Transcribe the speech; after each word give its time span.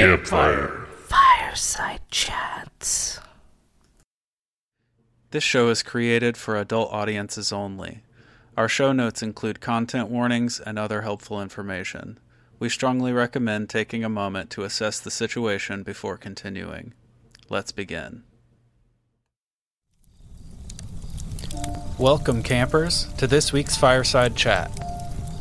Campfire. 0.00 0.86
Fireside 1.08 2.00
chats. 2.10 3.20
This 5.30 5.44
show 5.44 5.68
is 5.68 5.82
created 5.82 6.38
for 6.38 6.56
adult 6.56 6.90
audiences 6.90 7.52
only. 7.52 8.00
Our 8.56 8.66
show 8.66 8.92
notes 8.92 9.22
include 9.22 9.60
content 9.60 10.08
warnings 10.08 10.58
and 10.58 10.78
other 10.78 11.02
helpful 11.02 11.42
information. 11.42 12.18
We 12.58 12.70
strongly 12.70 13.12
recommend 13.12 13.68
taking 13.68 14.02
a 14.02 14.08
moment 14.08 14.48
to 14.52 14.64
assess 14.64 14.98
the 14.98 15.10
situation 15.10 15.82
before 15.82 16.16
continuing. 16.16 16.94
Let's 17.50 17.70
begin. 17.70 18.22
Welcome, 21.98 22.42
campers, 22.42 23.12
to 23.18 23.26
this 23.26 23.52
week's 23.52 23.76
Fireside 23.76 24.34
Chat. 24.34 24.70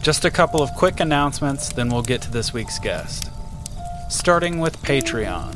Just 0.02 0.26
a 0.26 0.32
couple 0.32 0.62
of 0.62 0.74
quick 0.74 1.00
announcements, 1.00 1.72
then 1.72 1.88
we'll 1.88 2.02
get 2.02 2.22
to 2.24 2.32
this 2.32 2.52
week's 2.52 2.78
guest. 2.78 3.32
Starting 4.10 4.58
with 4.60 4.82
Patreon. 4.82 5.56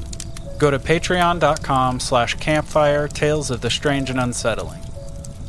Go 0.59 0.69
to 0.69 0.77
patreon.com 0.77 1.99
slash 1.99 2.35
campfire 2.35 3.07
tales 3.07 3.49
of 3.49 3.61
the 3.61 3.69
strange 3.71 4.11
and 4.11 4.19
unsettling. 4.19 4.79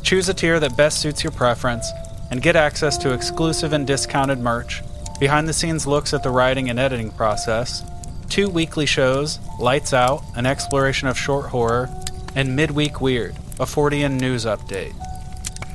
Choose 0.01 0.27
a 0.27 0.33
tier 0.33 0.59
that 0.59 0.75
best 0.75 1.01
suits 1.01 1.23
your 1.23 1.31
preference 1.31 1.87
and 2.31 2.41
get 2.41 2.55
access 2.55 2.97
to 2.97 3.13
exclusive 3.13 3.73
and 3.73 3.85
discounted 3.85 4.39
merch, 4.39 4.81
behind 5.19 5.47
the 5.47 5.53
scenes 5.53 5.85
looks 5.85 6.15
at 6.15 6.23
the 6.23 6.31
writing 6.31 6.71
and 6.71 6.79
editing 6.79 7.11
process, 7.11 7.83
two 8.27 8.49
weekly 8.49 8.87
shows, 8.87 9.39
Lights 9.59 9.93
Out, 9.93 10.23
an 10.35 10.47
exploration 10.47 11.07
of 11.07 11.15
short 11.15 11.45
horror, 11.45 11.89
and 12.33 12.55
Midweek 12.55 13.01
Weird, 13.01 13.35
a 13.59 13.65
Fortean 13.65 14.19
news 14.19 14.45
update. 14.45 14.95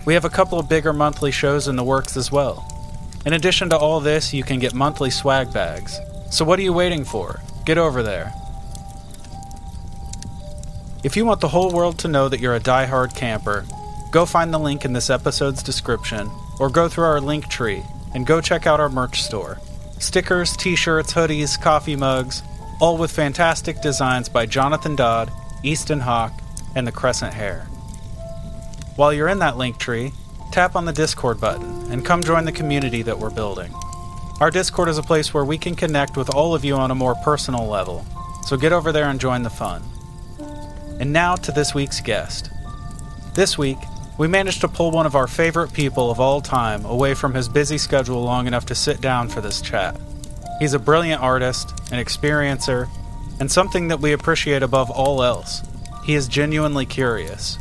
We 0.04 0.14
have 0.14 0.24
a 0.24 0.30
couple 0.30 0.58
of 0.58 0.68
bigger 0.68 0.92
monthly 0.92 1.30
shows 1.30 1.68
in 1.68 1.76
the 1.76 1.84
works 1.84 2.16
as 2.16 2.32
well. 2.32 2.66
In 3.24 3.34
addition 3.34 3.70
to 3.70 3.78
all 3.78 4.00
this, 4.00 4.34
you 4.34 4.42
can 4.42 4.58
get 4.58 4.74
monthly 4.74 5.10
swag 5.10 5.52
bags. 5.52 6.00
So 6.30 6.44
what 6.44 6.58
are 6.58 6.62
you 6.62 6.72
waiting 6.72 7.04
for? 7.04 7.40
Get 7.64 7.76
over 7.76 8.02
there. 8.02 8.32
If 11.02 11.16
you 11.16 11.24
want 11.24 11.40
the 11.40 11.48
whole 11.48 11.70
world 11.72 11.98
to 12.00 12.08
know 12.08 12.28
that 12.28 12.40
you're 12.40 12.54
a 12.54 12.60
die-hard 12.60 13.14
camper, 13.14 13.66
go 14.12 14.24
find 14.24 14.54
the 14.54 14.58
link 14.58 14.84
in 14.84 14.92
this 14.92 15.10
episode's 15.10 15.62
description 15.62 16.30
or 16.60 16.70
go 16.70 16.88
through 16.88 17.04
our 17.04 17.20
link 17.20 17.48
tree 17.48 17.82
and 18.14 18.26
go 18.26 18.40
check 18.40 18.66
out 18.66 18.80
our 18.80 18.88
merch 18.88 19.22
store. 19.22 19.58
Stickers, 19.98 20.56
t-shirts, 20.56 21.12
hoodies, 21.12 21.60
coffee 21.60 21.96
mugs, 21.96 22.42
all 22.80 22.96
with 22.96 23.10
fantastic 23.10 23.80
designs 23.82 24.28
by 24.28 24.46
Jonathan 24.46 24.94
Dodd, 24.94 25.32
Easton 25.62 26.00
Hawk, 26.00 26.32
and 26.74 26.86
the 26.86 26.92
Crescent 26.92 27.34
Hair. 27.34 27.62
While 28.96 29.12
you're 29.12 29.28
in 29.28 29.40
that 29.40 29.56
link 29.56 29.78
tree, 29.78 30.12
tap 30.52 30.76
on 30.76 30.84
the 30.84 30.92
Discord 30.92 31.40
button 31.40 31.90
and 31.90 32.04
come 32.04 32.22
join 32.22 32.44
the 32.44 32.52
community 32.52 33.02
that 33.02 33.18
we're 33.18 33.30
building. 33.30 33.74
Our 34.40 34.50
Discord 34.50 34.88
is 34.88 34.96
a 34.96 35.02
place 35.02 35.34
where 35.34 35.44
we 35.44 35.58
can 35.58 35.74
connect 35.74 36.16
with 36.16 36.34
all 36.34 36.54
of 36.54 36.64
you 36.64 36.74
on 36.74 36.90
a 36.90 36.94
more 36.94 37.14
personal 37.16 37.66
level, 37.66 38.06
so 38.46 38.56
get 38.56 38.72
over 38.72 38.90
there 38.90 39.10
and 39.10 39.20
join 39.20 39.42
the 39.42 39.50
fun. 39.50 39.82
And 40.98 41.12
now 41.12 41.36
to 41.36 41.52
this 41.52 41.74
week's 41.74 42.00
guest. 42.00 42.50
This 43.34 43.58
week, 43.58 43.76
we 44.16 44.28
managed 44.28 44.62
to 44.62 44.68
pull 44.68 44.92
one 44.92 45.04
of 45.04 45.14
our 45.14 45.26
favorite 45.26 45.74
people 45.74 46.10
of 46.10 46.20
all 46.20 46.40
time 46.40 46.86
away 46.86 47.12
from 47.12 47.34
his 47.34 47.50
busy 47.50 47.76
schedule 47.76 48.22
long 48.22 48.46
enough 48.46 48.64
to 48.66 48.74
sit 48.74 49.02
down 49.02 49.28
for 49.28 49.42
this 49.42 49.60
chat. 49.60 50.00
He's 50.58 50.72
a 50.72 50.78
brilliant 50.78 51.22
artist, 51.22 51.78
an 51.92 52.02
experiencer, 52.02 52.88
and 53.40 53.52
something 53.52 53.88
that 53.88 54.00
we 54.00 54.12
appreciate 54.12 54.62
above 54.62 54.90
all 54.90 55.22
else. 55.22 55.60
He 56.02 56.14
is 56.14 56.28
genuinely 56.28 56.86
curious. 56.86 57.58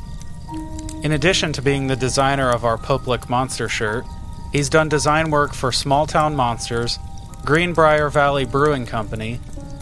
In 1.04 1.12
addition 1.12 1.52
to 1.54 1.62
being 1.62 1.88
the 1.88 1.98
designer 1.98 2.50
of 2.50 2.64
our 2.64 2.78
Pope 2.78 3.06
Lick 3.06 3.30
Monster 3.30 3.68
shirt, 3.68 4.06
he's 4.52 4.70
done 4.70 4.90
design 4.90 5.32
work 5.32 5.54
for 5.54 5.72
Small 5.72 6.08
Town 6.08 6.36
Monsters, 6.36 7.00
Greenbrier 7.46 8.10
Valley 8.10 8.46
Brewing 8.46 8.86
Company, 8.86 9.40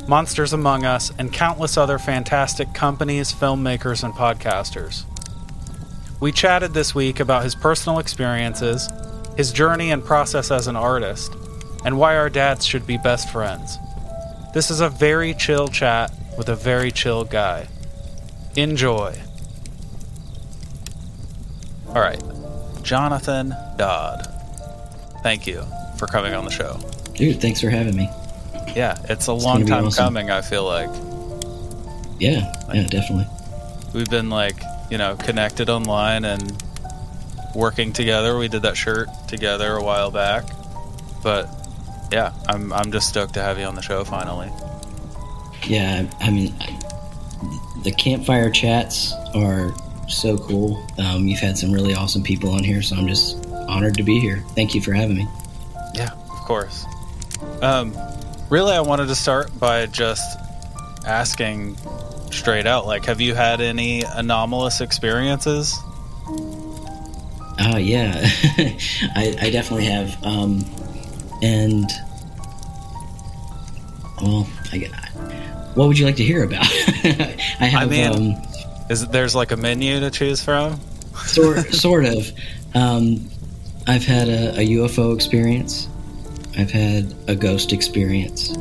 Monsters 0.07 0.53
Among 0.53 0.85
Us, 0.85 1.11
and 1.17 1.33
countless 1.33 1.77
other 1.77 1.99
fantastic 1.99 2.73
companies, 2.73 3.33
filmmakers, 3.33 4.03
and 4.03 4.13
podcasters. 4.13 5.03
We 6.19 6.31
chatted 6.31 6.73
this 6.73 6.95
week 6.95 7.19
about 7.19 7.43
his 7.43 7.55
personal 7.55 7.99
experiences, 7.99 8.89
his 9.35 9.51
journey 9.51 9.91
and 9.91 10.03
process 10.03 10.49
as 10.49 10.67
an 10.67 10.75
artist, 10.75 11.35
and 11.85 11.97
why 11.97 12.15
our 12.15 12.29
dads 12.29 12.65
should 12.65 12.87
be 12.87 12.97
best 12.97 13.29
friends. 13.31 13.77
This 14.53 14.71
is 14.71 14.79
a 14.79 14.89
very 14.89 15.33
chill 15.33 15.67
chat 15.67 16.11
with 16.37 16.49
a 16.49 16.55
very 16.55 16.91
chill 16.91 17.23
guy. 17.23 17.67
Enjoy. 18.55 19.15
All 21.89 22.01
right, 22.01 22.21
Jonathan 22.81 23.53
Dodd. 23.77 24.36
Thank 25.27 25.45
you 25.45 25.61
for 25.97 26.07
coming 26.07 26.33
on 26.33 26.45
the 26.45 26.51
show. 26.51 26.79
Dude, 27.13 27.41
thanks 27.41 27.59
for 27.59 27.69
having 27.69 27.97
me. 27.97 28.09
Yeah, 28.73 28.97
it's 29.09 29.27
a 29.27 29.33
long 29.33 29.65
time 29.65 29.83
awesome. 29.83 30.05
coming, 30.05 30.31
I 30.31 30.41
feel 30.41 30.63
like. 30.63 30.89
Yeah, 32.17 32.49
yeah, 32.73 32.87
definitely. 32.87 33.27
We've 33.93 34.09
been 34.09 34.29
like, 34.29 34.55
you 34.89 34.97
know, 34.97 35.17
connected 35.17 35.69
online 35.69 36.23
and 36.23 36.63
working 37.53 37.91
together. 37.91 38.37
We 38.37 38.47
did 38.47 38.61
that 38.61 38.77
shirt 38.77 39.09
together 39.27 39.73
a 39.73 39.83
while 39.83 40.11
back. 40.11 40.45
But 41.21 41.49
yeah, 42.09 42.31
I'm 42.47 42.71
I'm 42.71 42.93
just 42.93 43.09
stoked 43.09 43.33
to 43.33 43.41
have 43.41 43.59
you 43.59 43.65
on 43.65 43.75
the 43.75 43.81
show 43.81 44.05
finally. 44.05 44.49
Yeah, 45.65 46.09
I 46.21 46.31
mean, 46.31 46.55
I- 46.61 46.79
the 47.83 47.91
campfire 47.91 48.49
chats 48.49 49.11
are 49.35 49.73
so 50.07 50.37
cool. 50.37 50.87
Um, 50.97 51.27
you've 51.27 51.41
had 51.41 51.57
some 51.57 51.73
really 51.73 51.93
awesome 51.93 52.23
people 52.23 52.51
on 52.51 52.63
here, 52.63 52.81
so 52.81 52.95
I'm 52.95 53.09
just 53.09 53.45
honored 53.67 53.95
to 53.95 54.03
be 54.03 54.19
here. 54.19 54.43
Thank 54.55 54.73
you 54.75 54.81
for 54.81 54.93
having 54.93 55.17
me. 55.17 55.27
Yeah, 55.93 56.11
of 56.13 56.39
course. 56.45 56.85
Um, 57.61 57.95
really, 58.49 58.73
I 58.73 58.81
wanted 58.81 59.07
to 59.07 59.15
start 59.15 59.57
by 59.59 59.85
just 59.87 60.37
asking 61.05 61.77
straight 62.31 62.67
out, 62.67 62.85
like, 62.85 63.05
have 63.05 63.21
you 63.21 63.33
had 63.35 63.61
any 63.61 64.01
anomalous 64.03 64.81
experiences? 64.81 65.77
Oh 67.59 67.77
yeah, 67.77 68.13
I, 69.15 69.35
I 69.41 69.49
definitely 69.49 69.85
have. 69.85 70.23
Um, 70.23 70.63
and 71.41 71.89
well, 74.21 74.47
I, 74.71 74.77
what 75.73 75.87
would 75.87 75.97
you 75.97 76.05
like 76.05 76.17
to 76.17 76.23
hear 76.23 76.43
about? 76.43 76.65
I 76.69 77.65
have 77.65 77.89
mean- 77.89 78.35
um, 78.35 78.41
Is 78.89 79.07
there's 79.07 79.35
like 79.35 79.51
a 79.51 79.57
menu 79.57 79.99
to 80.01 80.11
choose 80.11 80.43
from? 80.43 80.79
sort 81.25 81.57
sort 81.73 82.05
of. 82.05 82.31
Um, 82.75 83.27
I've 83.87 84.05
had 84.05 84.27
a, 84.27 84.59
a 84.59 84.67
UFO 84.77 85.15
experience. 85.15 85.87
I've 86.57 86.71
had 86.71 87.13
a 87.27 87.35
ghost 87.35 87.71
experience. 87.73 88.55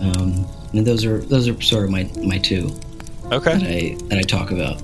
Um, 0.00 0.46
and 0.72 0.86
those 0.86 1.04
are 1.04 1.18
those 1.18 1.48
are 1.48 1.60
sort 1.60 1.84
of 1.84 1.90
my 1.90 2.10
my 2.22 2.38
two 2.38 2.78
Okay. 3.32 3.52
that 3.58 3.62
I 3.62 3.96
that 4.08 4.18
I 4.18 4.22
talk 4.22 4.50
about. 4.50 4.80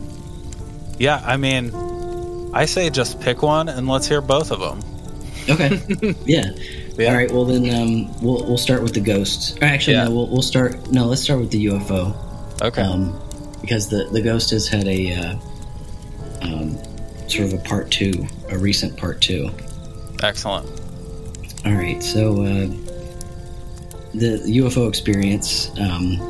Yeah, 0.98 1.23
I 1.25 1.37
mean, 1.37 1.73
I 2.55 2.64
say 2.67 2.90
just 2.90 3.20
pick 3.20 3.43
one 3.43 3.69
and 3.69 3.88
let's 3.88 4.06
hear 4.06 4.20
both 4.20 4.50
of 4.50 4.61
them. 4.61 4.81
Okay. 5.49 5.81
yeah. 6.26 6.50
Yeah. 6.99 7.08
All 7.11 7.14
right. 7.17 7.31
Well, 7.31 7.44
then 7.44 7.69
um, 7.75 8.20
we'll 8.20 8.44
we'll 8.44 8.58
start 8.58 8.82
with 8.82 8.94
the 8.94 9.00
ghosts. 9.00 9.56
Actually, 9.62 9.94
Yeah. 9.96 10.05
no. 10.05 10.11
We'll, 10.12 10.28
we'll 10.28 10.43
start. 10.43 10.90
No, 10.93 11.06
let's 11.06 11.23
start 11.23 11.40
with 11.40 11.50
the 11.50 11.67
UFO. 11.67 12.14
Okay. 12.62 12.82
Um, 12.82 13.19
because 13.61 13.88
the 13.88 14.08
the 14.12 14.20
ghost 14.23 14.50
has 14.50 14.69
had 14.69 14.87
a 14.88 15.12
uh, 15.14 15.37
um, 16.43 16.76
sort 17.28 17.52
of 17.52 17.55
a 17.55 17.62
part 17.62 17.90
two, 17.90 18.26
a 18.52 18.58
recent 18.58 18.96
part 18.96 19.20
two. 19.20 19.50
Excellent. 20.22 20.69
All 21.64 21.72
right, 21.72 22.02
so 22.02 22.43
uh, 22.43 22.66
the 24.14 24.43
UFO 24.46 24.88
experience. 24.88 25.70
Um, 25.78 26.20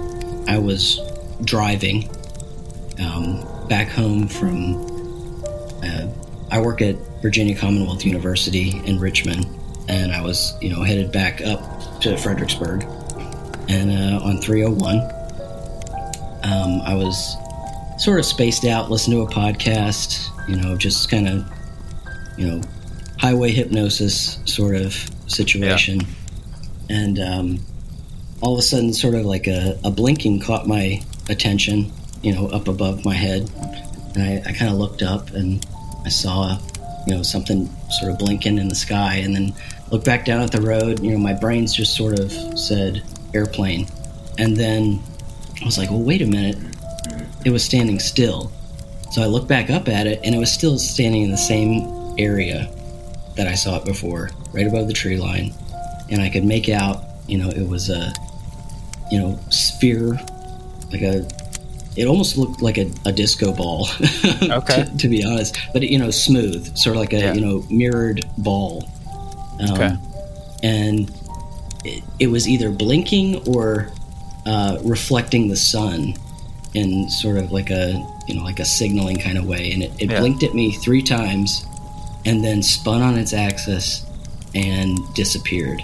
I 0.47 0.59
was 0.59 1.01
driving 1.45 2.11
um, 3.01 3.45
back 3.69 3.89
home 3.89 4.29
from. 4.29 4.77
Uh, 5.83 6.09
I 6.51 6.61
work 6.61 6.83
at 6.83 6.97
Virginia 7.23 7.57
Commonwealth 7.57 8.05
University 8.05 8.81
in 8.85 9.01
Richmond, 9.01 9.47
and 9.89 10.13
I 10.13 10.23
was, 10.23 10.53
you 10.61 10.71
know, 10.71 10.83
headed 10.83 11.11
back 11.11 11.41
up 11.41 12.01
to 12.03 12.17
Fredericksburg, 12.17 12.85
and 13.69 13.91
uh, 13.91 14.25
on 14.25 14.41
301, 14.41 14.99
um, 16.45 16.83
I 16.83 16.95
was 16.95 17.37
sort 17.99 18.19
of 18.19 18.27
spaced 18.27 18.65
out, 18.65 18.91
listening 18.91 19.27
to 19.27 19.33
a 19.33 19.35
podcast, 19.35 20.29
you 20.49 20.57
know, 20.57 20.77
just 20.77 21.11
kind 21.11 21.29
of, 21.29 21.45
you 22.37 22.47
know, 22.47 22.63
highway 23.19 23.51
hypnosis 23.51 24.39
sort 24.45 24.75
of 24.75 24.95
situation. 25.27 26.01
And 26.91 27.19
um, 27.19 27.59
all 28.41 28.55
of 28.55 28.59
a 28.59 28.63
sudden, 28.63 28.93
sort 28.93 29.15
of 29.15 29.25
like 29.25 29.47
a, 29.47 29.79
a 29.85 29.91
blinking 29.91 30.41
caught 30.41 30.67
my 30.67 31.03
attention, 31.29 31.93
you 32.23 32.35
know, 32.35 32.49
up 32.49 32.69
above 32.69 33.05
my 33.05 33.15
head. 33.15 33.51
And 34.15 34.23
I, 34.23 34.43
I 34.51 34.53
kind 34.53 34.71
of 34.71 34.79
looked 34.79 35.03
up 35.03 35.31
and 35.31 35.65
I 36.05 36.09
saw, 36.09 36.59
you 37.07 37.15
know, 37.15 37.23
something 37.23 37.71
sort 37.91 38.13
of 38.13 38.19
blinking 38.19 38.59
in 38.59 38.69
the 38.69 38.75
sky. 38.75 39.17
And 39.17 39.35
then 39.35 39.55
looked 39.91 40.05
back 40.05 40.25
down 40.25 40.43
at 40.43 40.51
the 40.51 40.61
road. 40.61 41.01
You 41.01 41.13
know, 41.13 41.19
my 41.19 41.35
brains 41.35 41.73
just 41.73 41.95
sort 41.95 42.19
of 42.19 42.33
said 42.59 43.03
airplane. 43.35 43.87
And 44.39 44.57
then 44.57 45.01
I 45.61 45.65
was 45.65 45.79
like, 45.79 45.91
well, 45.91 46.03
wait 46.03 46.23
a 46.23 46.27
minute. 46.27 46.59
It 47.45 47.51
was 47.51 47.65
standing 47.65 48.01
still. 48.01 48.51
So 49.13 49.23
I 49.23 49.27
looked 49.27 49.49
back 49.49 49.71
up 49.71 49.89
at 49.89 50.07
it 50.07 50.21
and 50.25 50.35
it 50.35 50.39
was 50.39 50.51
still 50.51 50.79
standing 50.79 51.23
in 51.23 51.31
the 51.31 51.37
same 51.37 52.02
area 52.19 52.71
that 53.37 53.47
I 53.47 53.55
saw 53.55 53.77
it 53.79 53.85
before, 53.85 54.31
right 54.53 54.67
above 54.67 54.87
the 54.87 54.93
tree 54.93 55.17
line. 55.17 55.53
And 56.11 56.21
I 56.21 56.29
could 56.29 56.45
make 56.45 56.69
out, 56.69 57.03
you 57.27 57.39
know, 57.39 57.49
it 57.49 57.67
was 57.67 57.89
a 57.91 58.13
you 59.11 59.19
know, 59.19 59.39
sphere, 59.51 60.19
like 60.91 61.03
a. 61.03 61.27
It 61.95 62.07
almost 62.07 62.39
looked 62.39 62.63
like 62.63 62.79
a, 62.79 62.91
a 63.05 63.13
disco 63.13 63.53
ball, 63.53 63.87
Okay. 64.43 64.85
to, 64.85 64.97
to 64.97 65.09
be 65.09 65.23
honest. 65.23 65.59
But 65.75 65.83
you 65.83 65.99
know, 65.99 66.11
smooth, 66.11 66.75
sort 66.79 66.97
of 66.97 67.01
like 67.01 67.13
a 67.13 67.19
Yeah. 67.19 67.35
you 67.35 67.41
know 67.43 67.65
mirrored 67.69 68.25
ball. 68.39 68.89
Um, 69.61 69.71
Okay. 69.73 69.97
And 70.63 71.11
it, 71.85 72.03
it 72.21 72.27
was 72.29 72.49
either 72.49 72.71
blinking 72.71 73.47
or 73.47 73.91
uh, 74.47 74.79
reflecting 74.85 75.49
the 75.49 75.57
sun 75.57 76.15
in 76.75 77.11
sort 77.11 77.37
of 77.37 77.53
like 77.53 77.69
a 77.71 77.91
you 78.27 78.35
know 78.37 78.43
like 78.45 78.61
a 78.61 78.65
signaling 78.65 79.19
kind 79.19 79.37
of 79.37 79.45
way. 79.45 79.73
And 79.73 79.83
it, 79.83 79.93
it 79.99 80.11
Yeah. 80.11 80.21
blinked 80.21 80.43
at 80.45 80.55
me 80.55 80.73
three 80.73 81.03
times, 81.03 81.67
and 82.25 82.45
then 82.45 82.63
spun 82.63 83.03
on 83.03 83.19
its 83.19 83.33
axis 83.33 84.07
and 84.55 84.99
disappeared. 85.15 85.83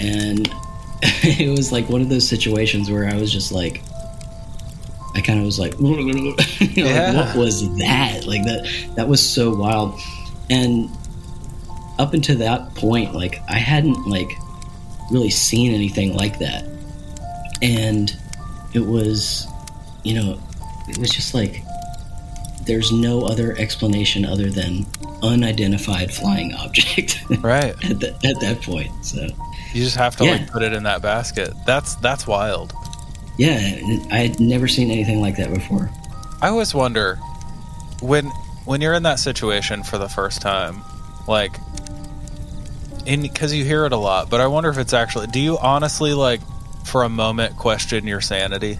And 0.00 0.48
it 1.02 1.56
was 1.56 1.72
like 1.72 1.88
one 1.88 2.00
of 2.00 2.08
those 2.08 2.28
situations 2.28 2.90
where 2.90 3.08
I 3.08 3.14
was 3.14 3.32
just 3.32 3.52
like, 3.52 3.82
I 5.14 5.20
kind 5.20 5.38
of 5.38 5.44
was 5.44 5.58
like, 5.58 5.78
you 6.60 6.84
know, 6.84 6.90
like, 6.90 7.14
what 7.16 7.36
was 7.36 7.76
that? 7.78 8.26
Like 8.26 8.44
that, 8.44 8.92
that 8.96 9.08
was 9.08 9.26
so 9.26 9.54
wild. 9.54 9.98
And 10.50 10.90
up 11.98 12.14
until 12.14 12.38
that 12.38 12.74
point, 12.74 13.14
like 13.14 13.40
I 13.48 13.58
hadn't 13.58 14.06
like 14.06 14.30
really 15.10 15.30
seen 15.30 15.72
anything 15.72 16.14
like 16.14 16.38
that. 16.40 16.68
And 17.62 18.14
it 18.74 18.80
was, 18.84 19.46
you 20.02 20.14
know, 20.14 20.38
it 20.88 20.98
was 20.98 21.10
just 21.10 21.32
like, 21.34 21.62
there's 22.66 22.92
no 22.92 23.22
other 23.22 23.56
explanation 23.58 24.24
other 24.24 24.50
than 24.50 24.86
unidentified 25.22 26.12
flying 26.12 26.52
object 26.54 27.22
Right. 27.42 27.72
at, 27.84 28.00
the, 28.00 28.08
at 28.24 28.40
that 28.40 28.60
point. 28.62 28.90
So, 29.04 29.20
You 29.72 29.82
just 29.84 29.96
have 29.96 30.16
to 30.16 30.24
Yeah. 30.24 30.32
like 30.32 30.50
put 30.50 30.62
it 30.62 30.72
in 30.72 30.82
that 30.84 31.02
basket. 31.02 31.52
That's 31.66 31.94
that's 31.96 32.26
wild. 32.26 32.72
yeah, 33.38 33.78
I 34.12 34.18
had 34.18 34.40
never 34.40 34.68
seen 34.68 34.90
anything 34.90 35.20
like 35.20 35.36
that 35.36 35.52
before. 35.52 35.90
I 36.42 36.48
always 36.48 36.74
wonder 36.74 37.16
when 38.00 38.26
when 38.66 38.80
you're 38.80 38.94
in 38.94 39.02
that 39.04 39.18
situation 39.18 39.82
for 39.82 39.98
the 39.98 40.08
first 40.08 40.40
time, 40.40 40.82
like 41.28 41.56
in 43.06 43.22
because 43.22 43.52
you 43.52 43.64
hear 43.64 43.84
it 43.86 43.92
a 43.92 43.96
lot, 43.96 44.30
but 44.30 44.40
I 44.40 44.46
wonder 44.46 44.70
if 44.70 44.78
it's 44.78 44.92
actually 44.94 45.26
do 45.28 45.40
you 45.40 45.58
honestly 45.58 46.14
like 46.14 46.40
for 46.84 47.02
a 47.02 47.08
moment 47.08 47.56
question 47.56 48.06
your 48.06 48.20
sanity? 48.20 48.78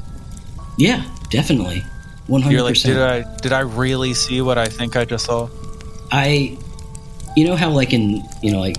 Yeah, 0.79 1.05
definitely. 1.31 1.83
You're 2.29 2.63
like, 2.63 2.75
100%. 2.75 2.85
did 2.85 2.99
I 2.99 3.37
did 3.37 3.53
I 3.53 3.61
really 3.61 4.15
see 4.15 4.41
what 4.41 4.59
I 4.59 4.67
think 4.67 4.97
I 4.97 5.05
just 5.05 5.27
saw? 5.27 5.49
I, 6.11 6.57
you 7.37 7.47
know 7.47 7.57
how 7.57 7.71
like 7.71 7.93
in 7.93 8.23
you 8.43 8.53
know 8.53 8.61
like 8.61 8.77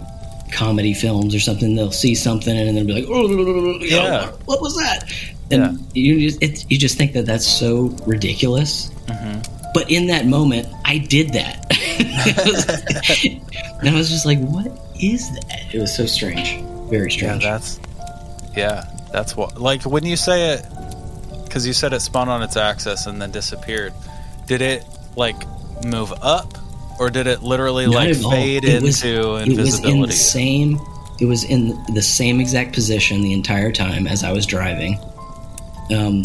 comedy 0.52 0.94
films 0.94 1.36
or 1.36 1.40
something, 1.40 1.76
they'll 1.76 1.92
see 1.92 2.16
something 2.16 2.56
and 2.58 2.68
then 2.68 2.76
they'll 2.76 2.86
be 2.86 2.94
like, 3.02 3.06
oh, 3.10 3.78
Yeah. 3.82 4.32
what 4.46 4.62
was 4.62 4.76
that? 4.78 5.04
And 5.52 5.86
you 5.96 6.28
just 6.30 6.42
it, 6.42 6.66
you 6.72 6.78
just 6.78 6.98
think 6.98 7.14
that 7.14 7.26
that's 7.28 7.46
so 7.48 7.96
ridiculous. 8.08 8.90
Mm-hmm. 9.08 9.42
But 9.76 9.92
in 9.92 10.08
that 10.08 10.26
moment, 10.26 10.68
I 10.86 10.98
did 11.00 11.34
that, 11.34 11.66
and 13.80 13.90
I 13.90 13.94
was 13.94 14.10
just 14.10 14.26
like, 14.26 14.40
what 14.40 14.68
is 15.00 15.32
that? 15.34 15.74
It 15.74 15.80
was 15.80 15.96
so 15.96 16.06
strange, 16.06 16.62
very 16.90 17.12
Yeah, 17.12 17.38
strange. 17.38 17.44
that's 17.44 17.80
yeah, 18.56 18.86
that's 19.12 19.36
what 19.36 19.60
like 19.60 19.84
when 19.84 20.06
you 20.06 20.16
say 20.16 20.54
it 20.54 20.66
because 21.56 21.66
you 21.66 21.72
said 21.72 21.94
it 21.94 22.02
spun 22.02 22.28
on 22.28 22.44
its 22.44 22.58
axis 22.58 23.06
and 23.06 23.22
then 23.22 23.32
disappeared. 23.32 23.94
Did 24.46 24.62
it 24.62 24.86
like 25.16 25.38
move 25.86 26.12
up, 26.22 26.58
or 27.00 27.10
did 27.10 27.28
it 27.28 27.44
literally 27.44 27.86
Not 27.86 27.94
like 27.94 28.18
fade 28.18 28.66
It 28.66 28.84
was- 28.84 29.02
into 29.02 29.36
it 29.38 29.58
was 29.58 29.80
in 29.80 30.02
the 30.02 30.12
same 30.12 30.82
it 31.22 31.26
was 31.28 31.46
in 31.46 31.82
the 31.94 32.02
same 32.02 32.42
exact 32.42 32.74
position 32.74 33.22
the 33.22 33.32
entire 33.32 33.72
time 33.72 34.06
as 34.06 34.22
i 34.26 34.34
was 34.34 34.46
driving 34.46 35.00
um 35.96 36.24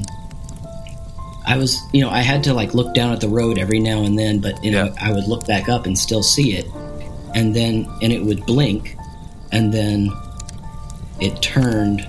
i 1.47 1.57
was 1.57 1.79
you 1.93 2.01
know 2.01 2.11
i 2.11 2.19
had 2.23 2.43
to 2.43 2.53
like 2.53 2.75
look 2.75 2.93
down 2.93 3.13
at 3.13 3.21
the 3.21 3.29
road 3.29 3.57
every 3.57 3.79
now 3.79 4.03
and 4.03 4.19
then 4.19 4.41
but 4.41 4.63
you 4.65 4.73
know 4.73 4.87
Yeah. 4.87 4.95
i 5.01 5.13
would 5.13 5.29
look 5.29 5.47
back 5.47 5.69
up 5.69 5.87
and 5.87 5.97
still 5.97 6.25
see 6.25 6.55
it 6.57 6.67
and 7.37 7.55
then 7.55 7.87
and 8.03 8.13
it 8.13 8.25
would 8.25 8.45
blink 8.47 8.97
and 9.53 9.73
then 9.73 10.11
it 11.21 11.41
turned 11.41 12.05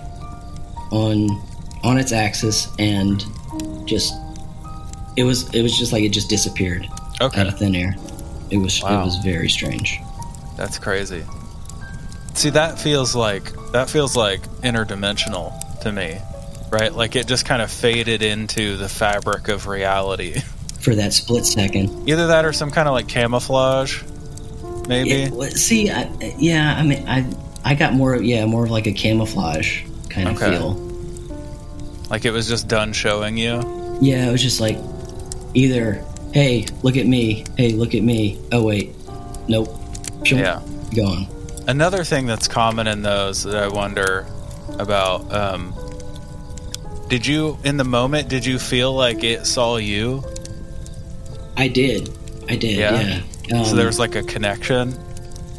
on 0.91 1.27
on 1.83 1.98
its 1.98 2.12
axis 2.12 2.68
and 2.80 3.24
just 3.86 4.13
it 5.18 5.24
was 5.24 5.54
it 5.54 5.62
was 5.62 5.78
just 5.78 5.92
like 5.92 6.04
it 6.04 6.10
just 6.10 6.30
disappeared 6.30 6.88
out 7.22 7.36
of 7.48 7.57
thin 7.60 7.75
air 7.75 7.95
it 8.50 8.57
was 8.57 8.81
Wow. 8.81 9.01
it 9.01 9.06
was 9.06 9.18
very 9.18 9.50
strange 9.50 10.00
that's 10.57 10.78
crazy. 10.78 11.24
See, 12.33 12.50
that 12.51 12.78
feels 12.80 13.16
like 13.16 13.51
that 13.72 13.89
feels 13.89 14.16
like 14.16 14.42
interdimensional 14.62 15.51
to 15.80 15.92
me, 15.92 16.18
right? 16.72 16.94
Like 16.94 17.16
it 17.16 17.25
just 17.28 17.45
kind 17.45 17.62
of 17.62 17.72
faded 17.72 18.22
into 18.22 18.78
the 18.78 18.88
fabric 18.88 19.48
of 19.48 19.66
reality. 19.68 20.39
for 20.80 20.94
that 20.95 21.13
split 21.13 21.45
second. 21.45 22.07
Either 22.07 22.28
that 22.28 22.45
or 22.45 22.54
some 22.54 22.69
kind 22.69 22.88
of 22.88 22.94
like 22.94 23.07
camouflage, 23.07 24.04
maybe. 24.88 25.30
Well, 25.31 25.50
see, 25.51 25.89
I, 25.89 26.10
yeah, 26.38 26.75
I 26.78 26.83
mean, 26.83 27.07
I 27.07 27.25
I 27.66 27.74
got 27.75 27.94
more, 27.94 28.16
yeah, 28.18 28.45
more 28.45 28.66
of 28.66 28.72
like 28.72 28.88
a 28.88 28.94
camouflage 28.94 29.83
kind 30.10 30.30
of 30.30 30.36
Okay. 30.42 30.51
feel. 30.57 30.74
Like 32.12 32.25
it 32.25 32.31
was 32.31 32.48
just 32.48 32.68
done 32.68 32.94
showing 32.94 33.38
you. 33.38 33.98
Yeah, 34.02 34.28
it 34.28 34.31
was 34.31 34.42
just 34.44 34.60
like 34.60 34.78
either, 35.54 36.04
hey, 36.33 36.66
look 36.83 36.97
at 36.97 37.07
me, 37.07 37.45
hey, 37.57 37.71
look 37.71 37.95
at 37.95 38.04
me. 38.04 38.40
Oh 38.52 38.64
wait, 38.64 38.94
nope, 39.47 39.69
Yeah. 40.26 40.62
gone. 40.95 41.26
Another 41.68 42.04
thing 42.04 42.26
that's 42.26 42.47
common 42.47 42.85
in 42.88 43.02
those 43.02 43.44
that 43.44 43.56
I 43.56 43.68
wonder 43.69 44.26
about 44.78 45.31
um, 45.33 45.74
did 47.07 47.26
you, 47.26 47.57
in 47.64 47.78
the 47.78 47.83
moment, 47.83 48.30
did 48.30 48.45
you 48.45 48.57
feel 48.59 48.94
like 48.94 49.24
it 49.24 49.45
saw 49.45 49.78
you? 49.78 50.24
I 51.57 51.68
did, 51.68 52.09
I 52.50 52.56
did, 52.56 52.78
Yeah? 52.78 53.21
yeah. 53.47 53.57
Um, 53.59 53.66
so 53.66 53.76
there 53.76 53.85
was 53.85 54.00
like 54.00 54.16
a 54.16 54.24
connection? 54.24 54.97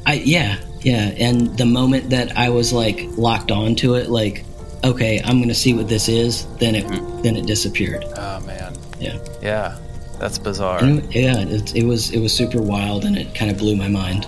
I 0.07 0.15
yeah, 0.15 0.59
yeah, 0.81 1.13
and 1.19 1.57
the 1.57 1.67
moment 1.67 2.11
that 2.11 2.37
I 2.37 2.49
was 2.51 2.73
like 2.73 3.01
locked 3.17 3.51
onto 3.51 3.95
it, 3.95 4.11
like, 4.11 4.45
okay, 4.85 5.21
I'm 5.25 5.41
gonna 5.41 5.55
see 5.55 5.75
what 5.75 5.89
this 5.89 6.09
is, 6.09 6.47
then 6.59 6.75
it 6.75 6.87
then 7.23 7.37
it 7.37 7.47
disappeared. 7.47 8.05
Oh, 8.17 8.41
man. 8.41 8.75
Yeah. 9.01 9.19
Yeah. 9.43 9.79
That's 10.19 10.39
bizarre. 10.39 10.79
It- 10.85 11.15
yeah, 11.15 11.39
it, 11.41 11.75
it 11.75 11.85
was 11.85 12.11
it 12.11 12.21
was 12.21 12.33
super 12.33 12.61
wild, 12.63 13.05
and 13.05 13.17
it 13.17 13.35
kind 13.35 13.51
of 13.51 13.59
blew 13.59 13.77
my 13.77 13.89
mind. 13.89 14.27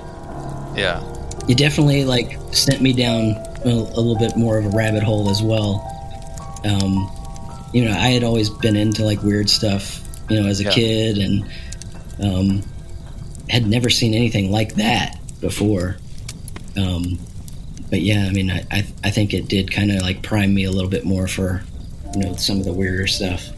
Yeah. 0.77 1.03
it 1.49 1.57
definitely 1.59 2.05
like 2.05 2.39
sent 2.53 2.81
me 2.81 2.93
down 2.93 3.37
a, 3.65 3.69
a 3.69 4.01
little 4.01 4.19
bit 4.19 4.37
more 4.37 4.59
of 4.59 4.65
a 4.67 4.71
rabbit 4.71 5.03
hole 5.05 5.31
as 5.31 5.41
well. 5.43 5.83
Um, 6.65 7.09
you 7.73 7.85
know, 7.85 7.93
I 7.93 8.09
had 8.09 8.25
always 8.25 8.51
been 8.51 8.75
into 8.77 9.05
like 9.05 9.23
weird 9.23 9.49
stuff, 9.51 10.01
you 10.29 10.41
know, 10.41 10.49
as 10.49 10.61
a 10.61 10.65
Yeah. 10.65 10.71
kid, 10.71 11.19
and 11.19 11.45
um, 12.23 12.63
had 13.51 13.67
never 13.67 13.91
seen 13.91 14.15
anything 14.15 14.51
like 14.51 14.75
that 14.77 15.19
before. 15.41 15.97
Um, 16.77 17.19
but 17.95 18.03
yeah, 18.03 18.27
I 18.29 18.33
mean, 18.33 18.51
I 18.51 18.65
I, 18.73 18.85
I 19.05 19.11
think 19.11 19.33
it 19.35 19.47
did 19.47 19.71
kind 19.71 19.93
of 19.93 20.03
like 20.03 20.21
prime 20.21 20.53
me 20.53 20.65
a 20.65 20.71
little 20.73 20.91
bit 20.91 21.05
more 21.05 21.29
for 21.29 21.63
you 22.13 22.23
know 22.25 22.35
some 22.35 22.59
of 22.59 22.65
the 22.65 22.73
weirder 22.73 23.07
stuff. 23.07 23.49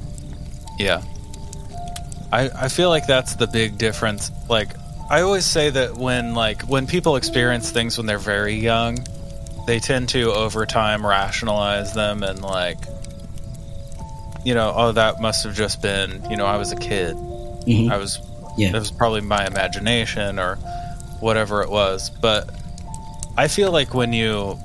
Yeah. 0.79 1.03
I, 2.31 2.51
I 2.55 2.69
feel 2.69 2.91
like 2.91 3.07
that's 3.07 3.37
the 3.37 3.47
big 3.47 3.79
difference. 3.79 4.31
Like, 4.51 4.73
I 5.09 5.23
always 5.23 5.47
say 5.47 5.71
that 5.71 5.97
when 5.97 6.35
like 6.35 6.63
when 6.69 6.87
people 6.87 7.17
experience 7.17 7.71
things 7.71 7.97
when 7.97 8.07
they're 8.07 8.19
very 8.19 8.57
young, 8.57 8.99
they 9.67 9.81
tend 9.81 10.11
to 10.11 10.33
over 10.33 10.67
time 10.67 11.07
rationalize 11.07 11.95
them 11.95 12.23
and 12.23 12.43
like 12.43 12.77
you 14.45 14.55
know, 14.55 14.71
oh 14.77 14.93
that 14.93 15.19
must 15.23 15.45
have 15.45 15.55
just 15.55 15.81
been, 15.81 16.23
you 16.31 16.37
know, 16.37 16.45
I 16.45 16.59
was 16.59 16.73
a 16.73 16.77
kid. 16.77 17.17
Mhm. 17.17 17.91
I 17.91 17.97
was 17.97 18.21
Yeah. 18.59 18.69
it 18.69 18.79
was 18.79 18.91
probably 18.91 19.23
my 19.23 19.47
imagination 19.47 20.39
or 20.39 20.57
whatever 21.21 21.63
it 21.63 21.71
was. 21.71 22.11
But 22.11 22.51
I 23.39 23.49
feel 23.49 23.71
like 23.71 23.95
when 23.95 24.13
you 24.13 24.59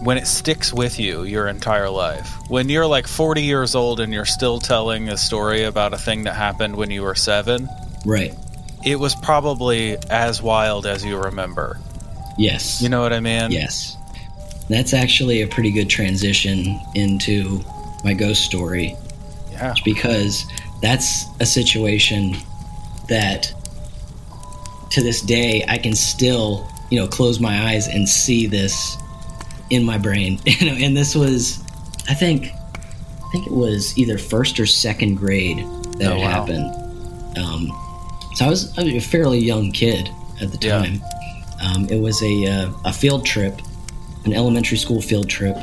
when 0.00 0.16
it 0.16 0.26
sticks 0.28 0.72
with 0.72 1.00
you 1.00 1.24
your 1.24 1.48
entire 1.48 1.90
life, 1.90 2.32
when 2.48 2.68
you're 2.68 2.86
like 2.86 3.06
40 3.08 3.42
years 3.42 3.74
old 3.74 3.98
and 3.98 4.12
you're 4.12 4.24
still 4.24 4.60
telling 4.60 5.08
a 5.08 5.16
story 5.16 5.64
about 5.64 5.92
a 5.92 5.98
thing 5.98 6.22
that 6.24 6.34
happened 6.34 6.76
when 6.76 6.88
you 6.90 7.02
were 7.02 7.16
seven, 7.16 7.68
Right. 8.06 8.32
it 8.84 8.96
was 9.00 9.16
probably 9.16 9.96
as 10.08 10.40
wild 10.40 10.86
as 10.86 11.04
you 11.04 11.16
remember. 11.16 11.80
Yes. 12.38 12.80
You 12.80 12.88
know 12.88 13.00
what 13.02 13.12
I 13.12 13.18
mean? 13.18 13.50
Yes. 13.50 13.96
That's 14.68 14.94
actually 14.94 15.42
a 15.42 15.48
pretty 15.48 15.72
good 15.72 15.88
transition 15.90 16.78
into 16.94 17.60
my 18.04 18.14
ghost 18.14 18.42
story 18.44 18.94
Yeah. 19.50 19.74
because 19.84 20.44
that's 20.80 21.24
a 21.40 21.46
situation 21.46 22.36
that 23.08 23.52
to 24.90 25.02
this 25.02 25.22
day 25.22 25.64
I 25.66 25.78
can 25.78 25.96
still, 25.96 26.68
you 26.90 26.98
know, 26.98 27.06
close 27.06 27.38
my 27.40 27.68
eyes 27.70 27.86
and 27.88 28.08
see 28.08 28.46
this 28.46 28.96
in 29.70 29.84
my 29.84 29.98
brain. 29.98 30.38
You 30.46 30.70
know, 30.70 30.76
and 30.84 30.96
this 30.96 31.14
was 31.14 31.62
I 32.08 32.14
think 32.14 32.50
I 32.52 33.30
think 33.32 33.46
it 33.46 33.52
was 33.52 33.96
either 33.98 34.16
first 34.18 34.58
or 34.58 34.66
second 34.66 35.16
grade 35.16 35.58
that 35.98 36.12
Oh, 36.12 36.16
it 36.16 36.20
wow. 36.20 36.30
happened. 36.30 36.74
Um, 37.36 37.66
so 38.34 38.46
I 38.46 38.48
was, 38.48 38.76
I 38.78 38.84
was 38.84 38.94
a 38.94 39.00
fairly 39.00 39.38
young 39.38 39.70
kid 39.72 40.08
at 40.40 40.50
the 40.52 40.58
Yeah. 40.66 40.78
time. 40.78 41.02
Um, 41.60 41.88
it 41.90 42.00
was 42.00 42.22
a 42.22 42.46
uh, 42.46 42.70
a 42.84 42.92
field 42.92 43.26
trip, 43.26 43.60
an 44.24 44.32
elementary 44.32 44.78
school 44.78 45.02
field 45.02 45.28
trip, 45.28 45.56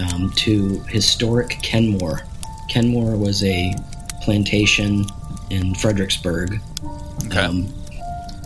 um, 0.00 0.30
to 0.36 0.78
historic 0.88 1.58
Kenmore. 1.62 2.22
Kenmore 2.70 3.16
was 3.16 3.42
a 3.44 3.74
plantation 4.22 5.04
in 5.50 5.74
Fredericksburg. 5.74 6.60
Okay. 7.26 7.40
Um, 7.40 7.66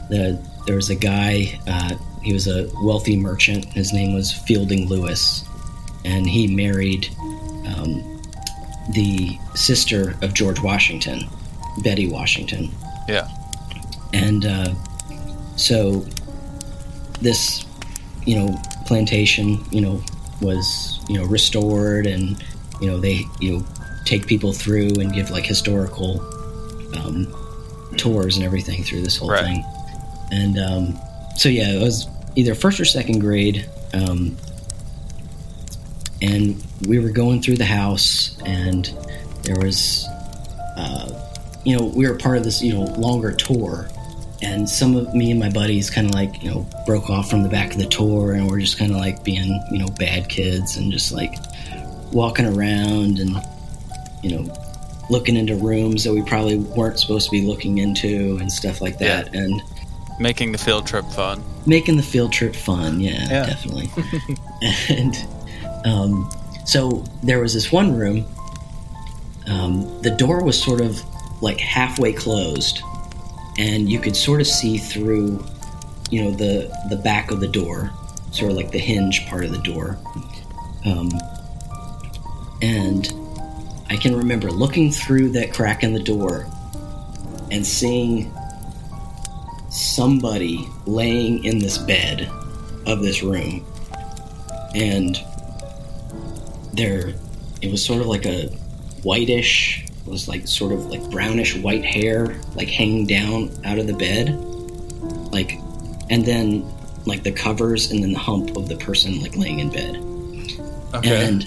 the, 0.09 0.41
there 0.67 0.77
was 0.77 0.91
a 0.91 0.95
guy, 0.95 1.59
uh, 1.67 1.97
he 2.23 2.33
was 2.33 2.47
a 2.47 2.69
wealthy 2.83 3.17
merchant. 3.17 3.65
His 3.67 3.93
name 3.93 4.15
was 4.15 4.33
Fielding 4.33 4.89
Lewis, 4.89 5.45
and 6.05 6.29
he 6.29 6.47
married 6.55 7.09
um, 7.67 8.21
the 8.95 9.39
sister 9.55 10.15
of 10.23 10.35
George 10.35 10.61
Washington, 10.61 11.21
Betty 11.83 12.09
Washington. 12.09 12.71
yeah. 13.09 13.29
And 14.15 14.45
uh, 14.45 14.75
so 15.57 16.05
this, 17.21 17.65
you 18.27 18.37
know, 18.37 18.55
plantation, 18.87 19.65
you 19.71 19.81
know, 19.81 20.03
was, 20.43 21.01
you 21.09 21.17
know, 21.19 21.25
restored 21.25 22.07
and, 22.07 22.45
you 22.81 22.89
know, 22.89 22.99
they, 22.99 23.23
you 23.41 23.57
know, 23.59 23.67
take 24.05 24.27
people 24.27 24.53
through 24.53 24.91
and 25.01 25.13
give 25.15 25.31
like 25.31 25.47
historical 25.47 26.21
um, 26.97 27.33
tours 27.97 28.37
and 28.37 28.45
everything 28.45 28.83
through 28.85 29.01
this 29.01 29.17
whole 29.17 29.31
Right. 29.31 29.45
thing. 29.45 29.65
And 30.33 30.59
um, 30.59 30.99
so, 31.37 31.49
yeah, 31.49 31.71
it 31.71 31.81
was 31.81 32.09
either 32.35 32.55
first 32.55 32.81
or 32.81 32.85
second 32.85 33.21
grade. 33.21 33.69
Um, 33.95 34.37
and 36.23 36.63
we 36.87 36.99
were 36.99 37.11
going 37.11 37.43
through 37.43 37.57
the 37.57 37.65
house 37.65 38.39
and 38.47 38.95
there 39.43 39.57
was 39.57 40.07
uh, 40.77 41.13
you 41.65 41.77
know 41.77 41.87
we 41.87 42.09
were 42.09 42.17
part 42.17 42.39
of 42.39 42.45
this 42.45 42.63
you 42.63 42.73
know 42.73 42.85
longer 42.95 43.33
tour 43.33 43.89
and 44.41 44.69
some 44.69 44.97
of 44.97 45.13
me 45.15 45.31
and 45.31 45.39
my 45.39 45.51
buddies 45.51 45.91
kind 45.91 46.09
of 46.09 46.15
like 46.15 46.43
you 46.43 46.51
know 46.51 46.67
broke 46.87 47.11
off 47.11 47.29
from 47.29 47.43
the 47.43 47.49
back 47.49 47.73
of 47.73 47.79
the 47.79 47.87
tour 47.87 48.33
and 48.33 48.49
we're 48.49 48.61
just 48.61 48.79
kind 48.79 48.93
of 48.93 48.97
like 48.97 49.23
being 49.25 49.61
you 49.71 49.79
know 49.79 49.89
bad 49.99 50.29
kids 50.29 50.77
and 50.77 50.93
just 50.93 51.13
like 51.13 51.35
walking 52.13 52.47
around 52.47 53.19
and 53.19 53.37
you 54.23 54.31
know 54.31 54.55
looking 55.11 55.37
into 55.37 55.57
rooms 55.57 56.05
that 56.05 56.13
we 56.13 56.23
probably 56.23 56.59
weren't 56.59 56.99
supposed 56.99 57.27
to 57.27 57.31
be 57.33 57.43
looking 57.43 57.79
into 57.79 58.39
and 58.41 58.51
stuff 58.51 58.81
like 58.81 58.99
that 58.99 59.35
and 59.35 59.61
Making 60.19 60.53
the 60.53 60.59
field 60.59 60.87
trip 60.87 61.05
fun. 61.07 61.43
making 61.67 61.97
the 61.97 62.03
field 62.03 62.33
trip 62.33 62.55
fun. 62.55 63.01
Yeah, 63.01 63.29
Yeah. 63.29 63.47
definitely. 63.47 63.91
and 64.89 65.17
um, 65.85 66.31
so 66.65 67.05
there 67.23 67.41
was 67.41 67.55
this 67.55 67.71
one 67.73 67.95
room. 67.97 68.25
Um, 69.47 70.01
the 70.03 70.11
door 70.11 70.43
was 70.45 70.61
sort 70.63 70.81
of 70.81 71.03
like 71.43 71.59
halfway 71.59 72.13
closed, 72.13 72.81
and 73.59 73.91
you 73.91 73.99
could 73.99 74.15
sort 74.17 74.41
of 74.41 74.47
see 74.47 74.79
through, 74.79 75.45
you 76.11 76.23
know, 76.25 76.31
the 76.31 76.71
the 76.89 76.97
back 76.97 77.31
of 77.33 77.41
the 77.41 77.49
door, 77.49 77.91
sort 78.31 78.51
of 78.53 78.57
like 78.57 78.71
the 78.71 78.79
hinge 78.79 79.27
part 79.27 79.45
of 79.45 79.51
the 79.51 79.59
door. 79.63 79.99
Um, 80.85 81.11
and 82.61 83.13
I 83.91 83.97
can 83.97 84.17
remember 84.17 84.51
looking 84.51 84.91
through 84.93 85.31
that 85.31 85.53
crack 85.53 85.83
in 85.83 85.93
the 85.93 86.03
door 86.03 86.47
and 87.51 87.67
seeing 87.67 88.33
somebody 89.73 90.69
laying 90.87 91.45
in 91.45 91.59
this 91.59 91.79
bed 91.79 92.31
of 92.87 93.01
this 93.03 93.23
room 93.23 93.65
and 94.75 95.19
there 96.75 97.15
it 97.63 97.71
was 97.71 97.85
sort 97.85 98.01
of 98.01 98.07
like 98.07 98.27
a 98.27 98.47
whitish 99.03 99.85
it 99.85 100.11
was 100.11 100.29
like 100.29 100.47
sort 100.47 100.73
of 100.73 100.87
like 100.87 101.03
brownish 101.11 101.57
white 101.57 101.85
hair 101.85 102.39
like 102.55 102.69
hanging 102.69 103.07
down 103.07 103.51
out 103.65 103.79
of 103.79 103.87
the 103.87 103.93
bed 103.95 104.31
like 105.33 105.59
and 106.11 106.25
then 106.27 106.65
like 107.07 107.23
the 107.23 107.33
covers 107.33 107.91
and 107.91 108.03
then 108.03 108.13
the 108.13 108.19
hump 108.19 108.57
of 108.57 108.69
the 108.69 108.77
person 108.77 109.21
like 109.21 109.37
laying 109.37 109.61
in 109.61 109.71
bed 109.71 109.97
Okay. 110.95 111.27
and 111.27 111.47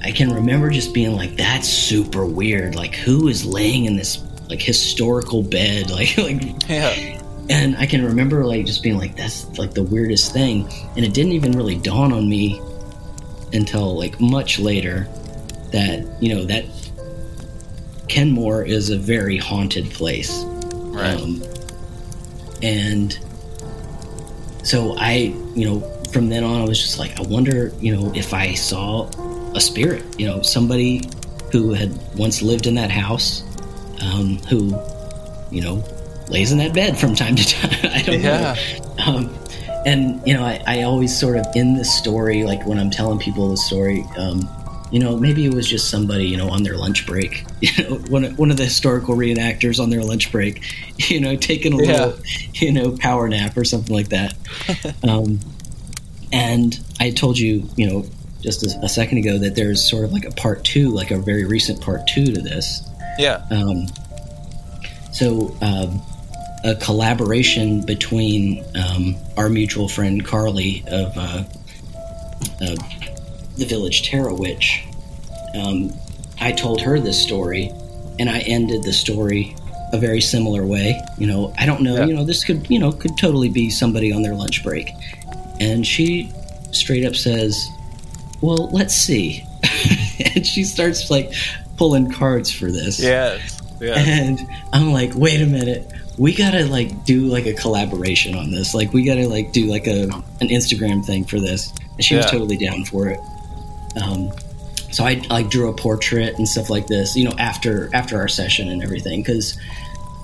I 0.00 0.12
can 0.12 0.32
remember 0.32 0.70
just 0.70 0.94
being 0.94 1.16
like, 1.16 1.36
"That's 1.36 1.68
super 1.68 2.24
weird. 2.24 2.76
Like, 2.76 2.94
who 2.94 3.26
is 3.26 3.44
laying 3.44 3.86
in 3.86 3.96
this 3.96 4.18
like 4.48 4.60
historical 4.60 5.42
bed? 5.42 5.90
Like, 5.98 6.16
like." 6.18 6.68
yeah. 6.68 7.22
And 7.50 7.76
I 7.78 7.86
can 7.86 8.04
remember 8.04 8.44
like 8.44 8.66
just 8.66 8.82
being 8.82 8.98
like, 8.98 9.16
"That's 9.16 9.58
like 9.58 9.72
the 9.72 9.82
weirdest 9.82 10.32
thing." 10.32 10.68
And 10.96 11.04
it 11.04 11.14
didn't 11.14 11.32
even 11.32 11.52
really 11.52 11.76
dawn 11.76 12.12
on 12.12 12.28
me 12.28 12.60
until 13.52 13.96
like 13.96 14.20
much 14.20 14.58
later 14.58 15.08
that 15.72 16.06
you 16.20 16.34
know 16.34 16.44
that 16.44 16.64
Kenmore 18.08 18.64
is 18.64 18.90
a 18.90 18.98
very 18.98 19.36
haunted 19.36 19.90
place. 19.90 20.44
Right. 20.44 21.14
Um, 21.14 21.42
and 22.62 23.18
so 24.62 24.96
I, 24.98 25.34
you 25.54 25.64
know, 25.66 25.80
from 26.12 26.28
then 26.28 26.44
on, 26.44 26.60
I 26.60 26.64
was 26.64 26.80
just 26.80 26.98
like, 26.98 27.18
I 27.18 27.22
wonder, 27.22 27.72
you 27.80 27.94
know, 27.94 28.12
if 28.14 28.34
I 28.34 28.54
saw 28.54 29.08
a 29.54 29.60
spirit, 29.60 30.04
you 30.18 30.26
know, 30.26 30.42
somebody 30.42 31.08
who 31.52 31.72
had 31.72 31.98
once 32.16 32.42
lived 32.42 32.66
in 32.66 32.74
that 32.74 32.90
house, 32.90 33.42
um, 34.02 34.38
who, 34.48 34.78
you 35.50 35.60
know, 35.62 35.84
lays 36.28 36.52
in 36.52 36.58
that 36.58 36.74
bed 36.74 36.98
from 36.98 37.14
time 37.14 37.36
to 37.36 37.44
time. 37.48 37.90
I 37.92 38.02
don't 38.02 38.20
Yeah. 38.20 38.54
know. 38.98 39.04
Um, 39.06 39.34
and 39.86 40.20
you 40.26 40.34
know, 40.34 40.44
I, 40.44 40.62
I 40.66 40.82
always 40.82 41.18
sort 41.18 41.36
of 41.38 41.46
in 41.54 41.74
the 41.74 41.84
story, 41.84 42.44
like 42.44 42.66
when 42.66 42.78
I'm 42.78 42.90
telling 42.90 43.18
people 43.18 43.48
the 43.50 43.56
story, 43.56 44.04
um, 44.16 44.48
you 44.90 44.98
know, 44.98 45.16
maybe 45.18 45.44
it 45.44 45.52
was 45.52 45.66
just 45.68 45.90
somebody, 45.90 46.24
you 46.26 46.36
know, 46.36 46.48
on 46.48 46.62
their 46.62 46.76
lunch 46.76 47.06
break, 47.06 47.44
you 47.60 47.70
know, 47.84 47.96
one 48.08 48.24
of, 48.24 48.38
one 48.38 48.50
of 48.50 48.56
the 48.56 48.64
historical 48.64 49.14
reenactors 49.16 49.80
on 49.82 49.90
their 49.90 50.02
lunch 50.02 50.32
break, 50.32 50.64
you 51.08 51.20
know, 51.20 51.36
taking 51.36 51.72
a 51.72 51.76
Yeah. 51.76 51.92
little, 52.06 52.18
you 52.54 52.72
know, 52.72 52.92
power 52.98 53.28
nap 53.28 53.56
or 53.56 53.64
something 53.64 53.94
like 53.94 54.08
that. 54.08 54.34
um, 55.08 55.40
and 56.32 56.78
I 57.00 57.10
told 57.10 57.38
you, 57.38 57.68
you 57.76 57.86
know, 57.88 58.04
just 58.42 58.62
a, 58.64 58.78
a 58.84 58.88
second 58.88 59.18
ago 59.18 59.38
that 59.38 59.54
there's 59.56 59.82
sort 59.88 60.04
of 60.04 60.12
like 60.12 60.24
a 60.24 60.30
part 60.32 60.64
two, 60.64 60.90
like 60.90 61.10
a 61.10 61.18
very 61.18 61.44
recent 61.44 61.80
part 61.80 62.06
two 62.06 62.26
to 62.26 62.40
this. 62.40 62.82
Yeah. 63.18 63.44
Um, 63.50 63.86
so, 65.12 65.56
um, 65.60 66.00
a 66.64 66.74
collaboration 66.76 67.84
between 67.84 68.64
um, 68.76 69.16
our 69.36 69.48
mutual 69.48 69.88
friend 69.88 70.24
Carly 70.24 70.84
of 70.88 71.16
uh, 71.16 71.44
uh, 72.60 72.76
the 73.56 73.64
Village 73.64 74.08
Terra 74.08 74.34
Witch. 74.34 74.84
Um, 75.54 75.92
I 76.40 76.52
told 76.52 76.80
her 76.82 77.00
this 77.00 77.20
story, 77.20 77.70
and 78.18 78.28
I 78.28 78.40
ended 78.40 78.82
the 78.82 78.92
story 78.92 79.56
a 79.92 79.98
very 79.98 80.20
similar 80.20 80.66
way. 80.66 81.00
You 81.16 81.26
know, 81.26 81.54
I 81.58 81.66
don't 81.66 81.82
know. 81.82 81.96
Yeah. 81.96 82.06
You 82.06 82.14
know, 82.14 82.24
this 82.24 82.44
could 82.44 82.68
you 82.70 82.78
know 82.78 82.92
could 82.92 83.16
totally 83.18 83.48
be 83.48 83.70
somebody 83.70 84.12
on 84.12 84.22
their 84.22 84.34
lunch 84.34 84.62
break, 84.62 84.90
and 85.60 85.86
she 85.86 86.32
straight 86.72 87.04
up 87.04 87.16
says, 87.16 87.68
"Well, 88.40 88.70
let's 88.72 88.94
see," 88.94 89.44
and 90.34 90.46
she 90.46 90.64
starts 90.64 91.10
like 91.10 91.32
pulling 91.78 92.10
cards 92.10 92.52
for 92.52 92.70
this. 92.70 93.00
Yes. 93.00 93.62
Yeah. 93.80 93.94
And 93.96 94.40
I'm 94.72 94.92
like, 94.92 95.14
wait 95.14 95.40
a 95.40 95.46
minute. 95.46 95.90
We 96.18 96.34
gotta 96.34 96.66
like 96.66 97.04
do 97.04 97.20
like 97.22 97.46
a 97.46 97.54
collaboration 97.54 98.34
on 98.34 98.50
this. 98.50 98.74
Like 98.74 98.92
we 98.92 99.04
gotta 99.04 99.28
like 99.28 99.52
do 99.52 99.66
like 99.66 99.86
a 99.86 100.02
an 100.40 100.48
Instagram 100.48 101.04
thing 101.04 101.24
for 101.24 101.38
this. 101.38 101.72
And 101.94 102.04
she 102.04 102.16
was 102.16 102.26
totally 102.26 102.56
down 102.56 102.84
for 102.84 103.08
it. 103.08 103.20
Um, 104.02 104.32
so 104.90 105.04
I 105.04 105.22
like 105.30 105.48
drew 105.48 105.70
a 105.70 105.74
portrait 105.74 106.36
and 106.36 106.48
stuff 106.48 106.70
like 106.70 106.88
this. 106.88 107.16
You 107.16 107.24
know, 107.24 107.36
after 107.38 107.88
after 107.94 108.18
our 108.18 108.28
session 108.28 108.68
and 108.68 108.82
everything. 108.82 109.22
Because 109.22 109.58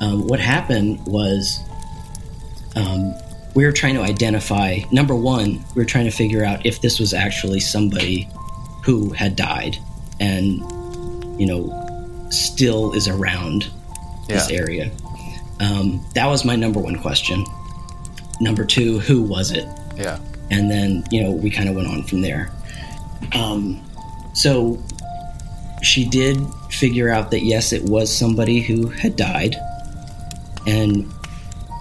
um, 0.01 0.27
what 0.27 0.41
happened 0.41 1.07
was 1.07 1.61
um, 2.75 3.15
we 3.55 3.65
were 3.65 3.73
trying 3.73 3.95
to 3.95 4.03
identify. 4.03 4.79
Number 4.91 5.15
one, 5.15 5.65
we 5.77 5.83
were 5.83 5.85
trying 5.85 6.07
to 6.07 6.11
figure 6.11 6.45
out 6.45 6.67
if 6.67 6.81
this 6.81 6.99
was 6.99 7.15
actually 7.15 7.61
somebody 7.61 8.29
who 8.83 9.11
had 9.11 9.37
died 9.37 9.79
and 10.21 10.61
you 11.39 11.47
know 11.47 12.27
still 12.31 12.93
is 12.95 13.07
around 13.09 13.69
this 14.29 14.51
Yeah. 14.51 14.57
area. 14.59 14.91
Um, 15.61 16.05
that 16.15 16.27
was 16.27 16.45
my 16.45 16.57
number 16.57 16.81
one 16.81 16.97
question. 16.99 17.45
Number 18.41 18.65
two, 18.65 18.99
who 18.99 19.23
was 19.23 19.51
it? 19.53 19.67
Yeah. 19.97 20.19
And 20.51 20.71
then, 20.71 21.05
you 21.11 21.23
know, 21.23 21.31
we 21.31 21.51
kind 21.51 21.69
of 21.69 21.77
went 21.77 21.87
on 21.89 22.03
from 22.03 22.23
there. 22.23 22.51
Um, 23.33 23.81
so 24.35 24.83
she 25.83 26.05
did 26.09 26.39
figure 26.71 27.09
out 27.11 27.31
that 27.31 27.45
yes, 27.45 27.73
it 27.73 27.83
was 27.85 28.15
somebody 28.15 28.61
who 28.61 28.89
had 28.89 29.15
died. 29.17 29.55
And 30.67 31.09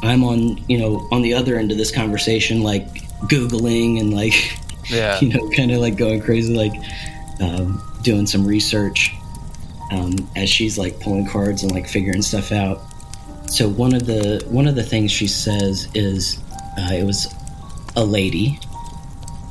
I'm 0.04 0.24
on, 0.24 0.64
you 0.70 0.78
know, 0.78 1.08
on 1.12 1.22
the 1.24 1.34
other 1.34 1.58
end 1.58 1.72
of 1.72 1.78
this 1.78 1.92
conversation, 1.92 2.62
like 2.62 2.88
Googling 3.28 4.00
and 4.00 4.14
like, 4.14 4.34
Yeah. 4.90 5.20
you 5.22 5.30
know, 5.30 5.50
kind 5.52 5.72
of 5.72 5.80
like 5.80 5.96
going 5.98 6.22
crazy, 6.22 6.54
like 6.54 6.74
um, 7.42 7.82
doing 8.04 8.28
some 8.28 8.46
research 8.46 9.16
um, 9.94 10.14
as 10.36 10.50
she's 10.50 10.78
like 10.78 11.00
pulling 11.00 11.28
cards 11.28 11.64
and 11.64 11.72
like 11.72 11.88
figuring 11.88 12.22
stuff 12.22 12.52
out. 12.52 12.82
So 13.48 13.70
one 13.70 13.94
of 13.94 14.06
the 14.06 14.44
one 14.50 14.68
of 14.68 14.76
the 14.76 14.84
things 14.84 15.12
she 15.12 15.28
says 15.28 15.88
is 15.94 16.40
uh, 16.78 16.94
it 16.94 17.06
was 17.06 17.28
a 17.96 18.04
lady 18.04 18.60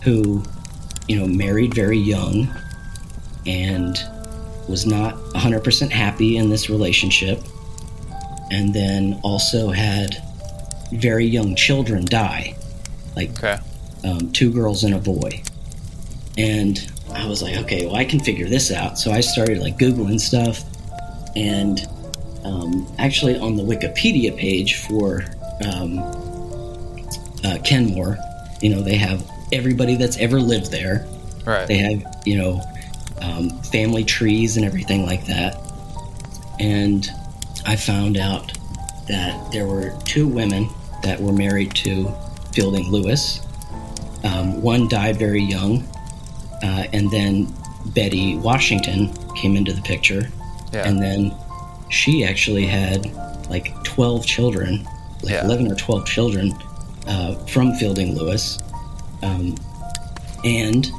who, 0.03 0.43
you 1.07 1.17
know, 1.17 1.27
married 1.27 1.75
very 1.75 1.99
young 1.99 2.49
and 3.47 3.97
was 4.69 4.87
not 4.87 5.15
100% 5.35 5.91
happy 5.91 6.37
in 6.37 6.49
this 6.51 6.69
relationship, 6.71 7.41
and 8.51 8.75
then 8.75 9.21
also 9.23 9.71
had 9.71 10.17
very 10.93 11.27
young 11.27 11.55
children 11.55 12.05
die, 12.05 12.55
like 13.17 13.31
Okay. 13.43 13.59
um, 14.05 14.33
two 14.33 14.53
girls 14.53 14.83
and 14.85 14.95
a 14.95 14.99
boy. 14.99 15.43
And 16.39 16.79
I 17.23 17.27
was 17.29 17.41
like, 17.41 17.57
okay, 17.59 17.87
well, 17.87 17.95
I 17.95 18.05
can 18.05 18.19
figure 18.19 18.49
this 18.49 18.73
out. 18.73 18.99
So 18.99 19.13
I 19.13 19.21
started 19.21 19.59
like 19.59 19.79
Googling 19.79 20.21
stuff. 20.21 20.65
And 21.37 21.87
um, 22.45 22.93
actually, 22.99 23.39
on 23.39 23.57
the 23.57 23.63
Wikipedia 23.63 24.37
page 24.37 24.75
for 24.75 25.25
um, 25.65 26.01
uh, 27.45 27.59
Kenmore, 27.65 28.19
you 28.61 28.71
know, 28.71 28.83
they 28.83 28.97
have 28.97 29.25
everybody 29.53 29.95
that's 29.95 30.19
ever 30.19 30.41
lived 30.41 30.73
there. 30.73 31.07
Right. 31.47 31.69
They 31.69 31.77
have, 31.77 32.03
you 32.27 32.39
know, 32.39 32.61
um, 33.21 33.51
family 33.63 34.03
trees 34.03 34.57
and 34.57 34.67
everything 34.67 35.07
like 35.07 35.25
that. 35.27 35.61
And 36.59 37.09
I 37.65 37.77
found 37.77 38.17
out 38.17 38.53
that 39.07 39.53
there 39.53 39.67
were 39.67 39.97
two 40.05 40.27
women 40.27 40.69
that 41.05 41.21
were 41.21 41.33
married 41.33 41.73
to 41.77 42.13
Fielding 42.53 42.91
Lewis. 42.91 43.47
Um, 44.25 44.61
one 44.61 44.89
died 44.89 45.19
very 45.19 45.43
young, 45.43 45.85
uh, 46.63 46.85
and 46.93 47.11
then 47.11 47.53
Betty 47.87 48.37
Washington 48.37 49.13
came 49.35 49.57
into 49.57 49.73
the 49.73 49.83
picture, 49.83 50.29
yeah. 50.73 50.87
and 50.87 51.03
then 51.03 51.35
she 51.91 52.25
actually 52.25 52.67
had 52.67 53.07
like 53.51 53.73
12 53.85 54.27
children, 54.27 54.85
like 55.23 55.35
Yeah. 55.35 55.45
11 55.45 55.71
or 55.71 55.75
12 55.75 56.07
children 56.07 56.55
uh, 57.07 57.35
from 57.47 57.75
Fielding 57.75 58.17
Lewis. 58.17 58.59
Um, 59.23 59.57
and 60.45 60.91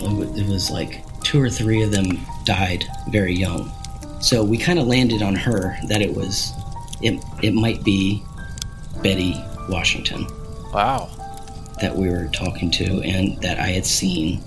it 0.00 0.46
was 0.46 0.70
like 0.70 1.04
two 1.22 1.40
or 1.40 1.48
three 1.48 1.82
of 1.82 1.90
them 1.90 2.20
died 2.44 2.84
very 3.08 3.34
young. 3.34 3.72
So 4.20 4.44
we 4.44 4.58
kind 4.58 4.78
of 4.78 4.86
landed 4.86 5.22
on 5.22 5.34
her 5.34 5.76
that 5.88 6.02
it 6.02 6.14
was, 6.14 6.52
it, 7.00 7.22
it 7.42 7.54
might 7.54 7.82
be 7.82 8.22
Betty 9.02 9.42
Washington 9.68 10.26
wow. 10.72 11.08
that 11.80 11.96
we 11.96 12.08
were 12.08 12.28
talking 12.28 12.70
to 12.72 13.00
and 13.02 13.40
that 13.42 13.58
I 13.58 13.68
had 13.68 13.86
seen 13.86 14.42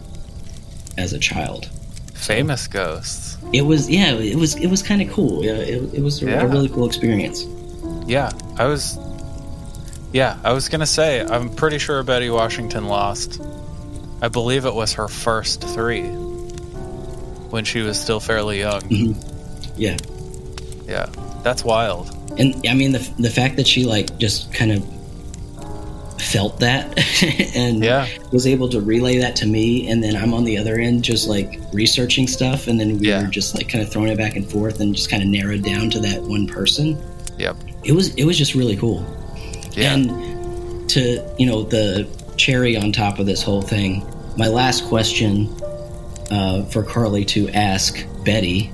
as 0.97 1.13
a 1.13 1.19
child. 1.19 1.69
Famous 2.13 2.67
ghosts. 2.67 3.37
It 3.53 3.61
was, 3.63 3.89
yeah, 3.89 4.13
it 4.13 4.35
was, 4.37 4.55
it 4.55 4.67
was 4.67 4.81
kind 4.81 5.01
of 5.01 5.09
cool. 5.11 5.43
Yeah, 5.45 5.53
it, 5.53 5.93
it 5.93 6.01
was 6.01 6.21
a, 6.23 6.25
Yeah. 6.25 6.41
a 6.41 6.47
really 6.47 6.69
cool 6.69 6.85
experience. 6.85 7.45
Yeah, 8.07 8.31
I 8.57 8.65
was. 8.65 8.97
Yeah, 10.13 10.37
I 10.43 10.53
was 10.53 10.69
gonna 10.69 10.85
say 10.85 11.21
I'm 11.21 11.49
pretty 11.53 11.77
sure 11.77 12.01
Betty 12.03 12.29
Washington 12.29 12.85
lost. 12.85 13.41
I 14.21 14.29
believe 14.29 14.65
it 14.65 14.73
was 14.73 14.93
her 14.93 15.07
first 15.07 15.61
three 15.61 16.03
when 17.49 17.65
she 17.65 17.81
was 17.81 17.99
still 17.99 18.19
fairly 18.19 18.59
young. 18.59 18.81
Mm-hmm. 18.81 19.73
Yeah. 19.77 19.97
Yeah, 20.87 21.07
that's 21.43 21.63
wild. 21.65 22.09
And 22.39 22.65
I 22.67 22.73
mean, 22.75 22.91
the, 22.93 22.99
the 23.19 23.29
fact 23.29 23.57
that 23.57 23.67
she 23.67 23.85
like 23.85 24.17
just 24.17 24.53
kind 24.53 24.71
of 24.71 24.83
felt 26.25 26.59
that 26.59 26.97
and 27.55 27.83
Yeah. 27.83 28.07
was 28.31 28.47
able 28.47 28.67
to 28.69 28.81
relay 28.81 29.17
that 29.19 29.35
to 29.37 29.45
me 29.45 29.87
and 29.89 30.03
then 30.03 30.15
i'm 30.15 30.33
on 30.33 30.43
the 30.43 30.57
other 30.57 30.75
end 30.79 31.03
just 31.03 31.27
like 31.27 31.59
researching 31.71 32.27
stuff 32.27 32.67
and 32.67 32.79
then 32.79 32.97
we 32.99 33.07
Yeah. 33.09 33.21
were 33.21 33.27
just 33.27 33.55
like 33.55 33.69
kind 33.69 33.83
of 33.83 33.89
throwing 33.91 34.09
it 34.09 34.17
back 34.17 34.35
and 34.35 34.49
forth 34.49 34.79
and 34.79 34.95
just 34.95 35.09
kind 35.09 35.21
of 35.23 35.29
narrowed 35.29 35.63
down 35.63 35.89
to 35.91 35.99
that 36.01 36.21
one 36.23 36.47
person 36.47 36.97
Yep. 37.37 37.57
it 37.83 37.91
was 37.91 38.13
it 38.15 38.25
was 38.25 38.37
just 38.37 38.55
really 38.55 38.75
cool 38.75 39.05
Yeah. 39.73 39.93
and 39.93 40.89
to 40.89 41.23
you 41.37 41.45
know 41.45 41.63
the 41.63 42.07
cherry 42.37 42.75
on 42.77 42.91
top 42.91 43.19
of 43.19 43.25
this 43.25 43.41
whole 43.43 43.61
thing 43.61 44.05
my 44.37 44.47
last 44.47 44.85
question 44.85 45.47
uh, 46.31 46.63
for 46.65 46.83
carly 46.83 47.23
to 47.25 47.49
ask 47.49 48.05
betty 48.25 48.71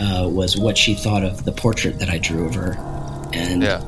uh, 0.00 0.28
was 0.30 0.56
what 0.56 0.78
she 0.78 0.94
thought 0.94 1.24
of 1.24 1.44
the 1.44 1.52
portrait 1.52 1.98
that 1.98 2.08
i 2.08 2.18
drew 2.18 2.46
of 2.46 2.54
her 2.54 2.76
and 3.32 3.62
yeah. 3.62 3.78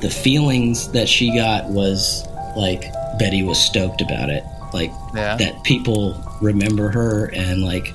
the 0.00 0.10
feelings 0.10 0.90
that 0.92 1.08
she 1.08 1.34
got 1.34 1.66
was 1.70 2.26
like 2.56 2.84
Betty 3.18 3.42
was 3.42 3.58
stoked 3.60 4.00
about 4.00 4.30
it. 4.30 4.44
Like 4.72 4.90
Yeah. 5.14 5.36
that 5.36 5.62
people 5.64 6.14
remember 6.40 6.88
her 6.90 7.26
and 7.34 7.62
like 7.62 7.94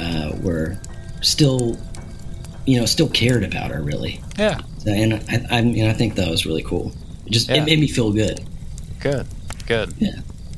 uh, 0.00 0.32
were 0.42 0.76
still, 1.22 1.78
you 2.66 2.78
know, 2.78 2.86
still 2.86 3.08
cared 3.08 3.44
about 3.44 3.70
her 3.70 3.82
really. 3.82 4.20
Yeah. 4.38 4.58
So, 4.78 4.90
and 4.90 5.14
I, 5.14 5.58
I 5.58 5.62
mean, 5.62 5.86
I 5.88 5.92
think 5.94 6.14
that 6.16 6.28
was 6.30 6.44
really 6.46 6.62
cool. 6.62 6.92
It 7.26 7.32
just 7.32 7.48
Yeah. 7.48 7.56
it 7.56 7.64
made 7.64 7.80
me 7.80 7.88
feel 7.88 8.12
good. 8.12 8.40
Good. 9.00 9.26
Good. 9.66 9.94
Yeah. 9.98 10.10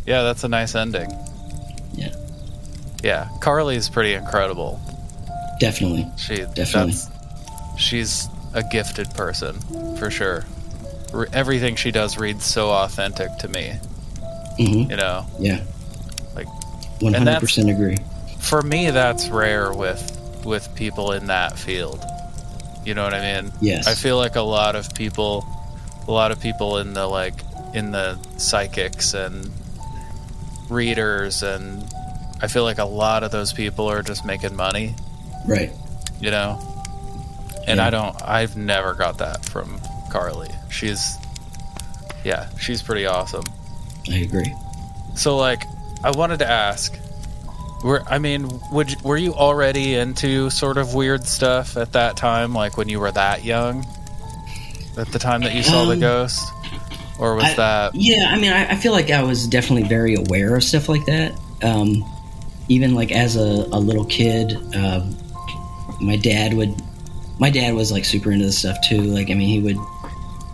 Yeah, 0.06 0.22
that's 0.22 0.42
a 0.44 0.48
nice 0.48 0.74
ending. 0.74 1.10
Yeah, 1.94 2.14
Yeah. 3.02 3.28
Carly's 3.40 3.88
pretty 3.88 4.14
incredible. 4.14 4.80
definitely. 5.60 6.06
She 6.16 6.44
Definitely. 6.54 6.94
She's 7.78 8.28
a 8.54 8.62
gifted 8.62 9.08
person 9.14 9.60
for 9.96 10.10
sure. 10.10 10.44
Everything 11.32 11.74
she 11.76 11.90
does 11.90 12.18
reads 12.18 12.44
so 12.44 12.70
authentic 12.70 13.36
to 13.38 13.48
me. 13.48 13.72
hmm 14.58 14.90
You 14.90 14.96
know, 14.96 15.26
Yeah, 15.38 15.62
like 16.34 16.46
One 17.00 17.14
hundred 17.14 17.40
percent 17.40 17.70
agree. 17.70 17.96
for 18.40 18.62
me, 18.62 18.90
that's 18.90 19.28
rare 19.28 19.72
with 19.72 20.14
with 20.44 20.68
people 20.74 21.12
in 21.12 21.26
that 21.26 21.58
field. 21.58 22.04
You 22.84 22.94
know 22.94 23.04
what 23.04 23.12
I 23.14 23.40
mean? 23.42 23.52
Yes. 23.60 23.86
I 23.86 23.94
feel 23.94 24.16
like 24.16 24.36
a 24.36 24.40
lot 24.42 24.74
of 24.76 24.94
people, 24.94 25.44
a 26.06 26.12
lot 26.12 26.30
of 26.30 26.40
people 26.40 26.78
in 26.78 26.94
the 26.94 27.06
like 27.06 27.34
in 27.74 27.90
the 27.92 28.18
psychics 28.38 29.14
and 29.14 29.50
readers, 30.70 31.42
and 31.42 31.84
I 32.42 32.46
feel 32.48 32.62
like 32.64 32.78
a 32.78 32.84
lot 32.84 33.22
of 33.22 33.30
those 33.30 33.52
people 33.52 33.90
are 33.90 34.02
just 34.02 34.24
making 34.24 34.54
money. 34.56 34.94
Right. 35.46 35.70
you 36.20 36.30
know 36.32 36.58
and 37.66 37.78
Yeah. 37.78 37.86
i 37.86 37.90
don't 37.90 38.20
i've 38.22 38.56
never 38.56 38.92
got 38.92 39.18
that 39.18 39.44
from 39.44 39.80
carly 40.10 40.48
she's 40.70 41.16
yeah 42.24 42.48
she's 42.58 42.82
pretty 42.82 43.06
awesome 43.06 43.44
I 44.10 44.18
agree. 44.18 44.52
so 45.14 45.36
like 45.36 45.62
i 46.04 46.10
wanted 46.10 46.38
to 46.40 46.48
ask 46.50 46.94
were 47.84 48.02
i 48.08 48.18
mean 48.18 48.48
would 48.72 48.90
you, 48.90 48.96
were 49.04 49.16
you 49.16 49.34
already 49.34 49.94
into 49.94 50.50
sort 50.50 50.78
of 50.78 50.94
weird 50.94 51.26
stuff 51.26 51.76
at 51.76 51.92
that 51.92 52.16
time 52.16 52.52
like 52.54 52.76
when 52.76 52.88
you 52.88 52.98
were 53.00 53.12
that 53.12 53.44
young 53.44 53.86
at 54.96 55.08
the 55.12 55.18
time 55.18 55.42
that 55.42 55.54
you 55.54 55.62
saw 55.62 55.84
the 55.84 55.92
Um, 55.92 56.00
ghost 56.00 56.40
or 57.20 57.34
was 57.36 57.44
I- 57.44 57.54
that 57.54 57.94
Yeah, 57.94 58.26
I 58.30 58.38
mean, 58.38 58.52
I, 58.52 58.70
I 58.70 58.76
feel 58.76 58.92
like 58.92 59.10
I 59.10 59.22
was 59.22 59.46
definitely 59.46 59.88
very 59.88 60.14
aware 60.14 60.54
of 60.56 60.62
stuff 60.64 60.88
like 60.88 61.04
that. 61.06 61.32
Um, 61.62 62.04
even 62.68 62.94
like 62.94 63.10
as 63.12 63.34
a, 63.36 63.40
a 63.40 63.78
little 63.80 64.04
kid, 64.04 64.52
um, 64.76 65.16
my 66.00 66.14
dad 66.16 66.54
would. 66.54 66.74
My 67.40 67.50
dad 67.50 67.74
was 67.74 67.90
like 67.90 68.04
super 68.04 68.30
into 68.32 68.46
this 68.46 68.58
stuff 68.58 68.76
too. 68.88 69.00
Like, 69.02 69.30
I 69.30 69.34
mean, 69.34 69.48
he 69.48 69.58
would 69.60 69.76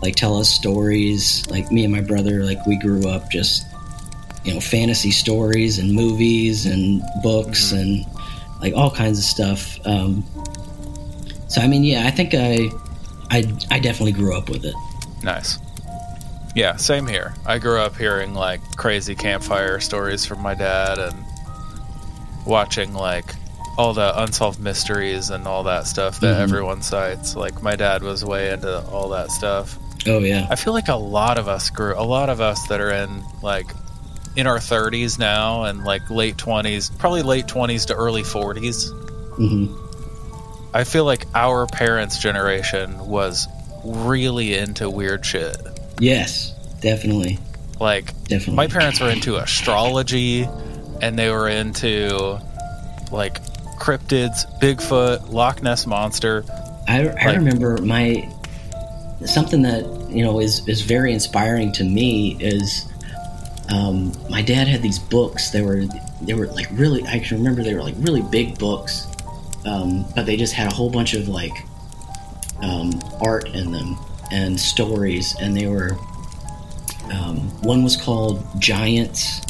like 0.05 0.15
tell 0.15 0.37
us 0.37 0.49
stories. 0.49 1.45
Like 1.49 1.71
me 1.71 1.83
and 1.83 1.91
my 1.93 2.01
brother, 2.01 2.43
like 2.45 2.65
we 2.65 2.77
grew 2.77 3.07
up 3.09 3.29
just 3.29 3.65
you 4.45 4.53
know 4.53 4.59
fantasy 4.59 5.11
stories 5.11 5.79
and 5.79 5.91
movies 5.91 6.65
and 6.65 7.01
books 7.23 7.71
and 7.71 8.05
like 8.61 8.73
all 8.75 8.91
kinds 8.91 9.17
of 9.17 9.25
stuff. 9.25 9.79
Um, 9.85 10.23
so 11.47 11.61
I 11.61 11.67
mean, 11.67 11.83
yeah, 11.83 12.05
I 12.05 12.11
think 12.11 12.33
I, 12.33 12.69
I, 13.31 13.43
I 13.71 13.79
definitely 13.79 14.11
grew 14.13 14.35
up 14.37 14.49
with 14.49 14.63
it. 14.65 14.75
Nice. 15.23 15.57
Yeah, 16.55 16.75
same 16.77 17.05
here. 17.07 17.33
I 17.45 17.57
grew 17.59 17.79
up 17.79 17.97
hearing 17.97 18.33
like 18.33 18.61
crazy 18.77 19.13
campfire 19.15 19.79
stories 19.79 20.25
from 20.25 20.41
my 20.41 20.53
dad 20.53 20.99
and 20.99 21.15
watching 22.45 22.93
like 22.93 23.35
all 23.77 23.93
the 23.93 24.21
unsolved 24.23 24.59
mysteries 24.59 25.29
and 25.31 25.47
all 25.47 25.63
that 25.63 25.85
stuff 25.85 26.19
that 26.21 26.37
Mhm. 26.37 26.41
everyone 26.41 26.81
cites. 26.81 27.35
Like 27.35 27.61
my 27.61 27.75
dad 27.75 28.03
was 28.03 28.23
way 28.23 28.51
into 28.51 28.81
all 28.87 29.09
that 29.09 29.31
stuff. 29.31 29.77
Oh 30.07 30.19
yeah, 30.19 30.47
I 30.49 30.55
feel 30.55 30.73
like 30.73 30.87
a 30.87 30.95
lot 30.95 31.37
of 31.37 31.47
us 31.47 31.69
grew 31.69 31.93
a 31.97 32.03
lot 32.03 32.29
of 32.29 32.39
us 32.41 32.67
that 32.67 32.79
are 32.81 32.91
in 32.91 33.23
like 33.41 33.67
in 34.35 34.47
our 34.47 34.57
30s 34.57 35.17
now 35.17 35.63
and 35.63 35.83
like 35.83 36.09
late 36.09 36.35
20s, 36.37 36.95
probably 36.99 37.21
late 37.21 37.47
20s 37.47 37.87
to 37.87 37.95
early 37.95 38.21
40s. 38.23 38.89
hmm 39.37 39.81
I 40.73 40.83
feel 40.83 41.05
like 41.05 41.25
our 41.33 41.65
parents' 41.67 42.19
generation 42.19 42.99
was 43.07 43.47
really 43.85 44.55
into 44.55 44.89
weird 44.89 45.25
shit. 45.25 45.55
yes, 45.99 46.51
definitely. 46.81 47.39
Like 47.79 48.07
Definitely. 48.25 48.55
my 48.55 48.67
parents 48.67 48.99
were 48.99 49.09
into 49.09 49.37
astrology 49.37 50.47
and 51.01 51.17
they 51.17 51.29
were 51.29 51.47
into 51.49 52.39
like 53.11 53.41
cryptids, 53.79 54.45
Bigfoot, 54.59 55.29
Loch 55.29 55.61
Ness 55.63 55.85
monster. 55.87 56.43
I, 56.87 57.07
I 57.07 57.25
Like- 57.27 57.37
remember 57.37 57.77
my 57.81 58.29
something 59.25 59.61
that 59.63 59.85
you 60.09 60.23
know 60.23 60.39
is 60.39 60.67
is 60.67 60.81
very 60.81 61.13
inspiring 61.13 61.71
to 61.73 61.83
me 61.83 62.37
is 62.39 62.91
um, 63.69 64.11
my 64.29 64.41
dad 64.41 64.67
had 64.67 64.81
these 64.81 64.99
books. 64.99 65.51
They 65.51 65.61
were 65.61 65.85
they 66.21 66.33
were 66.33 66.47
like 66.47 66.67
really. 66.71 67.03
I 67.07 67.19
can 67.19 67.37
remember 67.37 67.63
they 67.63 67.73
were 67.73 67.83
like 67.83 67.95
really 67.97 68.21
big 68.21 68.57
books, 68.59 69.07
um, 69.65 70.05
but 70.15 70.25
they 70.25 70.37
just 70.37 70.53
had 70.53 70.71
a 70.71 70.75
whole 70.75 70.89
bunch 70.89 71.13
of 71.13 71.27
like 71.27 71.53
um, 72.61 72.91
art 73.21 73.49
in 73.49 73.71
them 73.71 73.97
and 74.31 74.59
stories, 74.59 75.35
and 75.41 75.55
they 75.55 75.67
were. 75.67 75.97
Um, 77.11 77.37
one 77.61 77.83
was 77.83 77.95
called 77.95 78.43
Giants, 78.59 79.41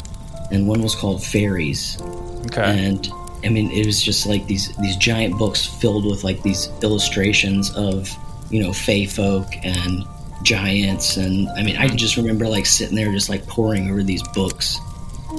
and 0.50 0.68
one 0.68 0.82
was 0.82 0.94
called 0.94 1.24
Fairies 1.24 1.98
Okay. 2.46 2.86
and 2.86 3.10
I 3.44 3.48
mean 3.48 3.70
it 3.70 3.86
was 3.86 4.02
just 4.02 4.26
like 4.26 4.46
these 4.46 4.74
these 4.76 4.96
giant 4.96 5.38
books 5.38 5.64
filled 5.66 6.06
with 6.06 6.24
like 6.24 6.42
these 6.42 6.68
illustrations 6.82 7.70
of 7.74 8.08
you 8.50 8.62
know 8.62 8.72
fey 8.72 9.06
folk 9.06 9.46
and 9.64 10.04
giants 10.42 11.16
and 11.16 11.48
I 11.50 11.62
mean 11.62 11.76
I 11.76 11.88
can 11.88 11.96
just 11.96 12.16
remember 12.16 12.46
like 12.46 12.66
sitting 12.66 12.94
there 12.94 13.10
just 13.12 13.28
like 13.28 13.46
poring 13.46 13.90
over 13.90 14.02
these 14.02 14.22
books 14.22 14.78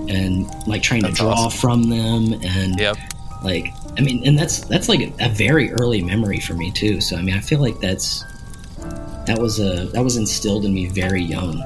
and 0.09 0.47
like 0.67 0.81
trying 0.81 1.01
That's 1.01 1.17
to 1.17 1.23
draw 1.23 1.33
awesome. 1.33 1.59
from 1.59 1.89
them 1.89 2.33
and 2.43 2.79
Yep. 2.79 2.97
like 3.43 3.73
I 3.97 4.01
mean, 4.01 4.21
and 4.27 4.37
that's 4.37 4.59
that's 4.59 4.87
like 4.89 5.11
a, 5.19 5.29
very 5.29 5.71
early 5.71 6.03
memory 6.03 6.39
for 6.39 6.53
me 6.53 6.71
too. 6.71 7.01
So 7.01 7.15
I 7.15 7.21
mean, 7.23 7.35
I 7.35 7.39
feel 7.39 7.59
like 7.59 7.79
that's 7.79 8.23
that 9.25 9.37
was 9.39 9.59
a 9.59 9.85
that 9.87 10.03
was 10.03 10.17
instilled 10.17 10.65
in 10.65 10.73
me 10.73 10.85
very 10.87 11.21
young. 11.23 11.57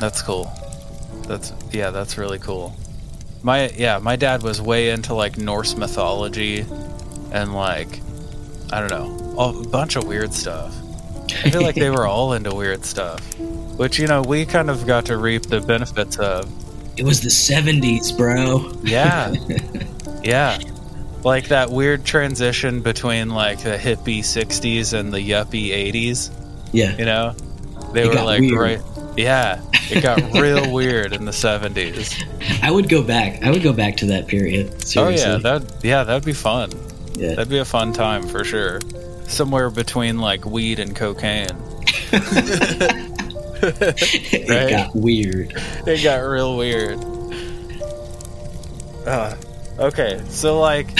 That's 0.00 0.20
cool. 0.20 0.50
That's 1.28 1.52
yeah, 1.72 1.90
that's 1.90 2.18
really 2.18 2.40
cool. 2.40 2.74
My 3.42 3.68
yeah, 3.70 3.98
my 3.98 4.16
dad 4.16 4.42
was 4.42 4.60
way 4.60 4.90
into 4.90 5.14
like 5.14 5.38
Norse 5.38 5.76
mythology 5.76 6.66
and 7.30 7.54
like 7.54 8.00
I 8.72 8.80
don't 8.80 8.90
know, 8.90 9.36
a 9.38 9.66
bunch 9.68 9.94
of 9.94 10.08
weird 10.08 10.32
stuff. 10.32 10.74
I 11.44 11.50
feel 11.50 11.62
like 11.62 11.74
they 11.74 11.90
were 11.90 12.06
all 12.06 12.32
into 12.32 12.54
weird 12.54 12.84
stuff, 12.84 13.20
which 13.38 13.98
you 13.98 14.06
know 14.06 14.22
we 14.22 14.46
kind 14.46 14.70
of 14.70 14.86
got 14.86 15.06
to 15.06 15.16
reap 15.16 15.42
the 15.42 15.60
benefits 15.60 16.18
of. 16.18 16.50
It 16.96 17.04
was 17.04 17.20
the 17.20 17.28
'70s, 17.28 18.16
bro. 18.16 18.72
Yeah, 18.82 19.34
yeah, 20.22 20.58
like 21.24 21.48
that 21.48 21.70
weird 21.70 22.04
transition 22.04 22.80
between 22.80 23.28
like 23.30 23.58
the 23.62 23.76
hippie 23.76 24.20
'60s 24.20 24.92
and 24.98 25.12
the 25.12 25.18
yuppie 25.20 25.68
'80s. 25.70 26.30
Yeah, 26.72 26.96
You 26.96 27.04
know, 27.04 27.32
they 27.92 28.04
It 28.04 28.08
were 28.08 28.14
like 28.22 28.40
weird. 28.40 28.58
right. 28.58 28.80
Yeah, 29.16 29.62
it 29.90 30.02
got 30.02 30.20
real 30.40 30.72
weird 30.72 31.12
in 31.12 31.24
the 31.24 31.32
'70s. 31.32 32.14
I 32.62 32.70
would 32.70 32.88
go 32.88 33.02
back. 33.02 33.42
I 33.42 33.50
would 33.50 33.62
go 33.62 33.72
back 33.72 33.96
to 33.98 34.06
that 34.06 34.26
period. 34.26 34.82
Seriously. 34.86 35.26
Oh 35.26 35.32
yeah, 35.32 35.38
that 35.38 35.62
yeah, 35.84 36.04
that'd 36.04 36.24
be 36.24 36.32
fun. 36.32 36.70
yeah. 37.14 37.30
That'd 37.30 37.48
be 37.48 37.58
a 37.58 37.64
fun 37.64 37.92
time 37.92 38.26
for 38.26 38.42
sure. 38.44 38.80
Somewhere 39.28 39.70
between 39.70 40.18
like 40.18 40.44
weed 40.44 40.78
and 40.78 40.94
cocaine. 40.94 41.48
it 43.62 44.48
right. 44.48 44.70
got 44.70 44.94
weird. 44.94 45.52
It 45.86 46.02
got 46.02 46.18
real 46.18 46.56
weird. 46.56 46.98
Uh, 49.06 49.36
okay, 49.78 50.20
so 50.28 50.60
like, 50.60 50.90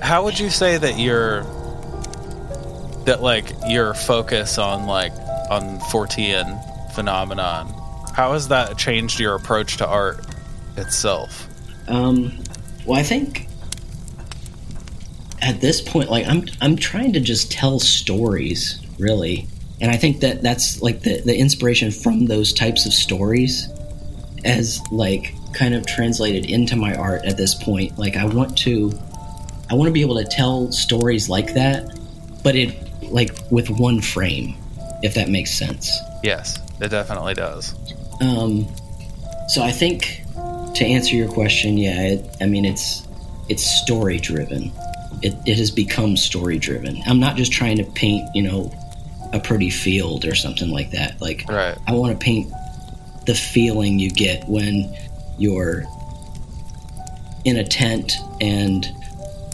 how 0.00 0.24
would 0.24 0.38
you 0.38 0.50
say 0.50 0.76
that 0.78 0.98
your 0.98 1.42
that 3.04 3.22
like 3.22 3.52
your 3.66 3.94
focus 3.94 4.58
on 4.58 4.86
like 4.86 5.12
on 5.50 5.78
Fortean 5.90 6.92
phenomenon? 6.92 7.72
How 8.14 8.32
has 8.32 8.48
that 8.48 8.76
changed 8.78 9.20
your 9.20 9.34
approach 9.34 9.76
to 9.78 9.86
art 9.86 10.24
itself? 10.76 11.48
Um, 11.88 12.38
well, 12.84 12.98
I 12.98 13.02
think 13.02 13.45
at 15.46 15.60
this 15.60 15.80
point, 15.80 16.10
like 16.10 16.26
I'm, 16.26 16.44
I'm 16.60 16.76
trying 16.76 17.12
to 17.12 17.20
just 17.20 17.52
tell 17.52 17.78
stories, 17.78 18.84
really, 18.98 19.46
and 19.80 19.92
I 19.92 19.96
think 19.96 20.20
that 20.20 20.42
that's 20.42 20.82
like 20.82 21.02
the 21.02 21.20
the 21.20 21.36
inspiration 21.36 21.92
from 21.92 22.26
those 22.26 22.52
types 22.52 22.84
of 22.84 22.92
stories, 22.92 23.68
as 24.44 24.82
like 24.90 25.34
kind 25.54 25.74
of 25.74 25.86
translated 25.86 26.50
into 26.50 26.74
my 26.74 26.94
art 26.96 27.24
at 27.24 27.36
this 27.36 27.54
point. 27.54 27.96
Like 27.96 28.16
I 28.16 28.24
want 28.24 28.58
to, 28.58 28.92
I 29.70 29.74
want 29.74 29.86
to 29.86 29.92
be 29.92 30.00
able 30.00 30.16
to 30.16 30.24
tell 30.24 30.72
stories 30.72 31.28
like 31.28 31.54
that, 31.54 31.96
but 32.42 32.56
it 32.56 32.74
like 33.02 33.30
with 33.50 33.70
one 33.70 34.00
frame, 34.00 34.56
if 35.04 35.14
that 35.14 35.28
makes 35.28 35.52
sense. 35.52 35.96
Yes, 36.24 36.58
it 36.80 36.88
definitely 36.88 37.34
does. 37.34 37.72
Um, 38.20 38.66
so 39.48 39.62
I 39.62 39.70
think 39.70 40.22
to 40.74 40.84
answer 40.84 41.14
your 41.14 41.28
question, 41.28 41.78
yeah, 41.78 42.02
it, 42.02 42.36
I 42.40 42.46
mean 42.46 42.64
it's 42.64 43.06
it's 43.48 43.64
story 43.64 44.18
driven. 44.18 44.72
It 45.22 45.34
it 45.46 45.56
has 45.58 45.70
become 45.70 46.16
story 46.16 46.58
driven. 46.58 47.00
I'm 47.06 47.20
not 47.20 47.36
just 47.36 47.52
trying 47.52 47.76
to 47.78 47.84
paint, 47.84 48.28
you 48.34 48.42
know, 48.42 48.72
a 49.32 49.40
pretty 49.40 49.70
field 49.70 50.24
or 50.24 50.34
something 50.34 50.70
like 50.70 50.90
that. 50.92 51.20
Like 51.20 51.44
Right. 51.48 51.76
I 51.86 51.92
want 51.94 52.18
to 52.18 52.24
paint 52.24 52.50
the 53.26 53.34
feeling 53.34 53.98
you 53.98 54.10
get 54.10 54.48
when 54.48 54.94
you're 55.38 55.84
in 57.44 57.56
a 57.56 57.64
tent 57.64 58.12
and 58.40 58.84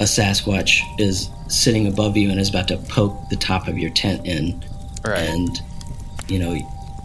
a 0.00 0.04
Sasquatch 0.04 0.80
is 0.98 1.28
sitting 1.48 1.86
above 1.86 2.16
you 2.16 2.30
and 2.30 2.40
is 2.40 2.48
about 2.48 2.68
to 2.68 2.76
poke 2.76 3.28
the 3.28 3.36
top 3.36 3.68
of 3.68 3.78
your 3.78 3.90
tent 3.90 4.26
in 4.26 4.64
Right. 5.04 5.18
and 5.28 5.60
you 6.28 6.38
know 6.38 6.56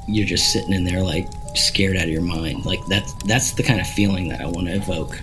you're 0.08 0.26
just 0.26 0.54
sitting 0.54 0.72
in 0.72 0.84
there 0.84 1.02
like 1.04 1.28
scared 1.56 1.98
out 1.98 2.04
of 2.04 2.10
your 2.10 2.22
mind 2.22 2.66
like 2.66 2.80
that's 2.88 3.12
that's 3.24 3.52
the 3.54 3.64
kind 3.64 3.82
of 3.82 3.88
feeling 3.88 4.30
that 4.30 4.40
i 4.40 4.46
want 4.46 4.68
to 4.68 4.74
evoke 4.76 5.20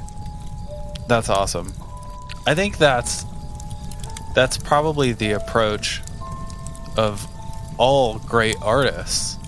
That's 1.07 1.29
awesome. 1.31 1.73
I 2.46 2.54
think 2.54 2.78
that's 2.78 3.24
that's 4.35 4.57
probably 4.59 5.12
the 5.12 5.33
approach 5.33 6.02
of 6.96 7.26
all 7.78 8.18
great 8.18 8.57
artists 8.62 9.38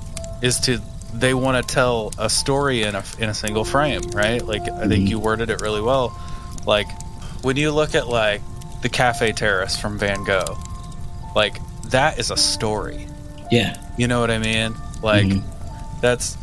is 0.42 0.60
to 0.60 0.80
they 1.14 1.34
want 1.34 1.66
to 1.66 1.74
tell 1.74 2.12
a 2.18 2.28
story 2.28 2.82
in 2.82 2.94
a 2.94 3.02
in 3.18 3.28
a 3.28 3.34
single 3.34 3.64
frame, 3.64 4.02
right? 4.12 4.44
Like 4.44 4.62
I 4.70 4.86
think 4.86 5.04
Mhm. 5.06 5.08
you 5.08 5.18
worded 5.18 5.50
it 5.50 5.60
really 5.60 5.80
well. 5.80 6.16
Like 6.66 6.88
when 7.42 7.56
you 7.56 7.70
look 7.72 7.94
at 7.94 8.08
like 8.08 8.42
the 8.82 8.88
Cafe 8.88 9.32
Terrace 9.32 9.76
from 9.76 9.98
Van 9.98 10.24
Gogh, 10.24 10.56
like 11.34 11.60
that 11.90 12.18
is 12.18 12.30
a 12.30 12.36
story. 12.36 13.06
yeah 13.50 13.76
You 13.96 14.08
know 14.08 14.20
what 14.20 14.30
I 14.30 14.38
mean? 14.38 14.74
Like 15.02 15.26
Mhm. 15.26 15.42
that's 16.00 16.36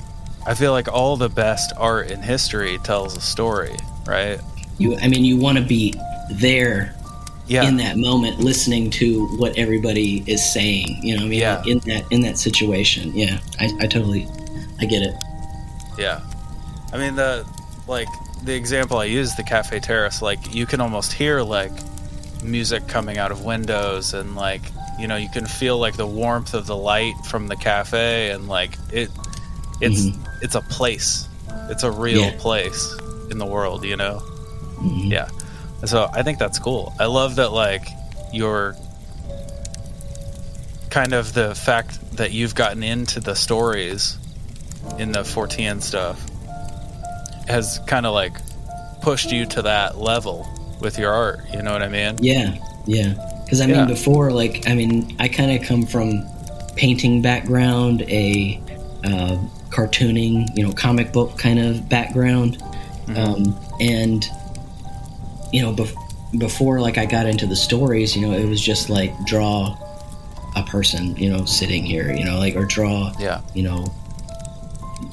I 0.46 0.54
feel 0.56 0.72
like 0.72 0.88
all 0.92 1.16
the 1.18 1.30
best 1.30 1.72
art 1.78 2.12
in 2.12 2.22
history 2.22 2.78
tells 2.84 3.16
a 3.18 3.22
story, 3.22 3.76
right? 4.06 4.40
you 4.80 4.98
i 5.04 5.08
mean 5.08 5.24
you 5.24 5.38
want 5.38 5.56
to 5.56 5.64
be 5.64 5.94
there 6.32 6.94
Yeah. 7.48 7.68
in 7.68 7.78
that 7.78 7.98
moment 7.98 8.40
listening 8.40 8.90
to 8.92 9.26
what 9.38 9.58
everybody 9.58 10.24
is 10.28 10.42
saying 10.54 10.88
you 11.04 11.14
know 11.16 11.22
what 11.22 11.26
i 11.28 11.30
mean 11.30 11.40
Yeah. 11.40 11.64
In 11.66 11.80
that 11.80 12.04
in 12.12 12.22
that 12.22 12.38
situation 12.38 13.12
yeah 13.16 13.40
I, 13.60 13.66
I 13.82 13.88
totally 13.88 14.28
i 14.80 14.86
get 14.86 15.02
it 15.04 15.16
Yeah. 15.98 16.22
I 16.94 16.98
mean 16.98 17.16
the 17.16 17.46
like 17.88 18.08
the 18.44 18.54
example 18.56 18.98
I 18.98 19.06
used, 19.06 19.38
the 19.38 19.44
cafe 19.44 19.80
terrace, 19.80 20.22
like 20.22 20.54
you 20.54 20.66
can 20.66 20.82
almost 20.82 21.14
hear 21.14 21.42
like 21.42 21.72
music 22.44 22.88
coming 22.90 23.18
out 23.18 23.32
of 23.32 23.46
windows 23.46 24.14
and 24.14 24.36
like 24.36 24.62
you 25.00 25.08
know, 25.08 25.16
you 25.16 25.30
can 25.30 25.46
feel 25.48 25.78
like 25.80 25.96
the 25.98 26.06
warmth 26.06 26.54
of 26.54 26.68
the 26.68 26.76
light 26.76 27.16
from 27.30 27.48
the 27.48 27.56
cafe 27.56 28.32
and 28.32 28.48
like 28.48 28.78
it 28.92 29.10
it's 29.82 30.08
it's 30.42 30.56
a 30.56 30.62
place. 30.62 31.28
It's 31.70 31.84
a 31.84 31.92
real 31.92 32.22
Yeah. 32.26 32.36
place 32.38 32.96
in 33.32 33.38
the 33.40 33.46
world, 33.46 33.86
you 33.86 33.96
know? 33.98 34.22
Mhm. 34.80 35.10
Yeah. 35.12 35.30
So 35.86 36.10
I 36.12 36.24
think 36.24 36.40
that's 36.40 36.60
cool. 36.60 36.94
I 37.00 37.06
love 37.06 37.36
that 37.36 37.52
like 37.52 37.88
you're 38.32 38.76
kind 40.90 41.14
of 41.14 41.34
the 41.34 41.56
fact 41.56 42.18
that 42.18 42.32
you've 42.32 42.56
gotten 42.56 42.84
into 42.84 43.20
the 43.20 43.36
stories 43.36 44.18
in 45.00 45.12
the 45.12 45.20
Fortean 45.20 45.82
stuff 45.82 46.24
has 47.48 47.80
kind 47.88 48.06
of 48.06 48.14
like 48.14 48.34
pushed 49.02 49.32
you 49.32 49.46
to 49.48 49.64
that 49.64 49.98
level 49.98 50.48
with 50.80 50.98
your 51.00 51.12
art. 51.12 51.40
You 51.52 51.62
know 51.62 51.74
what 51.74 51.82
I 51.82 51.90
mean? 51.90 52.18
Yeah, 52.22 52.56
yeah. 52.86 53.14
Because 53.44 53.60
I 53.62 53.66
mean, 53.66 53.76
Yeah. 53.76 53.86
before, 53.86 54.32
like, 54.32 54.68
I 54.68 54.76
mean, 54.76 55.16
I 55.20 55.28
kind 55.28 55.52
of 55.52 55.68
come 55.68 55.86
from 55.86 56.24
painting 56.76 57.22
background, 57.22 58.04
a 58.04 58.62
uh, 59.04 59.38
cartooning, 59.70 60.48
you 60.56 60.64
know, 60.64 60.72
comic 60.72 61.12
book 61.12 61.38
kind 61.38 61.60
of 61.60 61.90
background, 61.90 62.62
um, 63.16 63.56
and 63.80 64.26
you 65.54 65.62
know, 65.62 65.72
bef- 65.74 65.96
before 66.40 66.82
like 66.82 66.98
I 66.98 67.06
got 67.06 67.26
into 67.28 67.46
the 67.46 67.56
stories, 67.56 68.16
you 68.16 68.22
know, 68.28 68.34
it 68.36 68.46
was 68.46 68.60
just 68.60 68.90
like 68.90 69.12
draw 69.26 69.78
a 70.56 70.64
person, 70.64 71.16
you 71.16 71.30
know, 71.30 71.46
sitting 71.46 71.84
here, 71.84 72.12
you 72.12 72.26
know, 72.26 72.38
like 72.40 72.56
or 72.56 72.66
draw, 72.66 73.14
Yeah. 73.20 73.42
you 73.54 73.64
know, 73.64 73.94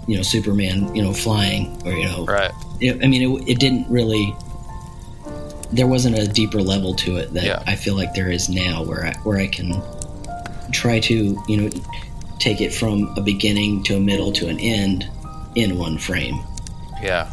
you 0.06 0.16
know, 0.16 0.22
Superman, 0.22 0.94
you 0.94 1.02
know, 1.02 1.12
flying, 1.12 1.80
or 1.84 1.92
you 1.92 2.04
know, 2.04 2.24
Right. 2.24 2.50
it, 2.80 3.04
I 3.04 3.06
mean, 3.06 3.22
it, 3.42 3.48
it 3.52 3.58
didn't 3.60 3.88
really. 3.88 4.34
There 5.72 5.86
wasn't 5.86 6.18
a 6.18 6.26
deeper 6.26 6.60
level 6.60 6.94
to 6.94 7.16
it 7.18 7.32
that 7.34 7.44
Yeah. 7.44 7.62
I 7.66 7.76
feel 7.76 7.94
like 7.94 8.12
there 8.14 8.30
is 8.30 8.48
now, 8.48 8.82
where 8.82 9.06
I, 9.06 9.12
where 9.22 9.38
I 9.38 9.46
can 9.46 9.80
try 10.72 11.00
to 11.00 11.42
you 11.48 11.56
know 11.56 11.68
take 12.38 12.60
it 12.60 12.72
from 12.72 13.12
a 13.16 13.20
beginning 13.20 13.82
to 13.84 13.96
a 13.96 14.00
middle 14.00 14.32
to 14.32 14.48
an 14.48 14.58
end 14.58 15.08
in 15.54 15.76
one 15.78 15.98
frame. 15.98 16.40
Yeah. 17.02 17.30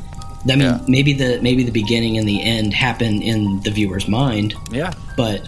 I 0.49 0.55
mean, 0.55 0.59
Yeah. 0.61 0.79
maybe 0.87 1.13
the 1.13 1.39
maybe 1.41 1.63
the 1.63 1.71
beginning 1.71 2.17
and 2.17 2.27
the 2.27 2.41
end 2.41 2.73
happen 2.73 3.21
in 3.21 3.61
the 3.61 3.71
viewer's 3.71 4.07
mind, 4.07 4.53
Yeah. 4.71 4.93
but 5.15 5.41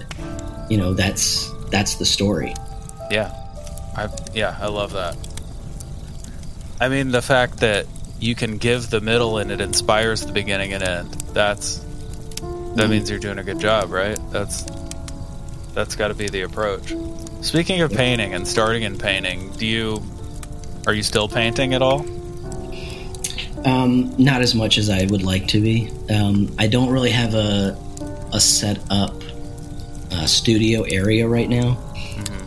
you 0.70 0.78
know 0.78 0.94
that's 0.94 1.50
that's 1.72 1.96
the 1.96 2.06
story. 2.06 2.54
Yeah. 3.12 3.32
I 3.96 4.08
yeah, 4.34 4.56
I 4.60 4.68
love 4.68 4.94
that. 4.94 5.16
I 6.82 6.90
mean 6.90 7.12
the 7.12 7.22
fact 7.22 7.58
that 7.60 7.86
you 8.20 8.36
can 8.36 8.58
give 8.58 8.90
the 8.90 9.02
middle 9.02 9.38
and 9.38 9.52
it 9.52 9.62
inspires 9.62 10.22
the 10.26 10.32
beginning 10.34 10.74
and 10.74 10.84
end. 10.84 11.14
That's 11.34 11.78
that 12.76 12.88
Mhm. 12.88 12.90
means 12.90 13.10
you're 13.10 13.20
doing 13.20 13.40
a 13.40 13.44
good 13.44 13.60
job, 13.60 13.92
right? 13.92 14.18
That's 14.32 14.66
that's 15.74 15.96
got 15.96 16.10
to 16.10 16.14
be 16.14 16.28
the 16.28 16.42
approach. 16.42 16.94
Speaking 17.42 17.82
of 17.82 17.92
painting 17.92 18.34
and 18.34 18.48
starting 18.48 18.84
in 18.84 18.98
painting, 18.98 19.52
do 19.58 19.66
you 19.66 20.04
are 20.88 20.94
you 20.94 21.04
still 21.04 21.28
painting 21.28 21.74
at 21.74 21.82
all? 21.82 22.06
Um, 23.66 24.16
not 24.18 24.42
as 24.42 24.56
much 24.56 24.78
as 24.78 24.90
I 24.90 25.06
would 25.08 25.24
like 25.24 25.48
to 25.50 25.62
be. 25.62 25.92
Um, 26.10 26.54
I 26.58 26.68
don't 26.68 26.90
really 26.90 27.12
have 27.12 27.34
a 27.36 27.78
a 28.32 28.40
set 28.40 28.80
up 28.90 29.16
uh, 30.12 30.26
studio 30.26 30.84
area 30.84 31.28
right 31.28 31.50
now. 31.50 31.78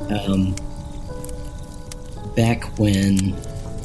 Um, 0.09 0.55
back 2.35 2.79
when 2.79 3.37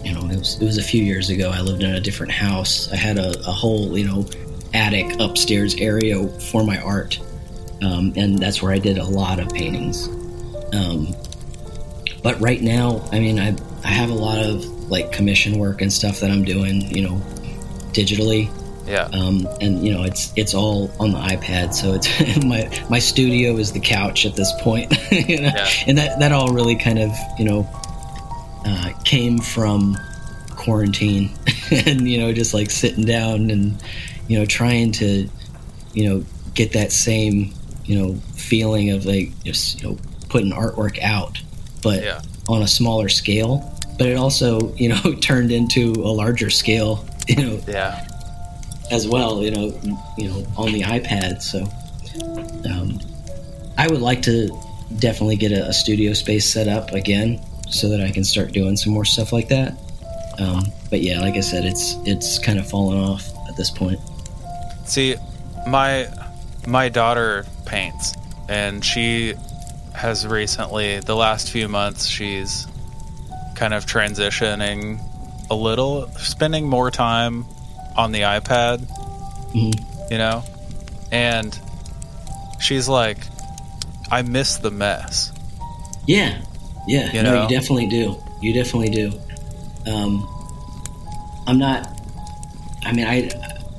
you 0.07 0.13
know, 0.13 0.29
it 0.29 0.37
was, 0.37 0.61
it 0.61 0.65
was 0.65 0.77
a 0.77 0.83
few 0.83 1.03
years 1.03 1.29
ago. 1.29 1.51
I 1.51 1.59
lived 1.59 1.83
in 1.83 1.93
a 1.93 1.99
different 1.99 2.31
house. 2.31 2.89
I 2.93 2.95
had 2.95 3.17
a, 3.17 3.37
a 3.41 3.51
whole, 3.51 3.97
you 3.97 4.05
know, 4.05 4.25
attic 4.73 5.19
upstairs 5.19 5.75
area 5.75 6.25
for 6.27 6.63
my 6.63 6.79
art. 6.79 7.19
Um, 7.83 8.13
and 8.15 8.39
that's 8.39 8.61
where 8.61 8.71
I 8.71 8.79
did 8.79 8.97
a 8.97 9.03
lot 9.03 9.39
of 9.39 9.49
paintings. 9.49 10.07
Um, 10.73 11.13
but 12.23 12.39
right 12.39 12.61
now, 12.61 13.05
I 13.11 13.19
mean, 13.19 13.37
I, 13.37 13.55
I 13.83 13.89
have 13.89 14.09
a 14.09 14.15
lot 14.15 14.37
of 14.39 14.63
like 14.89 15.11
commission 15.11 15.57
work 15.59 15.81
and 15.81 15.91
stuff 15.91 16.19
that 16.21 16.31
I'm 16.31 16.43
doing, 16.45 16.81
you 16.95 17.01
know, 17.03 17.21
digitally. 17.91 18.49
Yeah. 18.87 19.09
Um, 19.11 19.47
and 19.59 19.83
you 19.85 19.93
know, 19.93 20.03
it's 20.03 20.31
it's 20.37 20.53
all 20.53 20.89
on 20.99 21.11
the 21.11 21.17
iPad, 21.17 21.73
so 21.73 21.93
it's 21.93 22.07
my 22.45 22.69
my 22.89 22.99
studio 22.99 23.57
is 23.57 23.73
the 23.73 23.81
couch 23.81 24.25
at 24.25 24.35
this 24.35 24.51
point, 24.61 24.91
you 25.11 25.41
know? 25.41 25.51
Yeah. 25.53 25.69
and 25.87 25.97
that 25.97 26.19
that 26.19 26.31
all 26.31 26.53
really 26.53 26.75
kind 26.77 26.99
of 26.99 27.11
you 27.37 27.43
know 27.45 27.69
uh, 28.65 28.93
came 29.03 29.39
from 29.39 29.97
quarantine, 30.55 31.31
and 31.71 32.07
you 32.07 32.17
know, 32.19 32.31
just 32.31 32.53
like 32.53 32.69
sitting 32.71 33.03
down 33.05 33.49
and 33.51 33.81
you 34.29 34.39
know 34.39 34.45
trying 34.45 34.91
to 34.93 35.29
you 35.93 36.07
know 36.09 36.23
get 36.53 36.71
that 36.73 36.91
same 36.93 37.53
you 37.85 37.97
know 37.99 38.15
feeling 38.35 38.91
of 38.91 39.05
like 39.05 39.31
just 39.43 39.81
you 39.81 39.89
know 39.89 39.97
putting 40.29 40.51
artwork 40.51 41.01
out, 41.01 41.41
but 41.83 42.03
Yeah. 42.03 42.21
on 42.47 42.61
a 42.61 42.67
smaller 42.67 43.09
scale. 43.09 43.73
But 43.97 44.07
it 44.07 44.17
also 44.17 44.73
you 44.75 44.89
know 44.89 45.13
turned 45.21 45.51
into 45.51 45.91
a 45.93 46.11
larger 46.11 46.49
scale, 46.49 47.05
you 47.27 47.35
know, 47.35 47.59
Yeah. 47.67 48.07
as 48.91 49.07
well, 49.07 49.41
you 49.43 49.51
know, 49.51 49.79
you 50.17 50.29
know, 50.29 50.45
on 50.57 50.71
the 50.71 50.81
iPad. 50.81 51.41
So, 51.41 51.63
um, 52.71 52.99
I 53.77 53.87
would 53.87 54.01
like 54.01 54.21
to 54.23 54.49
definitely 54.99 55.35
get 55.35 55.51
a, 55.51 55.67
a 55.67 55.73
studio 55.73 56.13
space 56.13 56.51
set 56.51 56.67
up 56.67 56.91
again, 56.93 57.41
so 57.69 57.89
that 57.89 58.01
I 58.01 58.11
can 58.11 58.23
start 58.23 58.51
doing 58.51 58.77
some 58.77 58.93
more 58.93 59.05
stuff 59.05 59.33
like 59.33 59.49
that. 59.49 59.77
Um, 60.39 60.65
but 60.89 61.01
yeah, 61.01 61.19
like 61.19 61.35
I 61.35 61.41
said, 61.41 61.65
it's 61.65 61.95
it's 62.05 62.39
kind 62.39 62.59
of 62.59 62.69
fallen 62.69 62.97
off 62.99 63.27
at 63.49 63.57
this 63.57 63.69
point. 63.71 63.99
See, 64.85 65.15
my 65.67 66.07
my 66.67 66.89
daughter 66.89 67.45
paints, 67.65 68.13
and 68.47 68.83
she 68.85 69.33
has 69.93 70.27
recently, 70.27 70.99
the 70.99 71.15
last 71.15 71.49
few 71.49 71.67
months, 71.67 72.05
she's 72.05 72.67
kind 73.57 73.73
of 73.73 73.85
transitioning 73.85 74.99
a 75.49 75.55
little, 75.55 76.07
spending 76.17 76.67
more 76.69 76.91
time 76.91 77.45
on 77.95 78.11
the 78.11 78.21
iPad, 78.21 78.77
Mhm. 79.53 80.11
you 80.11 80.17
know, 80.17 80.43
and 81.11 81.57
she's 82.59 82.87
like, 82.87 83.17
I 84.11 84.21
miss 84.21 84.57
the 84.57 84.71
mess. 84.71 85.31
Yeah, 86.05 86.37
yeah, 86.87 87.11
You 87.11 87.23
no, 87.23 87.33
know? 87.33 87.43
you 87.43 87.49
definitely 87.49 87.87
do. 87.87 88.15
You 88.41 88.53
definitely 88.53 88.89
do. 88.89 89.11
Um, 89.91 90.27
I'm 91.47 91.57
not. 91.57 91.99
I 92.85 92.91
mean, 92.93 93.07
I 93.07 93.29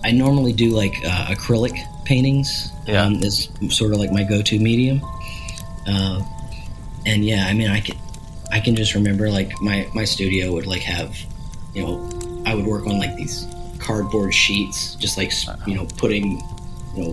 I 0.04 0.10
normally 0.10 0.52
do 0.52 0.70
like 0.70 0.94
uh, 1.06 1.26
acrylic 1.26 1.78
paintings. 2.04 2.72
Yeah. 2.86 3.02
um, 3.04 3.22
is 3.22 3.48
sort 3.68 3.92
of 3.92 3.98
like 4.00 4.10
my 4.12 4.22
go-to 4.24 4.58
medium. 4.58 5.02
Uh, 5.86 6.22
and 7.06 7.22
yeah, 7.24 7.46
I 7.46 7.52
mean, 7.52 7.70
I 7.70 7.80
can 7.80 7.96
I 8.50 8.60
can 8.60 8.74
just 8.74 8.94
remember 8.94 9.30
like 9.30 9.52
my 9.60 9.88
my 9.94 10.04
studio 10.04 10.52
would 10.52 10.66
like 10.66 10.82
have, 10.82 11.16
you 11.74 11.82
know, 11.82 12.42
I 12.46 12.54
would 12.54 12.66
work 12.66 12.86
on 12.86 12.98
like 12.98 13.14
these 13.16 13.46
cardboard 13.78 14.32
sheets, 14.34 14.94
just 14.96 15.16
like 15.18 15.32
you 15.66 15.74
know, 15.74 15.86
putting 15.96 16.40
you 16.96 17.02
know 17.04 17.12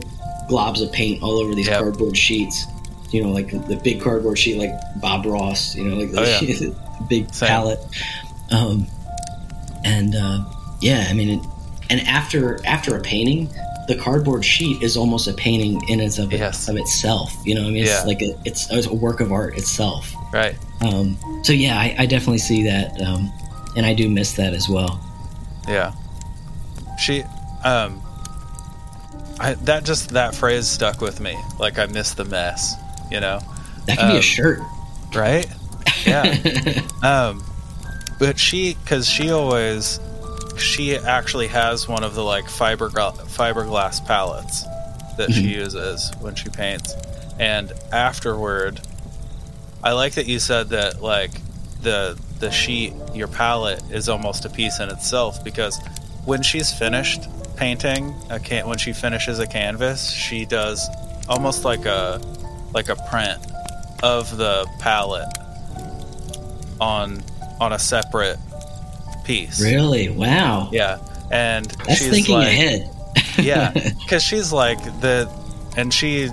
globs 0.49 0.81
of 0.83 0.91
paint 0.91 1.21
all 1.23 1.39
over 1.39 1.53
these 1.55 1.67
Yep. 1.67 1.79
cardboard 1.81 2.17
sheets. 2.17 2.65
You 3.11 3.23
know, 3.23 3.29
like 3.29 3.51
the, 3.67 3.75
big 3.77 4.01
cardboard 4.01 4.37
sheet, 4.37 4.57
like 4.57 4.71
Bob 4.99 5.25
Ross. 5.25 5.75
You 5.75 5.85
know, 5.85 5.95
like 5.95 6.11
the, 6.11 6.19
Oh, 6.19 6.23
yeah. 6.23 7.05
big 7.09 7.33
Same. 7.33 7.47
palette. 7.47 7.79
Um, 8.51 8.87
and 9.83 10.15
uh, 10.15 10.43
yeah, 10.81 11.07
I 11.09 11.13
mean, 11.13 11.39
it, 11.39 11.45
and 11.89 12.01
after 12.01 12.59
after 12.65 12.97
a 12.97 13.01
painting, 13.01 13.49
the 13.87 13.95
cardboard 13.95 14.43
sheet 14.43 14.81
is 14.81 14.97
almost 14.97 15.27
a 15.27 15.33
painting 15.33 15.79
in 15.87 15.99
and 15.99 16.17
of, 16.19 16.33
it- 16.33 16.41
of 16.41 16.75
itself. 16.77 17.31
You 17.45 17.55
know, 17.55 17.61
I 17.61 17.65
mean, 17.65 17.85
Yeah. 17.85 17.97
it's 17.99 18.05
like 18.07 18.21
a, 18.21 18.35
it's, 18.43 18.69
it's 18.71 18.87
a 18.87 18.93
work 18.93 19.19
of 19.19 19.31
art 19.31 19.57
itself. 19.57 20.13
Right. 20.33 20.55
Um, 20.81 21.17
so 21.43 21.53
yeah, 21.53 21.77
I, 21.77 21.95
I 21.99 22.05
definitely 22.05 22.39
see 22.39 22.63
that, 22.65 22.99
um, 23.01 23.31
and 23.75 23.85
I 23.85 23.93
do 23.93 24.09
miss 24.09 24.33
that 24.33 24.53
as 24.53 24.67
well. 24.69 24.99
Yeah. 25.67 25.93
She 26.99 27.23
um 27.63 28.01
I 29.39 29.55
that 29.63 29.83
just 29.83 30.09
that 30.09 30.35
phrase 30.35 30.67
stuck 30.67 31.01
with 31.01 31.19
me. 31.19 31.38
Like 31.59 31.77
I 31.79 31.88
miss 31.88 32.13
the 32.13 32.25
mess, 32.25 32.75
you 33.11 33.19
know. 33.19 33.39
That 33.88 33.97
could 33.97 34.07
be 34.07 34.11
Um, 34.13 34.17
a 34.17 34.21
shirt. 34.21 34.59
Right? 35.13 35.47
Yeah. 36.05 36.81
um 37.03 37.43
but 38.19 38.38
she 38.39 38.77
cuz 38.85 39.07
she 39.09 39.31
always 39.31 39.99
she 40.57 40.95
actually 40.95 41.47
has 41.47 41.88
one 41.88 42.03
of 42.03 42.15
the 42.15 42.23
like 42.23 42.47
fiber 42.47 42.89
fiberglass 42.89 44.05
palettes 44.05 44.63
that 45.17 45.31
she 45.31 45.53
uses 45.53 46.11
when 46.19 46.35
she 46.35 46.49
paints. 46.49 46.93
And 47.39 47.73
afterward 47.91 48.79
I 49.85 49.93
like 49.93 50.15
that 50.15 50.25
you 50.25 50.39
said 50.39 50.69
that 50.69 51.01
like 51.01 51.31
the 51.81 52.19
the 52.39 52.51
sheet 52.51 52.93
your 53.13 53.27
palette 53.27 53.81
is 53.91 54.09
almost 54.09 54.43
a 54.43 54.49
piece 54.49 54.79
in 54.79 54.89
itself 54.89 55.41
because 55.43 55.79
when 56.25 56.41
she's 56.41 56.73
finished 56.73 57.21
painting 57.55 58.13
a 58.29 58.39
can 58.39 58.67
when 58.67 58.77
she 58.77 58.91
finishes 58.91 59.39
a 59.39 59.47
canvas 59.47 60.09
she 60.11 60.43
does 60.45 60.85
almost 61.29 61.63
like 61.63 61.85
a 61.85 62.19
like 62.73 62.89
a 62.89 62.95
print 63.09 63.39
of 64.03 64.35
the 64.35 64.67
palette 64.79 65.29
on 66.81 67.23
on 67.61 67.71
a 67.73 67.79
separate 67.79 68.37
piece 69.23 69.61
Really? 69.61 70.09
Wow. 70.09 70.69
yeah 70.73 70.97
and 71.31 71.65
That's 71.87 71.99
she's 71.99 72.09
thinking 72.09 72.35
like, 72.35 72.47
ahead. 72.47 72.89
yeah 73.41 73.71
because 74.03 74.23
she's 74.23 74.51
like 74.51 74.79
the 75.01 75.29
and 75.77 75.93
she 75.93 76.29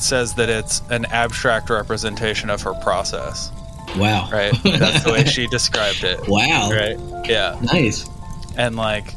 says 0.00 0.34
that 0.34 0.48
it's 0.48 0.80
an 0.90 1.04
abstract 1.06 1.70
representation 1.70 2.50
of 2.50 2.62
her 2.62 2.74
process 2.74 3.50
Wow. 3.96 4.28
right 4.30 4.52
that's 4.62 5.02
the 5.04 5.12
way 5.12 5.24
she 5.24 5.46
described 5.50 6.04
it 6.04 6.20
Wow. 6.28 6.70
right 6.70 6.98
yeah 7.28 7.58
Nice. 7.62 8.08
and 8.56 8.76
like 8.76 9.14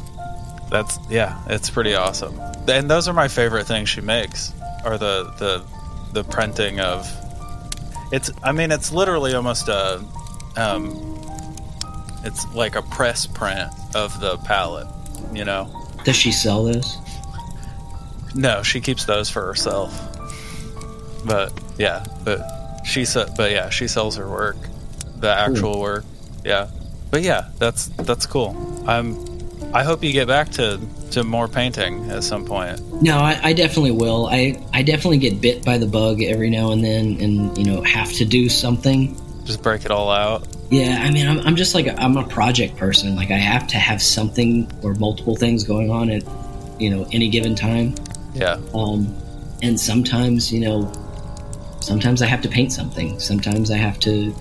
that's 0.70 0.98
yeah 1.10 1.42
it's 1.48 1.70
pretty 1.70 1.94
awesome 1.96 2.40
and 2.68 2.90
those 2.90 3.08
are 3.08 3.14
my 3.14 3.28
favorite 3.28 3.66
things 3.68 3.90
she 3.90 4.02
makes 4.02 4.54
are 4.86 4.98
the 4.98 5.32
the 5.40 5.64
the 6.14 6.24
printing 6.24 6.80
of 6.80 7.06
it's 8.14 8.32
i 8.44 8.52
mean 8.52 8.72
it's 8.72 8.92
literally 8.92 9.34
almost 9.34 9.68
a 9.68 10.04
um 10.58 11.18
it's 12.24 12.46
like 12.54 12.76
a 12.76 12.82
press 12.84 13.26
print 13.26 13.70
of 13.96 14.20
the 14.22 14.38
palette 14.40 14.88
you 15.34 15.44
know 15.44 15.70
Does 16.06 16.16
she 16.16 16.32
sell 16.32 16.64
those? 16.64 16.98
no 18.36 18.64
she 18.64 18.80
keeps 18.80 19.06
those 19.06 19.30
for 19.30 19.46
herself 19.46 20.11
but 21.26 21.52
yeah 21.78 22.04
but 22.24 22.42
she 22.86 23.06
said 23.06 23.30
but 23.38 23.52
yeah 23.52 23.70
she 23.70 23.88
sells 23.88 24.16
her 24.18 24.30
work 24.30 24.58
the 25.18 25.30
actual 25.30 25.80
work 25.80 26.04
yeah 26.44 26.68
but 27.12 27.22
yeah 27.22 27.50
that's 27.60 27.88
that's 28.04 28.26
cool 28.26 28.56
i'm 28.88 29.16
i 29.74 29.84
hope 29.84 30.04
you 30.04 30.12
get 30.12 30.28
back 30.28 30.50
to 30.50 30.80
to 31.12 31.24
more 31.24 31.48
painting 31.48 32.10
at 32.10 32.24
some 32.24 32.46
point 32.46 32.80
No, 33.02 33.18
I, 33.18 33.38
I 33.50 33.54
definitely 33.54 33.92
will. 33.92 34.28
I, 34.28 34.56
I 34.74 34.82
definitely 34.84 35.18
get 35.18 35.42
bit 35.42 35.66
by 35.66 35.78
the 35.78 35.88
bug 35.88 36.22
every 36.22 36.50
now 36.50 36.72
and 36.72 36.84
then, 36.86 37.20
and 37.20 37.58
you 37.58 37.66
know 37.66 37.82
have 37.82 38.14
to 38.14 38.24
do 38.26 38.48
something. 38.48 39.18
just 39.44 39.62
break 39.62 39.84
it 39.84 39.92
all 39.92 40.10
out 40.10 40.48
Yeah, 40.70 41.00
I 41.04 41.12
mean, 41.12 41.28
I'm, 41.28 41.40
I'm 41.40 41.56
just 41.58 41.76
like 41.76 41.88
a, 41.88 42.00
I'm 42.02 42.16
a 42.16 42.26
project 42.28 42.78
person. 42.78 43.16
Like 43.18 43.30
I 43.30 43.38
have 43.38 43.68
to 43.68 43.78
have 43.78 44.02
something 44.02 44.72
or 44.84 44.94
multiple 44.94 45.36
things 45.36 45.66
going 45.66 45.90
on 45.92 46.10
at 46.10 46.24
you 46.80 46.90
know 46.90 47.06
any 47.12 47.28
given 47.30 47.56
time. 47.56 47.94
yeah 48.34 48.58
Um, 48.74 49.14
and 49.62 49.78
sometimes 49.80 50.52
you 50.54 50.62
know, 50.62 50.92
sometimes 51.82 52.22
I 52.22 52.28
have 52.28 52.42
to 52.42 52.50
paint 52.50 52.72
something. 52.72 53.20
Sometimes 53.20 53.72
I 53.72 53.78
have 53.78 54.00
to, 54.02 54.12
you 54.12 54.34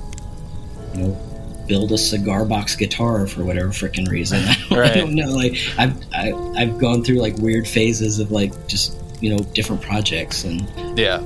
know, 0.96 1.18
build 1.66 1.92
a 1.92 1.98
cigar 1.98 2.44
box 2.44 2.74
guitar 2.76 3.26
for 3.26 3.44
whatever 3.44 3.68
freaking 3.68 4.08
reason. 4.08 4.38
I 4.48 4.56
don't, 4.68 4.78
I 4.78 4.94
don't 4.94 5.14
know. 5.14 5.30
Like 5.30 5.56
I've 5.78 5.96
I, 6.14 6.32
I've 6.56 6.78
gone 6.78 7.02
through 7.04 7.20
like 7.20 7.36
weird 7.38 7.66
phases 7.68 8.18
of 8.18 8.30
like 8.30 8.52
just 8.68 8.96
you 9.20 9.30
know 9.30 9.38
different 9.54 9.82
projects, 9.82 10.44
and 10.44 10.66
yeah 10.98 11.18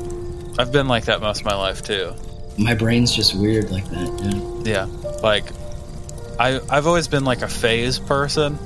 i've 0.58 0.70
been 0.72 0.86
like 0.88 1.04
that 1.06 1.20
most 1.20 1.40
of 1.40 1.46
my 1.46 1.54
life 1.54 1.82
too 1.82 2.12
my 2.58 2.74
brain's 2.74 3.12
just 3.14 3.34
weird 3.36 3.70
like 3.70 3.84
that. 3.90 4.62
Yeah. 4.64 4.86
yeah 4.88 5.18
like 5.22 5.44
i 6.40 6.60
i've 6.70 6.86
always 6.88 7.06
been 7.08 7.24
like 7.24 7.42
a 7.42 7.48
phase 7.48 7.98
person 7.98 8.56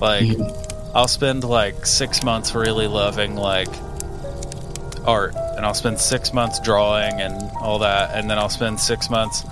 like 0.00 0.24
Mhm. 0.24 0.92
i'll 0.94 1.08
spend 1.08 1.44
like 1.44 1.84
six 1.86 2.22
months 2.22 2.54
really 2.54 2.86
loving 2.86 3.36
like 3.36 3.68
art 5.06 5.34
and 5.56 5.64
i'll 5.66 5.74
spend 5.74 5.98
six 5.98 6.32
months 6.32 6.58
drawing 6.60 7.20
and 7.20 7.50
all 7.60 7.78
that 7.78 8.10
and 8.16 8.28
then 8.30 8.38
i'll 8.38 8.48
spend 8.48 8.78
six 8.80 9.10
months 9.10 9.44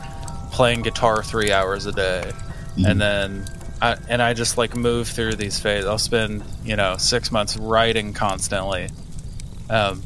playing 0.51 0.83
guitar 0.83 1.23
three 1.23 1.53
hours 1.53 1.87
a 1.87 1.93
day 1.93 2.33
Mhm. 2.77 2.91
and 2.91 3.01
then 3.01 3.45
I, 3.83 3.97
and 4.09 4.23
i 4.23 4.33
just 4.35 4.57
like 4.59 4.75
move 4.77 5.09
through 5.09 5.35
these 5.37 5.59
phases 5.61 5.87
i'll 5.89 5.99
spend 5.99 6.43
you 6.65 6.77
know 6.77 6.97
six 6.97 7.31
months 7.31 7.57
writing 7.57 8.13
constantly 8.15 8.89
um, 9.71 10.03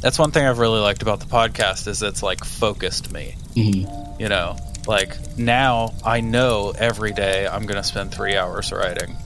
that's 0.00 0.18
one 0.18 0.30
thing 0.30 0.46
i've 0.46 0.58
really 0.58 0.80
liked 0.80 1.02
about 1.02 1.20
the 1.20 1.26
podcast 1.26 1.86
is 1.88 2.02
it's 2.02 2.22
like 2.22 2.44
focused 2.44 3.12
me 3.12 3.34
Mhm. 3.56 4.20
you 4.20 4.28
know 4.28 4.56
Like 4.86 5.16
now, 5.38 5.94
I 6.04 6.20
know 6.20 6.74
every 6.78 7.12
day 7.12 7.46
I'm 7.48 7.64
gonna 7.64 7.82
spend 7.82 8.12
three 8.12 8.36
hours 8.36 8.70
writing. 8.70 9.16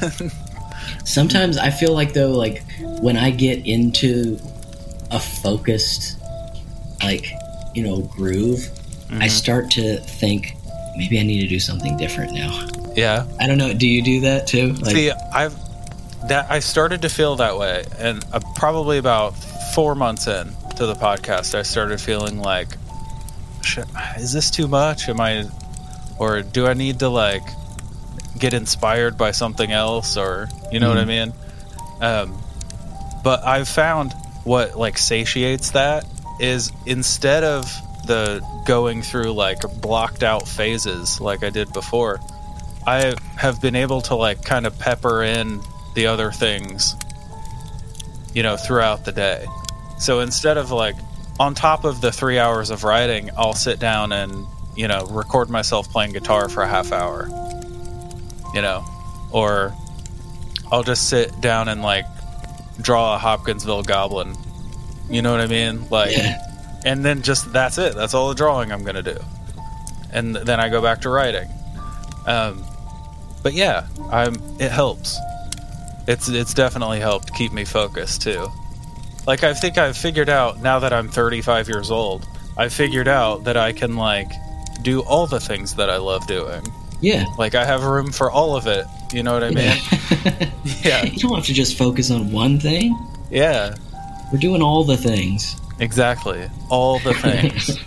Sometimes 1.04 1.58
I 1.58 1.70
feel 1.70 1.92
like 1.92 2.14
though, 2.14 2.32
like 2.32 2.62
when 3.02 3.16
I 3.18 3.30
get 3.30 3.66
into 3.66 4.38
a 5.14 5.20
focused, 5.20 6.18
like 7.02 7.26
you 7.74 7.82
know, 7.82 8.02
groove, 8.02 8.68
I 9.12 9.28
start 9.28 9.70
to 9.72 9.98
think 9.98 10.54
maybe 10.96 11.18
I 11.18 11.22
need 11.22 11.40
to 11.40 11.48
do 11.48 11.58
something 11.58 11.96
different 11.96 12.32
now. 12.32 12.68
Yeah. 12.94 13.26
I 13.40 13.46
don't 13.46 13.58
know. 13.58 13.74
Do 13.74 13.88
you 13.88 14.02
do 14.02 14.20
that 14.20 14.46
too? 14.46 14.72
Like, 14.74 14.94
See, 14.94 15.10
I've 15.10 15.54
that 16.28 16.50
I 16.50 16.60
started 16.60 17.02
to 17.02 17.08
feel 17.08 17.36
that 17.36 17.58
way, 17.58 17.84
and 17.98 18.24
uh, 18.32 18.40
probably 18.56 18.98
about 18.98 19.30
four 19.74 19.94
months 19.94 20.26
in 20.26 20.50
to 20.76 20.86
the 20.86 20.94
podcast, 20.94 21.54
I 21.54 21.62
started 21.62 22.00
feeling 22.00 22.38
like, 22.38 22.68
is 24.18 24.32
this 24.32 24.50
too 24.50 24.66
much? 24.66 25.08
Am 25.08 25.20
I, 25.20 25.46
or 26.18 26.42
do 26.42 26.66
I 26.66 26.74
need 26.74 27.00
to 27.00 27.08
like 27.08 27.42
get 28.38 28.54
inspired 28.54 29.18
by 29.18 29.32
something 29.32 29.70
else, 29.70 30.16
or 30.16 30.48
you 30.72 30.80
know 30.80 30.88
what 30.88 30.98
I 30.98 31.04
mean? 31.04 31.32
Um, 32.00 32.38
but 33.22 33.44
I've 33.44 33.68
found 33.68 34.14
what 34.44 34.76
like 34.76 34.98
satiates 34.98 35.70
that 35.70 36.06
is 36.38 36.70
instead 36.86 37.44
of 37.44 37.64
the 38.06 38.42
going 38.66 39.02
through 39.02 39.32
like 39.32 39.60
blocked 39.80 40.22
out 40.22 40.46
phases 40.46 41.20
like 41.20 41.42
I 41.42 41.50
did 41.50 41.72
before, 41.72 42.20
I 42.86 43.14
have 43.36 43.60
been 43.60 43.76
able 43.76 44.02
to 44.02 44.14
like 44.14 44.44
kind 44.44 44.66
of 44.66 44.78
pepper 44.78 45.22
in 45.22 45.60
the 45.94 46.06
other 46.06 46.30
things, 46.30 46.94
you 48.34 48.42
know, 48.42 48.56
throughout 48.56 49.04
the 49.04 49.12
day. 49.12 49.46
So 49.98 50.20
instead 50.20 50.58
of 50.58 50.70
like 50.70 50.96
on 51.40 51.54
top 51.54 51.84
of 51.84 52.00
the 52.00 52.12
three 52.12 52.38
hours 52.38 52.70
of 52.70 52.84
writing, 52.84 53.30
I'll 53.36 53.54
sit 53.54 53.80
down 53.80 54.12
and, 54.12 54.46
you 54.76 54.88
know, 54.88 55.06
record 55.06 55.48
myself 55.48 55.90
playing 55.90 56.12
guitar 56.12 56.48
for 56.48 56.62
a 56.62 56.68
half 56.68 56.92
hour, 56.92 57.28
you 58.52 58.60
know, 58.60 58.84
or 59.32 59.74
I'll 60.70 60.82
just 60.82 61.08
sit 61.08 61.40
down 61.40 61.68
and 61.68 61.82
like 61.82 62.04
draw 62.80 63.14
a 63.14 63.18
Hopkinsville 63.18 63.82
goblin. 63.82 64.34
You 65.10 65.22
know 65.22 65.30
what 65.32 65.40
I 65.40 65.46
mean? 65.46 65.88
Like, 65.90 66.16
and 66.84 67.04
then 67.04 67.22
just 67.22 67.52
that's 67.52 67.78
it. 67.78 67.94
That's 67.94 68.14
all 68.14 68.28
the 68.28 68.34
drawing 68.34 68.72
I'm 68.72 68.82
going 68.82 68.96
to 68.96 69.02
do. 69.02 69.18
And 70.12 70.36
then 70.36 70.60
I 70.60 70.68
go 70.68 70.80
back 70.80 71.00
to 71.02 71.10
writing. 71.10 71.48
Um, 72.26 72.64
but 73.42 73.52
yeah, 73.52 73.86
I'm. 74.10 74.36
It 74.58 74.70
helps. 74.70 75.18
It's 76.06 76.28
it's 76.28 76.54
definitely 76.54 77.00
helped 77.00 77.34
keep 77.34 77.52
me 77.52 77.64
focused 77.64 78.22
too. 78.22 78.48
Like 79.26 79.42
I 79.42 79.54
think 79.54 79.78
I've 79.78 79.96
figured 79.96 80.28
out 80.28 80.60
now 80.60 80.78
that 80.80 80.92
I'm 80.92 81.08
35 81.08 81.68
years 81.68 81.90
old. 81.90 82.26
I 82.56 82.68
figured 82.68 83.08
out 83.08 83.44
that 83.44 83.56
I 83.56 83.72
can 83.72 83.96
like 83.96 84.30
do 84.82 85.02
all 85.02 85.26
the 85.26 85.40
things 85.40 85.74
that 85.76 85.90
I 85.90 85.96
love 85.96 86.26
doing. 86.26 86.62
Yeah. 87.04 87.26
Like 87.38 87.54
I 87.54 87.64
have 87.64 87.84
room 87.84 88.10
for 88.12 88.30
all 88.30 88.56
of 88.56 88.66
it. 88.66 88.86
You 89.12 89.22
know 89.22 89.34
what 89.34 89.44
I 89.44 89.50
mean? 89.50 89.76
Yeah. 90.82 91.04
you 91.04 91.18
don't 91.18 91.34
have 91.36 91.44
to 91.46 91.52
just 91.54 91.76
focus 91.76 92.10
on 92.10 92.32
one 92.32 92.58
thing. 92.58 92.96
Yeah. 93.30 93.74
We're 94.32 94.38
doing 94.38 94.62
all 94.62 94.84
the 94.84 94.96
things. 94.96 95.56
Exactly. 95.80 96.48
All 96.70 96.98
the 97.00 97.14
things. 97.14 97.78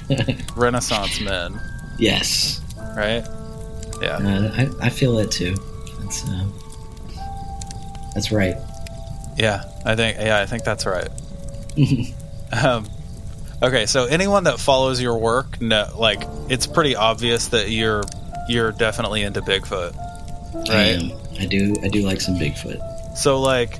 Renaissance 0.56 1.20
men, 1.22 1.60
Yes. 1.98 2.62
right? 2.96 3.26
Yeah. 4.02 4.18
Uh, 4.18 4.52
I, 4.82 4.88
I 4.88 4.90
feel 4.90 5.18
it 5.20 5.32
too. 5.32 5.56
That's 6.02 6.28
uh, 6.30 6.46
that's 8.14 8.32
right. 8.32 8.56
Yeah, 9.38 9.64
I 9.86 9.96
think 9.96 10.18
yeah, 10.18 10.40
I 10.40 10.46
think 10.46 10.64
that's 10.64 10.86
right. 10.86 11.10
um, 12.52 12.88
okay, 13.62 13.86
so 13.86 14.06
anyone 14.06 14.46
that 14.46 14.60
follows 14.60 15.02
your 15.02 15.18
work, 15.18 15.62
no, 15.62 15.94
like 15.98 16.24
it's 16.50 16.68
pretty 16.68 16.96
obvious 16.96 17.50
that 17.50 17.70
you're 17.70 18.04
you're 18.48 18.72
definitely 18.72 19.24
into 19.24 19.42
Bigfoot, 19.42 19.96
I 20.70 20.74
right? 20.74 21.02
am. 21.02 21.12
I 21.40 21.46
do. 21.46 21.76
I 21.84 21.88
do 21.88 22.02
like 22.02 22.22
some 22.22 22.36
Bigfoot. 22.36 23.18
So 23.18 23.40
like, 23.40 23.80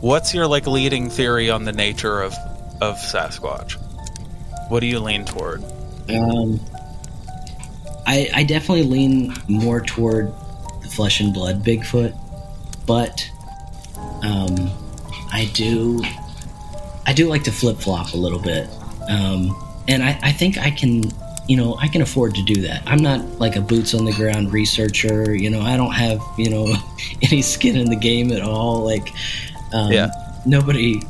what's 0.00 0.34
your 0.34 0.46
like 0.46 0.66
leading 0.66 1.10
theory 1.10 1.50
on 1.50 1.64
the 1.64 1.72
nature 1.72 2.20
of 2.20 2.34
of 2.80 2.96
Sasquatch? 2.96 3.72
What 4.68 4.80
do 4.80 4.86
you 4.86 5.00
lean 5.00 5.24
toward? 5.24 5.62
Um, 6.08 6.60
I 8.06 8.28
I 8.34 8.44
definitely 8.44 8.84
lean 8.84 9.34
more 9.48 9.80
toward 9.80 10.32
the 10.82 10.88
flesh 10.88 11.20
and 11.20 11.32
blood 11.32 11.64
Bigfoot, 11.64 12.16
but 12.86 13.28
um, 14.22 14.70
I 15.32 15.50
do 15.54 16.02
I 17.06 17.12
do 17.12 17.28
like 17.28 17.44
to 17.44 17.52
flip 17.52 17.78
flop 17.78 18.12
a 18.14 18.16
little 18.16 18.38
bit, 18.38 18.68
um, 19.08 19.56
and 19.88 20.02
I, 20.02 20.18
I 20.22 20.32
think 20.32 20.58
I 20.58 20.70
can 20.70 21.02
you 21.50 21.56
know 21.56 21.76
I 21.84 21.88
can 21.88 22.00
afford 22.02 22.34
to 22.36 22.42
do 22.44 22.62
that. 22.62 22.82
I'm 22.86 23.02
not 23.02 23.20
like 23.44 23.56
a 23.56 23.60
boots 23.60 23.92
on 23.94 24.04
the 24.04 24.12
ground 24.12 24.52
researcher. 24.52 25.34
You 25.34 25.50
know 25.50 25.60
I 25.72 25.76
don't 25.76 25.92
have 25.92 26.20
you 26.38 26.48
know 26.48 26.64
any 27.22 27.42
skin 27.42 27.76
in 27.76 27.86
the 27.90 27.96
game 27.96 28.30
at 28.32 28.40
all. 28.40 28.84
Like 28.84 29.08
um, 29.72 29.90
Yeah. 29.92 30.08
nobody 30.46 31.02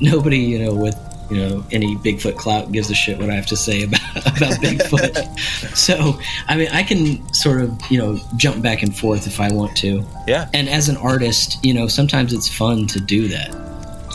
nobody 0.00 0.38
you 0.38 0.58
know 0.64 0.74
with 0.74 0.96
you 1.30 1.36
know 1.38 1.64
any 1.70 1.94
Bigfoot 1.96 2.36
clout 2.36 2.72
gives 2.72 2.90
a 2.90 2.94
shit 2.94 3.18
what 3.18 3.28
I 3.30 3.34
have 3.34 3.46
to 3.46 3.56
say 3.56 3.82
about 3.88 4.16
about 4.16 4.54
Bigfoot. 4.64 5.14
so 5.76 6.18
I 6.48 6.56
mean 6.56 6.68
I 6.72 6.82
can 6.82 7.02
sort 7.34 7.60
of 7.60 7.70
you 7.90 7.98
know 7.98 8.18
jump 8.38 8.62
back 8.62 8.82
and 8.82 8.96
forth 8.96 9.26
if 9.26 9.40
I 9.40 9.52
want 9.52 9.76
to. 9.84 10.02
Yeah, 10.26 10.48
And 10.54 10.68
as 10.70 10.88
an 10.88 10.96
artist, 10.96 11.62
you 11.62 11.74
know 11.74 11.86
sometimes 11.86 12.32
it's 12.32 12.48
fun 12.48 12.86
to 12.88 12.98
do 13.00 13.28
that. 13.28 13.50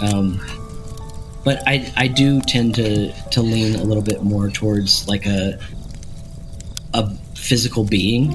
Um, 0.02 0.40
but 1.44 1.62
I 1.68 1.92
I 1.96 2.08
do 2.08 2.42
tend 2.42 2.76
to 2.76 3.12
to 3.32 3.42
lean 3.42 3.76
a 3.76 3.84
little 3.84 4.04
bit 4.04 4.24
more 4.24 4.50
towards 4.50 5.08
like 5.08 5.26
a 5.26 5.60
a 6.94 7.10
physical 7.36 7.84
being 7.84 8.32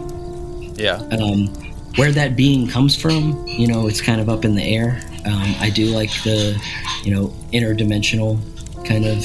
yeah, 0.77 0.97
um, 1.11 1.49
where 1.97 2.13
that 2.13 2.37
being 2.37 2.67
comes 2.67 2.97
from, 2.97 3.47
you 3.47 3.67
know, 3.67 3.87
it's 3.87 4.01
kind 4.01 4.21
of 4.21 4.29
up 4.29 4.45
in 4.45 4.55
the 4.55 4.63
air. 4.63 5.01
Um, 5.25 5.55
I 5.61 5.71
do 5.71 5.87
like 5.87 6.11
the, 6.25 6.61
you 7.05 7.15
know, 7.15 7.29
interdimensional 7.53 8.41
kind 8.87 9.05
of. 9.07 9.25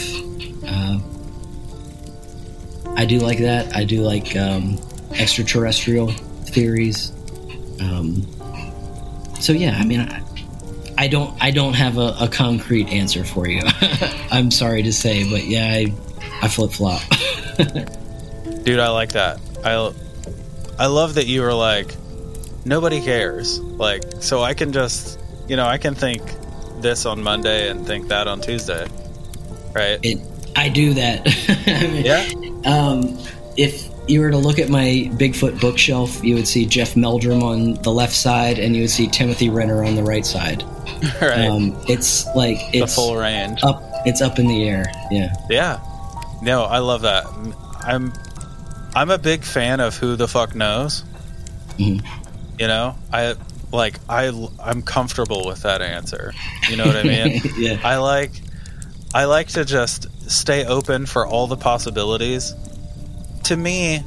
Uh, 0.63 0.99
I 2.95 3.05
do 3.05 3.19
like 3.19 3.39
that. 3.39 3.75
I 3.75 3.83
do 3.83 4.01
like 4.01 4.35
um, 4.35 4.79
extraterrestrial 5.13 6.09
theories. 6.45 7.11
Um, 7.79 8.27
so 9.39 9.53
yeah, 9.53 9.77
I 9.77 9.85
mean, 9.85 10.01
I, 10.01 10.21
I 10.97 11.07
don't, 11.07 11.35
I 11.41 11.51
don't 11.51 11.73
have 11.73 11.97
a, 11.97 12.15
a 12.19 12.27
concrete 12.27 12.89
answer 12.89 13.23
for 13.23 13.47
you. 13.47 13.61
I'm 14.31 14.51
sorry 14.51 14.83
to 14.83 14.93
say, 14.93 15.29
but 15.29 15.45
yeah, 15.45 15.65
I, 15.65 15.93
I 16.41 16.47
flip 16.47 16.71
flop. 16.71 17.01
dude, 18.63 18.79
I 18.79 18.89
like 18.89 19.13
that. 19.13 19.39
I 19.63 19.93
I 20.79 20.85
love 20.87 21.15
that 21.15 21.25
you 21.25 21.41
were 21.41 21.53
like 21.53 21.95
nobody 22.65 23.01
cares. 23.01 23.59
Like, 23.59 24.03
so 24.19 24.43
I 24.43 24.53
can 24.53 24.71
just 24.71 25.19
you 25.47 25.55
know 25.55 25.65
I 25.65 25.77
can 25.77 25.95
think 25.95 26.21
this 26.81 27.05
on 27.05 27.23
Monday 27.23 27.69
and 27.69 27.85
think 27.87 28.07
that 28.09 28.27
on 28.27 28.41
Tuesday, 28.41 28.87
right? 29.73 29.99
it, 30.03 30.19
I 30.55 30.69
do 30.69 30.93
that. 30.93 31.21
I 31.67 31.87
mean, 31.87 32.05
Yeah. 32.05 32.27
Um, 32.65 33.17
if 33.57 33.89
you 34.07 34.21
were 34.21 34.31
to 34.31 34.37
look 34.37 34.59
at 34.59 34.69
my 34.69 35.09
Bigfoot 35.13 35.59
bookshelf, 35.59 36.23
you 36.23 36.35
would 36.35 36.47
see 36.47 36.65
Jeff 36.65 36.95
Meldrum 36.95 37.43
on 37.43 37.73
the 37.81 37.91
left 37.91 38.13
side, 38.13 38.59
and 38.59 38.75
you 38.75 38.83
would 38.83 38.91
see 38.91 39.07
Timothy 39.07 39.49
Renner 39.49 39.83
on 39.83 39.95
the 39.95 40.03
right 40.03 40.25
side. 40.25 40.63
right. 41.21 41.47
Um, 41.47 41.75
it's 41.87 42.25
like 42.35 42.59
the 42.71 42.79
it's 42.79 42.95
full 42.95 43.15
range. 43.15 43.59
up, 43.63 43.81
it's 44.05 44.21
up 44.21 44.39
in 44.39 44.47
the 44.47 44.67
air. 44.67 44.85
Yeah, 45.11 45.33
Yeah. 45.49 45.79
No, 46.41 46.63
I 46.63 46.79
love 46.79 47.01
that. 47.01 47.25
I'm 47.81 48.13
I'm 48.95 49.09
a 49.09 49.17
big 49.17 49.43
fan 49.43 49.79
of 49.79 49.97
who 49.97 50.15
the 50.15 50.27
fuck 50.27 50.53
knows. 50.55 51.03
Mhm. 51.77 52.05
You 52.59 52.67
know, 52.67 52.95
I 53.11 53.35
like 53.71 53.99
I 54.07 54.27
I'm 54.63 54.81
comfortable 54.81 55.45
with 55.45 55.63
that 55.63 55.81
answer. 55.81 56.33
You 56.69 56.77
know 56.77 56.85
what 56.85 56.95
I 56.95 57.03
mean? 57.03 57.41
yeah, 57.57 57.79
I 57.83 57.97
like 57.97 58.31
I 59.13 59.25
like 59.25 59.47
to 59.49 59.65
just 59.65 60.07
stay 60.29 60.65
open 60.65 61.05
for 61.05 61.25
all 61.25 61.47
the 61.47 61.57
possibilities. 61.57 62.53
To 63.45 63.57
me, 63.57 64.03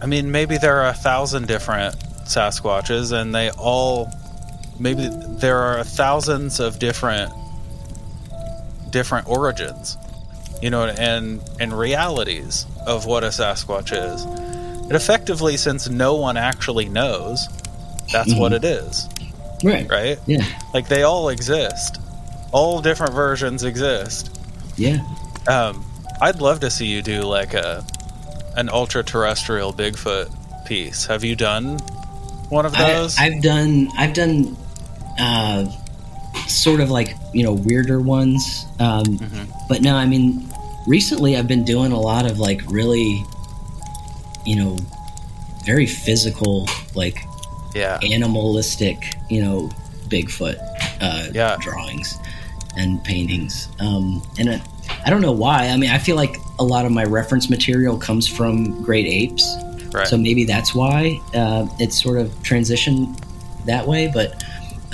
I 0.00 0.06
mean, 0.06 0.30
maybe 0.30 0.58
there 0.58 0.76
are 0.82 0.88
a 0.88 0.94
thousand 0.94 1.48
different 1.48 1.96
Sasquatches, 2.26 3.12
and 3.12 3.34
they 3.34 3.50
all 3.50 4.10
maybe 4.78 5.08
there 5.10 5.58
are 5.58 5.84
thousands 5.84 6.60
of 6.60 6.78
different 6.78 7.32
different 8.90 9.28
origins, 9.28 9.96
you 10.62 10.70
know, 10.70 10.84
and 10.84 11.40
and 11.60 11.76
realities 11.78 12.66
of 12.86 13.06
what 13.06 13.24
a 13.24 13.28
Sasquatch 13.28 13.92
is. 13.92 14.22
And 14.22 14.92
effectively, 14.92 15.56
since 15.56 15.88
no 15.88 16.14
one 16.14 16.36
actually 16.36 16.88
knows, 16.88 17.48
that's 18.12 18.34
what 18.36 18.52
it 18.52 18.64
is, 18.64 19.08
right, 19.64 19.88
right? 19.90 20.18
yeah, 20.26 20.44
Like 20.72 20.88
they 20.88 21.02
all 21.02 21.28
exist. 21.30 21.98
All 22.52 22.80
different 22.80 23.12
versions 23.12 23.64
exist. 23.64 24.38
yeah. 24.76 24.98
Um, 25.48 25.84
I'd 26.20 26.40
love 26.40 26.60
to 26.60 26.70
see 26.70 26.86
you 26.86 27.02
do 27.02 27.22
like 27.22 27.54
a 27.54 27.84
an 28.56 28.68
ultra 28.70 29.02
terrestrial 29.04 29.72
Bigfoot 29.72 30.64
piece. 30.66 31.04
Have 31.06 31.22
you 31.24 31.36
done 31.36 31.78
one 32.48 32.64
of 32.64 32.74
I, 32.74 32.92
those? 32.94 33.18
I've 33.18 33.42
done, 33.42 33.88
I've 33.98 34.14
done, 34.14 34.56
uh, 35.18 35.66
sort 36.46 36.80
of 36.80 36.90
like 36.90 37.14
you 37.32 37.42
know 37.42 37.52
weirder 37.52 38.00
ones. 38.00 38.66
Um, 38.78 39.18
But 39.68 39.82
no, 39.82 39.96
I 39.96 40.06
mean, 40.06 40.48
recently 40.86 41.36
I've 41.36 41.48
been 41.48 41.64
doing 41.64 41.92
a 41.92 42.00
lot 42.00 42.30
of 42.30 42.38
like 42.38 42.62
really 42.68 43.24
you 44.44 44.54
know, 44.54 44.76
very 45.64 45.86
physical, 45.86 46.68
like 46.94 47.18
Yeah. 47.74 47.98
animalistic, 48.00 49.16
you 49.28 49.42
know, 49.42 49.70
Bigfoot 50.08 50.56
uh, 51.00 51.26
Yeah. 51.34 51.56
drawings 51.60 52.16
and 52.76 53.02
paintings. 53.02 53.66
Um, 53.80 54.22
and 54.38 54.50
I, 54.50 54.62
I 55.04 55.10
don't 55.10 55.20
know 55.20 55.32
why. 55.32 55.66
I 55.70 55.76
mean, 55.76 55.90
I 55.90 55.98
feel 55.98 56.14
like 56.14 56.36
a 56.60 56.64
lot 56.64 56.84
of 56.86 56.92
my 56.92 57.02
reference 57.02 57.50
material 57.50 57.96
comes 57.96 58.28
from 58.28 58.80
great 58.84 59.06
apes. 59.06 59.52
Right. 59.90 60.06
So 60.06 60.16
maybe 60.16 60.44
that's 60.44 60.76
why 60.76 61.20
uh, 61.34 61.66
it's 61.80 62.00
sort 62.00 62.18
of 62.18 62.28
transitioned 62.44 63.18
that 63.64 63.84
way. 63.84 64.08
But 64.14 64.44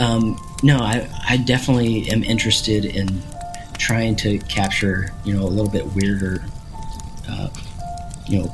um, 0.03 0.41
no, 0.63 0.79
I, 0.79 1.09
I 1.29 1.37
definitely 1.37 2.11
am 2.11 2.25
interested 2.25 2.85
in 2.85 3.23
trying 3.79 4.17
to 4.17 4.39
capture, 4.41 5.13
you 5.25 5.35
know, 5.35 5.43
a 5.43 5.49
little 5.49 5.71
bit 5.71 5.87
weirder, 5.95 6.45
uh, 7.29 7.49
you 8.27 8.41
know, 8.41 8.45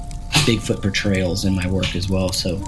Bigfoot 0.44 0.82
portrayals 0.82 1.44
in 1.44 1.54
my 1.54 1.66
work 1.68 1.94
as 1.96 2.08
well. 2.08 2.32
So 2.32 2.62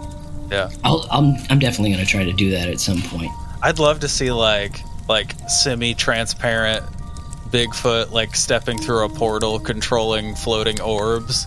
yeah. 0.51 0.71
I'll, 0.85 1.07
I'm, 1.11 1.37
I'm 1.51 1.59
definitely 1.59 1.93
going 1.93 2.05
to 2.05 2.11
try 2.11 2.25
to 2.25 2.33
do 2.33 2.51
that 2.51 2.69
at 2.69 2.81
some 2.81 3.01
point. 3.03 3.31
I'd 3.63 3.79
love 3.79 4.01
to 4.01 4.09
see 4.09 4.33
like 4.33 4.83
like 5.09 5.35
semi-transparent 5.49 6.85
Bigfoot 7.51 8.13
like 8.13 8.35
stepping 8.37 8.79
through 8.79 9.05
a 9.05 9.09
portal 9.09 9.59
controlling 9.59 10.35
floating 10.35 10.81
orbs. 10.81 11.47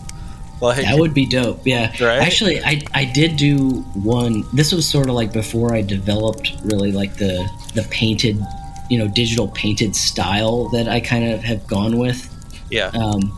Like 0.68 0.84
That 0.84 0.98
would 0.98 1.14
be 1.14 1.26
dope. 1.26 1.60
Yeah. 1.66 1.90
Right? 2.04 2.20
Actually, 2.22 2.60
I, 2.62 2.82
I 2.94 3.04
did 3.04 3.36
do 3.36 3.80
one. 3.94 4.44
This 4.52 4.72
was 4.72 4.88
sort 4.88 5.08
of 5.08 5.14
like 5.14 5.32
before 5.32 5.74
I 5.74 5.82
developed 5.82 6.52
really 6.64 6.92
like 6.92 7.16
the 7.16 7.48
the 7.74 7.82
painted, 7.90 8.38
you 8.90 8.98
know, 8.98 9.08
digital 9.08 9.48
painted 9.48 9.94
style 9.96 10.68
that 10.70 10.88
I 10.88 11.00
kind 11.00 11.32
of 11.32 11.42
have 11.42 11.66
gone 11.66 11.98
with. 11.98 12.28
yeah. 12.70 12.88
Um, 12.94 13.32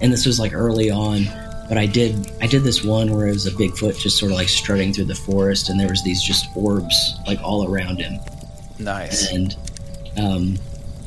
and 0.00 0.12
this 0.12 0.24
was 0.26 0.38
like 0.38 0.54
early 0.54 0.90
on, 0.90 1.24
but 1.68 1.76
I 1.76 1.86
did 1.86 2.30
I 2.40 2.46
did 2.46 2.62
this 2.62 2.84
one 2.84 3.12
where 3.12 3.26
it 3.26 3.32
was 3.32 3.46
a 3.46 3.50
Bigfoot 3.50 3.98
just 3.98 4.16
sort 4.16 4.30
of 4.30 4.36
like 4.38 4.48
strutting 4.48 4.92
through 4.92 5.06
the 5.06 5.14
forest, 5.16 5.68
and 5.70 5.78
there 5.80 5.88
was 5.88 6.02
these 6.04 6.22
just 6.22 6.46
orbs 6.56 7.16
like 7.26 7.40
all 7.42 7.68
around 7.68 8.00
him, 8.00 8.18
Nice. 8.78 9.32
and 9.32 9.56
um, 10.16 10.56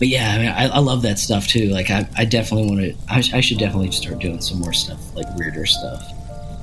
but 0.01 0.07
yeah, 0.07 0.31
I 0.31 0.37
mean, 0.39 0.47
I, 0.47 0.67
I 0.69 0.79
love 0.79 1.03
that 1.03 1.19
stuff 1.19 1.45
too. 1.45 1.69
Like 1.69 1.91
I, 1.91 2.09
I 2.17 2.25
definitely 2.25 2.67
want 2.67 2.81
to. 2.81 2.95
I, 3.07 3.37
I 3.37 3.39
should 3.39 3.59
definitely 3.59 3.91
start 3.91 4.17
doing 4.17 4.41
some 4.41 4.59
more 4.59 4.73
stuff, 4.73 5.15
like 5.15 5.27
weirder 5.35 5.67
stuff. 5.67 6.03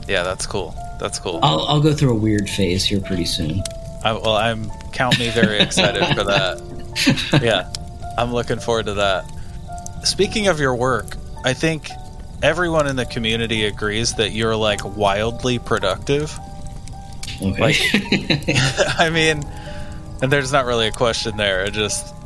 Yeah, 0.09 0.25
that's 0.25 0.45
cool. 0.45 0.75
That's 0.99 1.21
cool. 1.21 1.39
I'll, 1.41 1.61
I'll 1.69 1.81
go 1.81 1.95
through 1.95 2.11
a 2.11 2.19
weird 2.19 2.51
phase 2.51 2.85
here 2.85 3.01
pretty 3.01 3.27
soon. 3.27 3.63
I, 4.03 4.15
well, 4.15 4.35
I'm 4.35 4.69
count 4.91 5.21
me 5.21 5.31
very 5.31 5.59
excited 5.61 6.05
for 6.17 6.25
that. 6.25 7.41
Yeah, 7.41 7.73
I'm 8.19 8.33
looking 8.33 8.59
forward 8.59 8.87
to 8.87 8.95
that. 8.95 9.25
Speaking 10.03 10.49
of 10.49 10.59
your 10.59 10.75
work, 10.75 11.17
I 11.45 11.55
think 11.55 11.91
everyone 12.43 12.89
in 12.89 12.97
the 12.97 13.07
community 13.07 13.67
agrees 13.67 14.15
that 14.15 14.33
you're 14.33 14.57
like 14.57 14.85
wildly 14.97 15.61
productive. 15.61 16.37
Okay. 17.41 17.77
I 18.99 19.11
mean, 19.13 19.45
and 20.23 20.33
there's 20.33 20.51
not 20.51 20.65
really 20.65 20.89
a 20.89 20.93
question 20.93 21.37
there. 21.37 21.63
It 21.65 21.75
just 21.75 22.17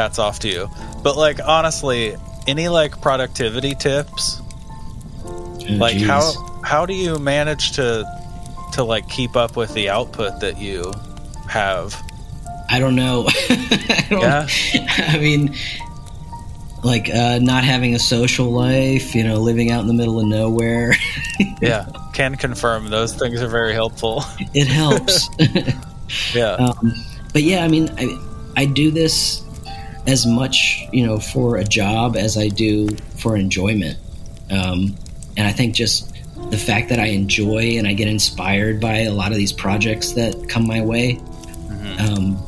hats 0.00 0.18
off 0.18 0.38
to 0.40 0.48
you. 0.48 0.70
But 1.02 1.16
like 1.16 1.40
honestly, 1.44 2.16
any 2.46 2.68
like 2.68 3.00
productivity 3.00 3.74
tips? 3.74 4.40
Oh, 5.24 5.56
Like 5.68 5.96
geez. 5.98 6.06
how 6.06 6.32
how 6.62 6.86
do 6.86 6.94
you 6.94 7.18
manage 7.18 7.72
to 7.72 8.04
to 8.72 8.84
like 8.84 9.08
keep 9.08 9.36
up 9.36 9.56
with 9.56 9.72
the 9.74 9.90
output 9.90 10.40
that 10.40 10.58
you 10.58 10.92
have? 11.48 12.00
I 12.70 12.78
don't 12.78 12.94
know. 12.94 13.26
I, 13.50 14.06
don't, 14.08 14.20
Yeah. 14.22 14.46
I 15.08 15.18
mean, 15.18 15.54
like 16.84 17.10
uh, 17.10 17.38
not 17.40 17.64
having 17.64 17.94
a 17.94 17.98
social 17.98 18.50
life, 18.50 19.14
you 19.14 19.24
know, 19.24 19.36
living 19.40 19.70
out 19.70 19.80
in 19.80 19.86
the 19.88 19.94
middle 19.94 20.18
of 20.20 20.26
nowhere. 20.26 20.94
Yeah, 21.62 21.88
can 22.14 22.36
confirm 22.36 22.88
those 22.88 23.14
things 23.14 23.42
are 23.42 23.48
very 23.48 23.74
helpful. 23.74 24.24
it 24.54 24.66
helps. 24.66 25.28
yeah. 26.34 26.52
um, 26.54 26.94
but 27.34 27.42
yeah, 27.42 27.62
I 27.64 27.68
mean, 27.68 27.90
I, 27.98 28.62
I 28.62 28.64
do 28.64 28.90
this 28.90 29.42
as 30.06 30.26
much, 30.26 30.86
you 30.92 31.06
know, 31.06 31.18
for 31.18 31.56
a 31.56 31.64
job 31.64 32.16
as 32.16 32.36
I 32.38 32.48
do 32.48 32.88
for 33.18 33.36
enjoyment. 33.36 33.98
Um, 34.50 34.96
and 35.36 35.46
I 35.46 35.52
think 35.52 35.74
just 35.74 36.12
the 36.50 36.56
fact 36.56 36.88
that 36.88 36.98
I 36.98 37.06
enjoy 37.06 37.76
and 37.78 37.86
I 37.86 37.92
get 37.92 38.08
inspired 38.08 38.80
by 38.80 39.00
a 39.00 39.12
lot 39.12 39.30
of 39.30 39.36
these 39.38 39.52
projects 39.52 40.12
that 40.12 40.48
come 40.48 40.66
my 40.66 40.80
way. 40.82 41.18
Um, 41.98 42.42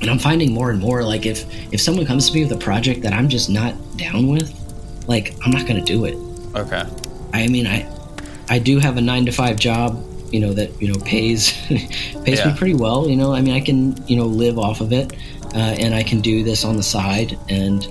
and 0.00 0.10
I'm 0.10 0.18
finding 0.18 0.52
more 0.52 0.70
and 0.70 0.80
more 0.80 1.02
like 1.04 1.26
if 1.26 1.44
if 1.72 1.80
someone 1.80 2.06
comes 2.06 2.28
to 2.28 2.34
me 2.34 2.42
with 2.42 2.52
a 2.52 2.56
project 2.58 3.02
that 3.02 3.12
I'm 3.12 3.28
just 3.28 3.50
not 3.50 3.74
down 3.96 4.28
with, 4.28 4.52
like 5.06 5.34
I'm 5.44 5.50
not 5.52 5.66
going 5.66 5.82
to 5.82 5.84
do 5.84 6.04
it. 6.06 6.14
Okay. 6.56 6.82
I 7.32 7.46
mean, 7.48 7.66
I 7.66 7.86
I 8.48 8.58
do 8.58 8.78
have 8.78 8.96
a 8.96 9.00
nine 9.00 9.26
to 9.26 9.32
five 9.32 9.56
job, 9.58 10.02
you 10.32 10.40
know, 10.40 10.52
that 10.54 10.80
you 10.80 10.88
know 10.92 10.98
pays 11.04 11.52
pays 12.24 12.38
Yeah. 12.38 12.52
me 12.52 12.58
pretty 12.58 12.74
well. 12.74 13.08
You 13.08 13.16
know, 13.16 13.32
I 13.34 13.42
mean, 13.42 13.54
I 13.54 13.60
can 13.60 13.94
you 14.08 14.16
know 14.16 14.24
live 14.26 14.58
off 14.58 14.80
of 14.80 14.92
it, 14.92 15.12
uh, 15.54 15.76
and 15.78 15.94
I 15.94 16.02
can 16.02 16.20
do 16.20 16.42
this 16.42 16.64
on 16.64 16.76
the 16.76 16.82
side. 16.82 17.38
And 17.48 17.86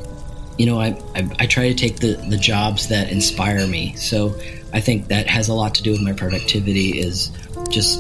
you 0.57 0.66
know, 0.66 0.80
I, 0.80 0.99
I 1.16 1.30
I 1.39 1.45
try 1.47 1.70
to 1.70 1.74
take 1.74 1.97
the 1.97 2.14
the 2.30 2.38
jobs 2.38 2.89
that 2.89 3.12
inspire 3.12 3.66
me. 3.68 3.95
So 3.95 4.36
I 4.74 4.82
think 4.82 5.07
that 5.07 5.28
has 5.28 5.47
a 5.49 5.53
lot 5.53 5.76
to 5.76 5.84
do 5.84 5.91
with 5.91 6.01
my 6.01 6.14
productivity. 6.14 6.99
Is 6.99 7.32
just 7.70 7.99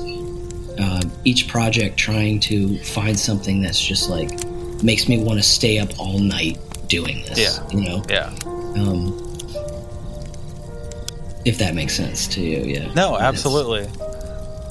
uh, 0.79 1.01
each 1.25 1.47
project 1.47 1.97
trying 1.97 2.39
to 2.41 2.77
find 2.79 3.19
something 3.19 3.61
that's 3.61 3.79
just 3.79 4.09
like 4.09 4.29
makes 4.83 5.07
me 5.07 5.21
want 5.21 5.39
to 5.39 5.43
stay 5.43 5.79
up 5.79 5.99
all 5.99 6.19
night 6.19 6.57
doing 6.87 7.23
this. 7.23 7.39
Yeah. 7.39 7.67
You 7.69 7.85
know. 7.85 8.03
Yeah. 8.09 8.33
Um, 8.75 9.25
if 11.45 11.57
that 11.59 11.73
makes 11.73 11.95
sense 11.95 12.27
to 12.27 12.41
you, 12.41 12.59
yeah. 12.59 12.93
No, 12.93 13.17
absolutely. 13.17 13.87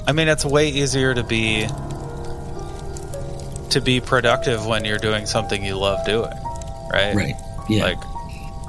I 0.06 0.12
mean, 0.12 0.28
it's 0.28 0.44
way 0.44 0.68
easier 0.68 1.14
to 1.14 1.22
be 1.22 1.66
to 3.72 3.80
be 3.80 4.00
productive 4.00 4.66
when 4.66 4.84
you're 4.84 4.98
doing 4.98 5.26
something 5.26 5.64
you 5.64 5.76
love 5.76 6.04
doing, 6.06 6.32
right? 6.92 7.14
Right. 7.14 7.34
Yeah. 7.68 7.84
Like, 7.84 7.98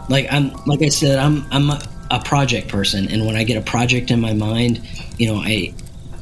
Like, 0.09 0.27
I'm 0.31 0.51
like 0.65 0.81
I 0.81 0.89
said, 0.89 1.19
I'm 1.19 1.45
I'm 1.51 1.69
a, 1.69 1.81
a 2.11 2.19
project 2.19 2.67
person, 2.69 3.07
and 3.09 3.25
when 3.25 3.35
I 3.35 3.43
get 3.43 3.57
a 3.57 3.61
project 3.61 4.09
in 4.11 4.19
my 4.19 4.33
mind, 4.33 4.81
you 5.17 5.27
know, 5.27 5.39
I 5.41 5.73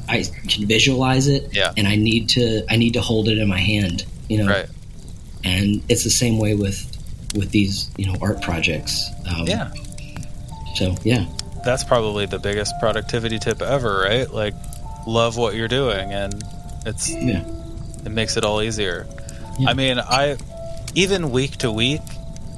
I 0.09 0.23
can 0.47 0.67
visualize 0.67 1.27
it, 1.27 1.49
Yeah. 1.53 1.71
and 1.77 1.87
I 1.87 1.95
need 1.95 2.29
to 2.29 2.63
I 2.69 2.75
need 2.77 2.93
to 2.93 3.01
hold 3.01 3.27
it 3.29 3.37
in 3.37 3.47
my 3.47 3.59
hand, 3.59 4.05
you 4.29 4.39
know. 4.43 4.47
right? 4.51 4.67
And 5.43 5.81
it's 5.89 6.03
the 6.03 6.09
same 6.09 6.37
way 6.39 6.53
with 6.55 6.83
with 7.35 7.51
these 7.51 7.89
you 7.97 8.05
know 8.07 8.15
art 8.21 8.41
projects. 8.41 9.09
Um, 9.29 9.47
Yeah. 9.47 9.71
So 10.75 10.95
yeah, 11.03 11.25
That's 11.65 11.83
probably 11.83 12.25
the 12.27 12.39
biggest 12.39 12.73
productivity 12.79 13.39
tip 13.39 13.61
ever, 13.61 14.01
right? 14.01 14.29
Like, 14.31 14.53
love 15.07 15.35
what 15.37 15.55
you're 15.55 15.67
doing, 15.67 16.13
and 16.13 16.43
it's 16.85 17.09
yeah, 17.09 17.43
it 18.07 18.11
makes 18.13 18.37
it 18.37 18.45
all 18.45 18.61
easier. 18.61 19.05
Yeah. 19.59 19.69
I 19.69 19.73
mean, 19.73 19.99
I 19.99 20.37
even 20.95 21.31
week 21.31 21.57
to 21.57 21.71
week 21.71 22.01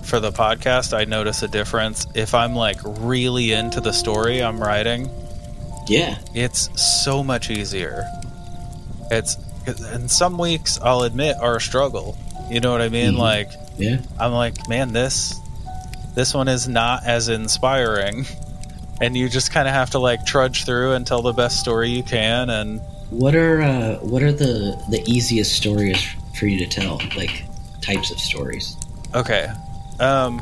for 0.04 0.20
the 0.20 0.32
podcast, 0.32 0.96
I 0.96 1.06
notice 1.06 1.42
a 1.44 1.48
difference. 1.48 2.06
If 2.14 2.34
I'm 2.36 2.56
like 2.56 2.78
really 2.84 3.52
into 3.52 3.82
the 3.82 3.92
story 3.92 4.44
I'm 4.44 4.62
writing, 4.62 5.10
yeah, 5.88 6.20
it's 6.36 6.70
so 6.82 7.24
much 7.24 7.50
easier. 7.50 8.06
It's 9.10 9.38
and 9.66 10.10
some 10.10 10.38
weeks 10.38 10.80
I'll 10.80 11.02
admit 11.02 11.36
are 11.42 11.56
a 11.58 11.62
struggle. 11.62 12.16
You 12.50 12.60
know 12.60 12.72
what 12.72 12.82
I 12.82 12.90
mean? 12.90 13.14
Mhm. 13.16 13.18
Like 13.18 13.50
yeah. 13.78 13.98
I'm 14.20 14.32
like, 14.32 14.70
man, 14.70 14.94
this 14.94 15.34
this 16.14 16.34
one 16.34 16.48
is 16.48 16.68
not 16.68 17.06
as 17.06 17.28
inspiring. 17.28 18.26
And 19.02 19.16
you 19.16 19.30
just 19.30 19.54
kind 19.54 19.66
of 19.66 19.74
have 19.74 19.92
to 19.92 20.00
like 20.00 20.26
trudge 20.26 20.66
through 20.66 20.92
and 20.92 21.08
tell 21.08 21.22
the 21.22 21.32
best 21.32 21.58
story 21.62 21.88
you 21.92 22.04
can 22.04 22.50
and 22.50 22.82
What 23.10 23.36
are 23.36 23.62
uh, 23.62 23.96
what 23.98 24.22
are 24.22 24.32
the 24.32 24.82
the 24.90 25.02
easiest 25.08 25.54
stories 25.54 26.02
for 26.38 26.46
you 26.48 26.60
to 26.60 26.68
tell? 26.68 27.02
Like 27.16 27.44
types 27.82 28.12
of 28.12 28.20
stories. 28.20 28.76
Okay. 29.16 29.48
Um 30.00 30.42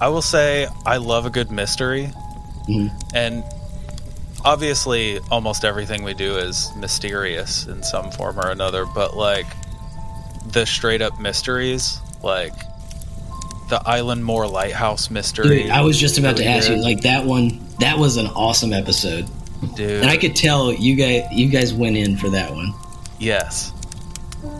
I 0.00 0.08
will 0.08 0.22
say 0.22 0.66
I 0.86 0.96
love 0.96 1.26
a 1.26 1.30
good 1.30 1.50
mystery. 1.50 2.10
Mhm. 2.68 2.90
And 3.14 3.44
obviously 4.44 5.18
almost 5.30 5.64
everything 5.64 6.02
we 6.02 6.14
do 6.14 6.36
is 6.36 6.70
mysterious 6.76 7.66
in 7.66 7.82
some 7.82 8.10
form 8.10 8.38
or 8.38 8.50
another, 8.50 8.86
but 8.86 9.16
like 9.16 9.46
the 10.46 10.64
straight 10.66 11.02
up 11.02 11.20
mysteries, 11.20 12.00
like 12.22 12.54
the 13.68 13.78
Eilean 13.86 14.20
Mor 14.20 14.46
Lighthouse 14.48 15.10
mystery. 15.10 15.62
Dude, 15.64 15.70
I 15.70 15.82
was 15.82 15.98
just 15.98 16.18
about 16.18 16.36
to 16.38 16.44
ask 16.44 16.68
you, 16.68 16.76
like 16.76 17.02
that 17.02 17.24
one. 17.24 17.60
That 17.78 17.98
was 17.98 18.16
an 18.16 18.26
awesome 18.26 18.72
episode, 18.72 19.28
dude. 19.74 20.02
and 20.02 20.10
I 20.10 20.16
could 20.16 20.34
tell 20.36 20.72
you 20.72 20.94
guys 20.96 21.24
you 21.32 21.48
guys 21.48 21.72
went 21.74 21.96
in 21.96 22.16
for 22.16 22.30
that 22.30 22.50
one. 22.52 22.72
yes. 23.18 23.72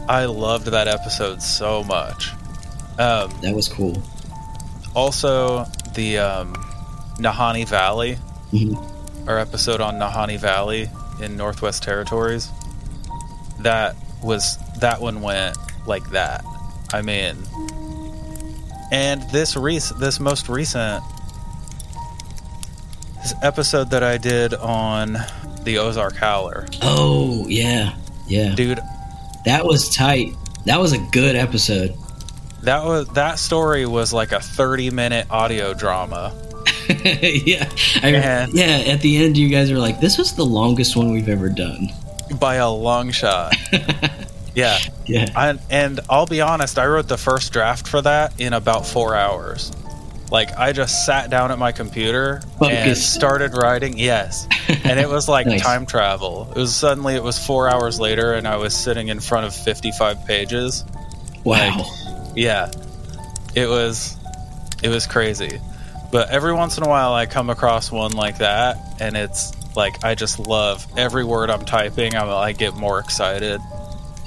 I 0.08 0.26
loved 0.26 0.66
that 0.66 0.86
episode 0.88 1.42
so 1.42 1.82
much. 1.84 2.30
Um 2.98 3.30
That 3.42 3.54
was 3.54 3.68
cool. 3.68 4.00
also 4.94 5.64
the 5.94 6.18
um 6.18 6.54
Nahanni 7.18 7.66
Valley 7.66 8.16
Mhm. 8.52 9.28
our 9.28 9.38
episode 9.38 9.80
on 9.80 9.94
Nahanni 9.98 10.38
Valley 10.38 10.88
in 11.20 11.36
Northwest 11.36 11.82
Territories. 11.82 12.48
That 13.60 13.96
was 14.22 14.58
that 14.80 15.00
one 15.00 15.20
went 15.22 15.56
like 15.86 16.08
that. 16.10 16.44
I 16.92 17.02
mean, 17.02 17.36
and 18.90 19.22
this 19.30 19.56
rec- 19.56 19.96
this 19.98 20.20
most 20.20 20.48
recent 20.48 21.02
this 23.22 23.34
episode 23.42 23.90
that 23.90 24.02
I 24.02 24.18
did 24.18 24.54
on 24.54 25.16
the 25.62 25.78
Ozark 25.78 26.16
Howler. 26.16 26.66
Oh 26.82 27.46
yeah, 27.48 27.94
yeah. 28.28 28.54
Dude, 28.54 28.80
That 29.44 29.64
was 29.64 29.88
tight. 29.94 30.34
That 30.66 30.80
was 30.80 30.92
a 30.92 30.98
good 30.98 31.36
episode. 31.36 31.94
that 32.62 32.84
was 32.84 33.08
that 33.08 33.38
story 33.38 33.86
was 33.86 34.12
like 34.12 34.32
a 34.32 34.40
30 34.40 34.90
minute 34.90 35.26
audio 35.30 35.74
drama. 35.74 36.32
yeah, 36.88 37.68
I, 38.02 38.48
yeah. 38.52 38.82
At 38.88 39.00
the 39.00 39.24
end, 39.24 39.36
you 39.36 39.48
guys 39.48 39.70
were 39.70 39.78
like, 39.78 40.00
"This 40.00 40.18
was 40.18 40.34
the 40.34 40.44
longest 40.44 40.96
one 40.96 41.12
we've 41.12 41.28
ever 41.28 41.48
done." 41.48 41.88
by 42.40 42.56
a 42.56 42.70
long 42.70 43.10
shot. 43.10 43.52
yeah. 44.54 44.78
Yeah, 45.06 45.28
I, 45.36 45.58
and 45.70 46.00
I'll 46.08 46.26
be 46.26 46.40
honest, 46.40 46.78
I 46.78 46.86
wrote 46.86 47.08
the 47.08 47.18
first 47.18 47.52
draft 47.52 47.86
for 47.86 48.00
that 48.02 48.40
in 48.40 48.52
about 48.52 48.86
four 48.86 49.14
hours. 49.14 49.70
Like, 50.32 50.56
I 50.58 50.72
just 50.72 51.04
sat 51.04 51.28
down 51.30 51.50
at 51.52 51.58
my 51.58 51.72
computer 51.72 52.36
and 52.36 52.44
Focused. 52.58 53.12
started 53.12 53.54
writing. 53.54 53.98
Yes. 53.98 54.48
And 54.82 54.98
it 54.98 55.08
was 55.08 55.28
like 55.28 55.46
Nice. 55.52 55.60
time 55.62 55.84
travel. 55.86 56.48
It 56.50 56.58
was 56.58 56.74
suddenly, 56.74 57.14
it 57.14 57.22
was 57.22 57.38
four 57.38 57.68
hours 57.68 58.00
later, 58.00 58.32
and 58.32 58.48
I 58.48 58.56
was 58.56 58.74
sitting 58.74 59.08
in 59.08 59.20
front 59.20 59.44
of 59.46 59.54
55 59.54 60.24
pages. 60.26 60.84
wow. 61.44 61.84
Yeah. 62.34 62.70
It 63.54 63.68
was, 63.68 64.16
it 64.82 64.88
was 64.88 65.06
crazy. 65.06 65.60
But 66.10 66.30
every 66.30 66.54
once 66.54 66.78
in 66.78 66.84
a 66.84 66.88
while, 66.88 67.12
I 67.12 67.26
come 67.26 67.50
across 67.50 67.92
one 67.92 68.12
like 68.12 68.38
that, 68.38 68.78
and 69.00 69.16
it's 69.18 69.52
like, 69.76 70.02
I 70.02 70.14
just 70.14 70.38
love 70.38 70.86
every 70.96 71.24
word 71.24 71.50
I'm 71.50 71.64
typing. 71.66 72.14
I'm, 72.16 72.28
I 72.30 72.52
get 72.52 72.74
more 72.74 72.98
excited 73.00 73.60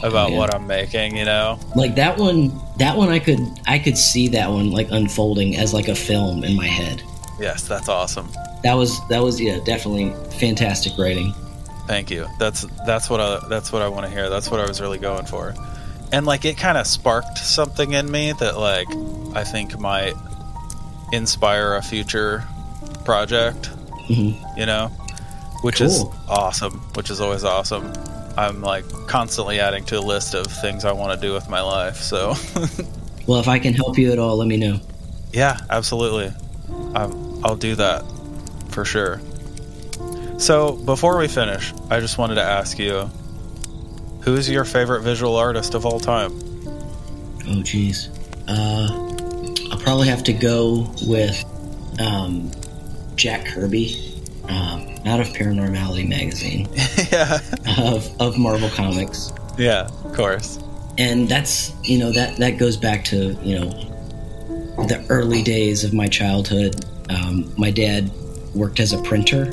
about 0.04 0.32
Yeah. 0.32 0.38
what 0.38 0.54
I'm 0.54 0.68
making, 0.68 1.16
you 1.18 1.26
know? 1.26 1.60
like 1.76 1.96
that 1.96 2.18
one. 2.18 2.52
That 2.78 2.98
one, 2.98 3.08
I 3.10 3.20
could, 3.20 3.40
I 3.68 3.80
could 3.80 3.98
see 3.98 4.28
that 4.30 4.50
one 4.52 4.72
like 4.72 4.90
unfolding 4.92 5.56
as 5.56 5.74
like 5.74 5.88
a 5.88 5.96
film 5.96 6.44
in 6.44 6.56
my 6.56 6.68
head. 6.68 7.02
Yes, 7.40 7.68
that's 7.68 7.88
awesome. 7.88 8.30
That 8.64 8.74
was, 8.74 9.00
that 9.08 9.20
was, 9.24 9.40
yeah, 9.40 9.60
definitely 9.64 10.12
fantastic 10.40 10.98
writing. 10.98 11.34
Thank 11.88 12.10
you. 12.12 12.28
That's 12.40 12.66
that's 12.86 13.10
what 13.12 13.22
I 13.22 13.40
that's 13.48 13.72
what 13.72 13.82
I 13.84 13.88
want 13.88 14.08
to 14.08 14.12
hear. 14.12 14.28
That's 14.30 14.50
what 14.50 14.60
I 14.60 14.68
was 14.68 14.82
really 14.82 14.98
going 14.98 15.26
for. 15.28 15.54
And 16.12 16.26
like 16.26 16.44
it 16.44 16.58
kind 16.58 16.78
of 16.80 16.88
sparked 16.88 17.38
something 17.38 17.94
in 17.94 18.10
me 18.10 18.34
that 18.40 18.58
like 18.58 18.88
I 19.36 19.44
think 19.44 19.78
might 19.80 20.16
inspire 21.12 21.76
a 21.76 21.82
future 21.84 22.44
project, 23.04 23.68
hmm 24.08 24.32
you 24.58 24.66
know, 24.66 24.88
which 25.62 25.80
is 25.82 26.04
awesome, 26.28 26.80
which 26.96 27.10
is 27.12 27.22
always 27.22 27.44
awesome. 27.44 27.94
I'm 28.38 28.62
like 28.62 28.86
constantly 29.08 29.60
adding 29.60 29.86
to 29.86 30.00
a 30.00 30.02
list 30.02 30.34
of 30.34 30.48
things 30.48 30.84
I 30.86 30.92
want 30.92 31.20
to 31.20 31.28
do 31.28 31.34
with 31.34 31.50
my 31.50 31.62
life. 31.62 31.98
So, 31.98 32.34
Well, 33.28 33.40
if 33.40 33.48
I 33.48 33.58
can 33.60 33.74
help 33.74 33.98
you 33.98 34.12
at 34.12 34.20
all, 34.20 34.38
let 34.38 34.48
me 34.48 34.58
know. 34.58 34.80
yeah, 35.34 35.58
absolutely. 35.70 36.32
Um, 36.96 37.42
I'll 37.44 37.56
do 37.56 37.76
that 37.76 38.04
for 38.70 38.86
sure. 38.86 39.20
So, 40.38 40.74
before 40.74 41.18
we 41.18 41.28
finish, 41.28 41.74
I 41.90 42.00
just 42.00 42.18
wanted 42.18 42.36
to 42.36 42.44
ask 42.44 42.78
you 42.78 43.10
who's 44.22 44.50
your 44.50 44.66
favorite 44.66 45.02
visual 45.02 45.36
artist 45.38 45.74
of 45.76 45.86
all 45.86 46.00
time? 46.00 46.32
Oh, 47.48 47.62
jeez. 47.62 48.10
Uh, 48.48 49.72
I'll 49.72 49.80
probably 49.80 50.08
have 50.08 50.24
to 50.26 50.34
go 50.34 50.92
with 51.08 51.44
um, 52.00 52.52
Jack 53.16 53.46
Kirby, 53.46 54.15
um, 54.50 54.96
not 55.04 55.20
of 55.20 55.28
Paranormality 55.28 56.08
magazine, 56.08 56.68
yeah. 57.12 57.40
of, 57.78 58.10
of 58.22 58.38
Marvel 58.38 58.70
Comics. 58.70 59.32
Yeah, 59.58 59.88
of 60.04 60.14
course. 60.14 60.60
And 60.98 61.28
that's, 61.28 61.74
you 61.84 61.98
know, 62.00 62.12
that, 62.12 62.38
that 62.38 62.58
goes 62.58 62.78
back 62.78 63.04
to, 63.06 63.34
you 63.44 63.60
know, 63.60 63.70
the 64.88 65.06
early 65.10 65.44
days 65.44 65.84
of 65.84 65.94
my 65.94 66.08
childhood. 66.08 66.86
Um, 67.10 67.54
my 67.58 67.72
dad 67.72 68.10
worked 68.54 68.80
as 68.80 68.94
a 68.94 69.02
printer, 69.02 69.52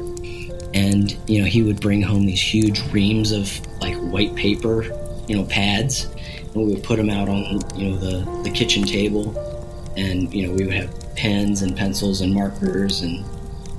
and, 0.75 1.17
you 1.27 1.41
know, 1.41 1.47
he 1.47 1.63
would 1.63 1.81
bring 1.81 2.03
home 2.03 2.27
these 2.27 2.41
huge 2.41 2.81
reams 2.93 3.33
of, 3.33 3.51
like, 3.81 3.97
white 3.97 4.35
paper, 4.35 4.85
you 5.29 5.37
know, 5.37 5.45
pads, 5.45 6.07
and 6.55 6.55
we 6.55 6.75
would 6.75 6.85
put 6.85 6.97
them 6.97 7.11
out 7.11 7.29
on, 7.29 7.61
you 7.77 7.91
know, 7.91 7.97
the, 7.97 8.43
the 8.43 8.51
kitchen 8.51 8.85
table. 8.85 9.37
And, 9.97 10.33
you 10.33 10.47
know, 10.47 10.55
we 10.55 10.65
would 10.65 10.75
have 10.75 11.15
pens 11.17 11.63
and 11.63 11.77
pencils 11.77 12.21
and 12.21 12.33
markers 12.33 13.03
and 13.03 13.25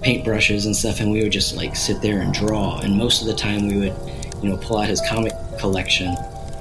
paintbrushes 0.03 0.65
and 0.65 0.75
stuff, 0.75 0.99
and 0.99 1.11
we 1.11 1.23
would 1.23 1.31
just, 1.31 1.55
like, 1.55 1.75
sit 1.75 2.01
there 2.01 2.21
and 2.21 2.33
draw. 2.33 2.79
And 2.79 2.97
most 2.97 3.21
of 3.21 3.27
the 3.27 3.33
time 3.33 3.67
we 3.67 3.77
would, 3.77 3.95
you 4.41 4.49
know, 4.49 4.57
pull 4.57 4.77
out 4.77 4.87
his 4.87 5.01
comic 5.07 5.33
collection, 5.59 6.15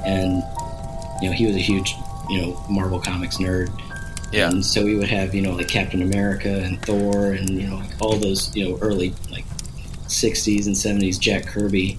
and, 0.04 0.42
you 1.20 1.28
know, 1.28 1.34
he 1.34 1.46
was 1.46 1.56
a 1.56 1.60
huge, 1.60 1.94
you 2.30 2.40
know, 2.40 2.64
Marvel 2.68 3.00
Comics 3.00 3.38
nerd. 3.38 3.70
Yeah. 4.32 4.48
And 4.48 4.64
so 4.64 4.84
we 4.84 4.96
would 4.96 5.08
have, 5.08 5.34
you 5.34 5.42
know, 5.42 5.52
like 5.52 5.68
Captain 5.68 6.02
America 6.02 6.48
and 6.62 6.80
Thor 6.82 7.32
and, 7.32 7.50
you 7.50 7.66
know, 7.68 7.76
like 7.76 7.90
all 8.00 8.16
those, 8.16 8.54
you 8.56 8.68
know, 8.68 8.78
early, 8.80 9.14
like, 9.30 9.44
60s 10.06 10.66
and 10.66 10.74
70s 10.74 11.18
Jack 11.18 11.46
Kirby 11.46 11.98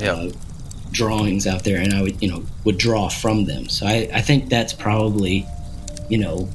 Yeah. 0.00 0.12
uh, 0.12 0.30
drawings 0.92 1.46
out 1.46 1.64
there, 1.64 1.78
and 1.80 1.92
I 1.92 2.02
would, 2.02 2.22
you 2.22 2.30
know, 2.30 2.44
would 2.64 2.78
draw 2.78 3.08
from 3.08 3.44
them. 3.44 3.68
So 3.68 3.86
I, 3.86 4.08
I 4.14 4.20
think 4.22 4.48
that's 4.48 4.72
probably, 4.72 5.46
you 6.08 6.18
know, 6.18 6.48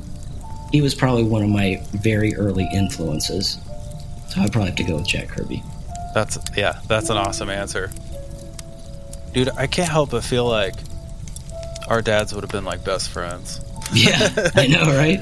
he 0.71 0.81
was 0.81 0.95
probably 0.95 1.23
one 1.23 1.43
of 1.43 1.49
my 1.49 1.83
very 1.91 2.33
early 2.35 2.67
influences. 2.73 3.57
So 4.31 4.41
I'd 4.41 4.51
probably 4.51 4.69
have 4.69 4.77
to 4.77 4.83
go 4.83 4.95
with 4.95 5.07
Jack 5.07 5.27
Kirby. 5.27 5.61
That's 6.13 6.37
yeah, 6.55 6.79
that's 6.87 7.09
an 7.09 7.17
awesome 7.17 7.49
answer. 7.49 7.91
Dude, 9.33 9.49
I 9.57 9.67
can't 9.67 9.89
help 9.89 10.11
but 10.11 10.23
feel 10.23 10.45
like 10.45 10.75
our 11.87 12.01
dads 12.01 12.33
would 12.33 12.43
have 12.43 12.51
been 12.51 12.63
like 12.65 12.83
best 12.85 13.09
friends. 13.09 13.59
Yeah, 13.93 14.29
I 14.55 14.67
know, 14.67 14.83
right? 14.85 15.19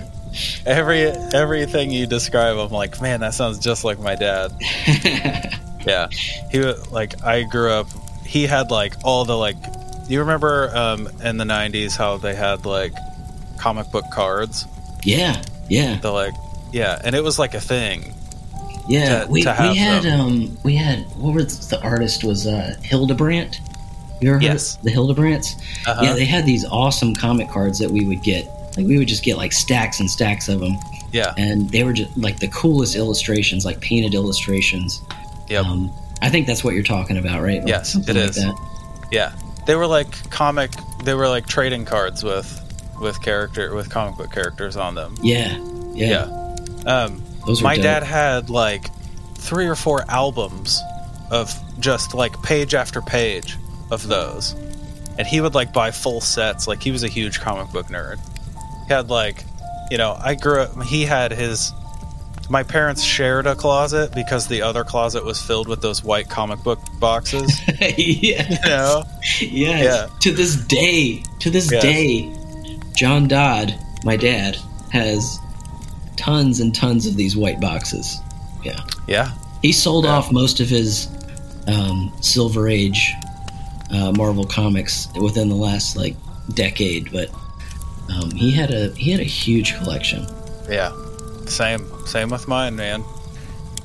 Every 0.65 1.07
everything 1.07 1.89
you 1.89 2.05
describe, 2.05 2.57
I'm 2.57 2.69
like, 2.71 3.01
man, 3.01 3.21
that 3.21 3.33
sounds 3.33 3.57
just 3.57 3.83
like 3.83 3.99
my 3.99 4.15
dad. 4.15 4.51
Yeah, 5.87 6.07
he 6.51 6.61
like 6.91 7.23
I 7.23 7.43
grew 7.43 7.71
up. 7.71 7.87
He 8.25 8.45
had 8.45 8.69
like 8.69 8.93
all 9.05 9.23
the 9.25 9.37
like. 9.37 9.55
You 10.09 10.19
remember 10.19 10.69
um, 10.75 11.07
in 11.23 11.37
the 11.37 11.45
'90s 11.45 11.95
how 11.95 12.17
they 12.17 12.35
had 12.35 12.65
like 12.65 12.93
comic 13.57 13.89
book 13.89 14.03
cards? 14.11 14.65
yeah, 15.03 15.41
yeah, 15.69 15.97
The 15.99 16.11
like, 16.11 16.33
yeah, 16.73 16.99
and 17.01 17.15
it 17.15 17.23
was 17.23 17.39
like 17.39 17.53
a 17.53 17.61
thing. 17.61 18.13
Yeah. 18.89 19.23
To- 19.25 19.31
we, 19.31 19.41
to 19.43 19.55
we 19.61 19.75
had 19.77 20.03
them. 20.03 20.19
um 20.19 20.57
we 20.63 20.75
had 20.75 20.99
what 21.15 21.33
was 21.35 21.67
the 21.69 21.81
artist 21.81 22.23
was 22.23 22.45
uh 22.47 22.75
Hildebrandt. 22.83 23.61
You 24.21 24.29
ever 24.29 24.35
heard 24.35 24.43
Yes. 24.43 24.75
the 24.77 24.91
Hildebrandts? 24.91 25.53
Uh-huh. 25.87 26.01
Yeah, 26.03 26.13
they 26.13 26.25
had 26.25 26.45
these 26.45 26.65
awesome 26.65 27.15
comic 27.15 27.47
cards 27.49 27.79
that 27.79 27.89
we 27.89 28.05
would 28.05 28.21
get. 28.21 28.45
Like 28.75 28.85
we 28.85 28.97
would 28.97 29.07
just 29.07 29.23
get 29.23 29.37
like 29.37 29.53
stacks 29.53 29.99
and 30.01 30.09
stacks 30.09 30.47
of 30.49 30.59
them, 30.59 30.77
yeah, 31.11 31.33
and 31.37 31.69
they 31.69 31.83
were 31.83 31.93
just 31.93 32.15
like 32.17 32.39
the 32.39 32.49
coolest 32.49 32.95
illustrations, 32.95 33.63
like 33.65 33.79
painted 33.81 34.13
illustrations. 34.13 35.01
yep. 35.47 35.65
Um, 35.65 35.91
I 36.21 36.29
think 36.29 36.47
that's 36.47 36.63
what 36.63 36.73
you're 36.75 36.83
talking 36.83 37.17
about, 37.17 37.41
right? 37.41 37.59
Like 37.59 37.67
Yes, 37.69 37.91
something 37.93 38.15
it 38.15 38.19
like 38.19 38.29
is. 38.29 38.35
That. 38.35 38.55
Yeah, 39.11 39.31
they 39.65 39.75
were 39.75 39.87
like 39.87 40.29
comic. 40.29 40.71
They 41.03 41.13
were 41.13 41.27
like 41.29 41.47
trading 41.47 41.83
cards 41.85 42.23
with 42.23 42.61
with 43.01 43.21
character 43.21 43.73
with 43.73 43.89
comic 43.89 44.17
book 44.17 44.31
characters 44.31 44.75
on 44.77 44.95
them. 44.95 45.15
Yeah, 45.21 45.57
yeah. 45.93 46.27
Yeah. 46.27 46.91
Um, 46.93 47.23
Those 47.45 47.61
my 47.61 47.77
dad 47.77 48.03
had 48.03 48.49
like 48.49 48.89
three 49.35 49.67
or 49.67 49.75
four 49.75 50.03
albums 50.09 50.81
of 51.31 51.53
just 51.79 52.13
like 52.13 52.41
page 52.43 52.73
after 52.75 53.01
page 53.01 53.57
of 53.91 54.07
those, 54.07 54.53
and 55.17 55.25
he 55.27 55.41
would 55.41 55.55
like 55.55 55.73
buy 55.73 55.91
full 55.91 56.21
sets. 56.21 56.67
Like 56.67 56.81
he 56.83 56.91
was 56.91 57.03
a 57.03 57.07
huge 57.07 57.39
comic 57.39 57.71
book 57.71 57.87
nerd. 57.87 58.19
He 58.87 58.93
had 58.93 59.09
like, 59.09 59.43
you 59.91 59.97
know, 59.97 60.17
I 60.19 60.35
grew 60.35 60.61
up. 60.61 60.83
He 60.83 61.03
had 61.05 61.31
his. 61.31 61.71
My 62.51 62.63
parents 62.63 63.03
shared 63.03 63.45
a 63.45 63.53
closet 63.55 64.11
because 64.15 64.47
the 64.47 64.63
other 64.63 64.83
closet 64.83 65.23
was 65.23 65.39
filled 65.39 65.67
with 65.67 65.81
those 65.83 66.03
white 66.03 66.29
comic 66.29 66.63
book 66.63 66.79
boxes. 66.99 67.61
yeah, 67.79 68.49
You 68.49 68.57
know? 68.65 69.03
yes. 69.39 69.83
Yeah. 69.83 70.07
To 70.21 70.31
this 70.31 70.55
day, 70.65 71.21
to 71.41 71.51
this 71.51 71.71
Yes. 71.71 71.83
day, 71.83 72.35
John 72.95 73.27
Dodd, 73.27 73.77
my 74.03 74.17
dad, 74.17 74.57
has 74.91 75.37
tons 76.19 76.59
and 76.59 76.75
tons 76.75 77.05
of 77.07 77.15
these 77.15 77.35
white 77.35 77.59
boxes. 77.59 78.19
Yeah. 78.63 78.79
Yeah. 79.07 79.31
He 79.61 79.71
sold 79.71 80.05
Yeah. 80.05 80.11
off 80.11 80.31
most 80.31 80.59
of 80.59 80.69
his 80.69 81.07
um, 81.67 82.11
Silver 82.21 82.67
Age 82.69 83.13
uh, 83.91 84.11
Marvel 84.11 84.45
comics 84.45 85.07
within 85.19 85.49
the 85.49 85.55
last 85.55 85.95
like 85.97 86.15
decade, 86.53 87.11
but 87.11 87.29
um, 88.13 88.31
he 88.31 88.51
had 88.51 88.71
a 88.71 88.89
he 88.95 89.11
had 89.11 89.19
a 89.19 89.23
huge 89.23 89.75
collection. 89.77 90.25
Yeah, 90.69 90.91
same 91.45 91.87
same 92.05 92.29
with 92.29 92.47
mine, 92.47 92.75
man. 92.75 93.03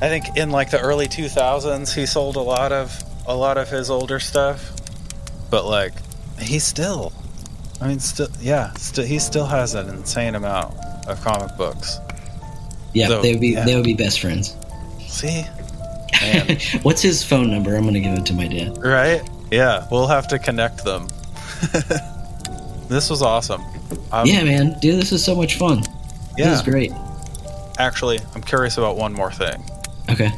I 0.03 0.09
think 0.09 0.37
in 0.37 0.51
like 0.51 0.71
the 0.71 0.81
early 0.81 1.09
2000s, 1.09 1.95
he 1.95 2.05
sold 2.07 2.37
a 2.37 2.41
lot 2.41 2.73
of 2.73 2.93
a 3.27 3.35
lot 3.35 3.57
of 3.59 3.69
his 3.71 3.91
older 3.91 4.21
stuff, 4.21 4.73
but 5.51 5.65
like 5.67 5.93
he 6.41 6.59
still, 6.59 7.13
I 7.81 7.89
mean, 7.89 8.01
still, 8.01 8.29
yeah, 8.41 8.73
still 8.75 9.05
he 9.07 9.19
still 9.19 9.47
has 9.47 9.75
an 9.75 9.89
insane 9.89 10.35
amount 10.35 10.75
of 11.07 11.21
comic 11.23 11.57
books. 11.57 11.99
Yeah, 12.95 13.09
So, 13.09 13.21
they 13.23 13.33
would 13.33 13.41
be 13.41 13.49
yeah. 13.49 13.65
they 13.65 13.75
would 13.75 13.85
be 13.85 13.95
best 13.95 14.21
friends. 14.21 14.57
See, 15.07 15.45
man, 16.23 16.59
What's 16.83 17.03
his 17.03 17.23
phone 17.25 17.51
number? 17.51 17.75
I'm 17.77 17.85
gonna 17.85 18.01
give 18.01 18.17
it 18.17 18.27
to 18.27 18.33
my 18.35 18.49
dad. 18.49 18.79
right? 18.83 19.23
Yeah, 19.51 19.87
we'll 19.91 20.07
have 20.07 20.27
to 20.29 20.39
connect 20.39 20.85
them. 20.85 21.07
this 22.89 23.11
was 23.11 23.23
awesome. 23.23 23.63
Um, 24.13 24.27
yeah, 24.27 24.43
man, 24.45 24.79
dude, 24.81 25.01
this 25.01 25.13
is 25.13 25.25
so 25.25 25.35
much 25.35 25.57
fun. 25.57 25.83
Yeah, 26.37 26.51
This 26.51 26.61
is 26.61 26.65
great. 26.65 26.93
Actually, 27.79 28.19
I'm 28.35 28.43
curious 28.43 28.77
about 28.79 28.97
one 28.97 29.13
more 29.13 29.31
thing. 29.33 29.63
Okay. 30.11 30.31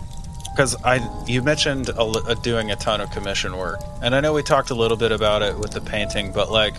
because 0.53 0.77
I 0.85 1.01
you 1.27 1.43
mentioned 1.43 1.89
a, 1.91 2.05
li- 2.05 2.23
uh, 2.29 2.35
doing 2.35 2.71
a 2.71 2.77
ton 2.77 3.01
of 3.01 3.11
commission 3.11 3.57
work, 3.57 3.81
and 4.03 4.15
I 4.15 4.21
know 4.21 4.33
we 4.33 4.43
talked 4.43 4.71
a 4.71 4.75
little 4.75 4.97
bit 4.97 5.13
about 5.13 5.43
it 5.43 5.57
with 5.59 5.71
the 5.73 5.81
painting, 5.81 6.33
but 6.33 6.51
like, 6.51 6.75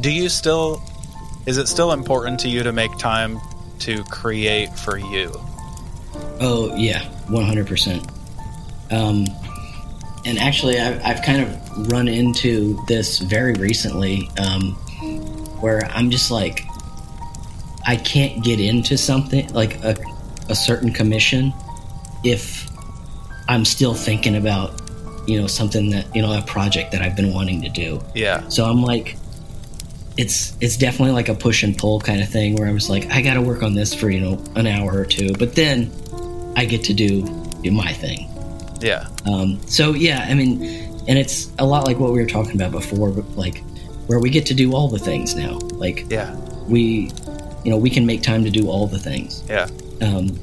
do 0.00 0.10
you 0.10 0.28
still? 0.28 0.82
Is 1.46 1.56
it 1.56 1.68
still 1.68 1.92
important 1.92 2.38
to 2.40 2.48
you 2.48 2.62
to 2.62 2.72
make 2.72 2.96
time 2.98 3.40
to 3.80 4.04
create 4.04 4.76
for 4.78 4.98
you? 4.98 5.32
Oh 6.40 6.74
yeah, 6.76 7.04
one 7.28 7.44
hundred 7.44 7.66
percent. 7.66 8.06
Um, 8.90 9.26
and 10.26 10.38
actually, 10.38 10.78
I've, 10.78 11.02
I've 11.04 11.22
kind 11.22 11.42
of 11.42 11.92
run 11.92 12.08
into 12.08 12.82
this 12.88 13.18
very 13.18 13.54
recently, 13.54 14.28
um, 14.38 14.72
where 15.60 15.86
I'm 15.86 16.10
just 16.10 16.30
like, 16.30 16.64
I 17.86 17.96
can't 17.96 18.44
get 18.44 18.60
into 18.60 18.98
something 18.98 19.52
like 19.54 19.82
a, 19.82 19.96
a 20.48 20.54
certain 20.54 20.92
commission 20.92 21.54
if 22.24 22.68
I'm 23.48 23.64
still 23.64 23.94
thinking 23.94 24.36
about, 24.36 24.80
you 25.26 25.40
know, 25.40 25.46
something 25.46 25.90
that 25.90 26.14
you 26.14 26.22
know 26.22 26.36
a 26.36 26.42
project 26.42 26.92
that 26.92 27.02
I've 27.02 27.16
been 27.16 27.32
wanting 27.32 27.62
to 27.62 27.68
do. 27.68 28.02
Yeah, 28.14 28.46
So 28.48 28.64
I'm 28.64 28.82
like, 28.82 29.16
it's 30.16 30.54
it's 30.60 30.76
definitely 30.76 31.12
like 31.12 31.28
a 31.28 31.34
push 31.34 31.62
and 31.62 31.76
pull 31.76 32.00
kind 32.00 32.20
of 32.20 32.28
thing 32.28 32.56
where 32.56 32.68
I 32.68 32.72
was 32.72 32.90
like, 32.90 33.10
I 33.10 33.22
got 33.22 33.34
to 33.34 33.42
work 33.42 33.62
on 33.62 33.74
this 33.74 33.94
for 33.94 34.10
you 34.10 34.20
know 34.20 34.44
an 34.56 34.66
hour 34.66 34.92
or 34.92 35.04
two, 35.04 35.32
but 35.38 35.54
then 35.54 35.90
I 36.56 36.64
get 36.64 36.84
to 36.84 36.94
do, 36.94 37.22
do 37.62 37.70
my 37.70 37.92
thing. 37.92 38.28
yeah, 38.80 39.08
Um, 39.26 39.60
so 39.66 39.92
yeah, 39.94 40.26
I 40.28 40.34
mean, 40.34 40.62
and 41.08 41.18
it's 41.18 41.50
a 41.58 41.64
lot 41.66 41.86
like 41.86 41.98
what 41.98 42.12
we 42.12 42.18
were 42.20 42.26
talking 42.26 42.54
about 42.54 42.72
before, 42.72 43.10
but 43.10 43.28
like 43.36 43.62
where 44.06 44.18
we 44.18 44.30
get 44.30 44.46
to 44.46 44.54
do 44.54 44.74
all 44.74 44.88
the 44.88 44.98
things 44.98 45.34
now. 45.36 45.58
Like 45.58 46.06
yeah, 46.10 46.34
we, 46.66 47.10
you 47.64 47.70
know, 47.70 47.78
we 47.78 47.90
can 47.90 48.04
make 48.04 48.22
time 48.22 48.44
to 48.44 48.50
do 48.50 48.68
all 48.68 48.86
the 48.86 48.98
things. 48.98 49.44
yeah, 49.48 49.68
Um, 50.02 50.38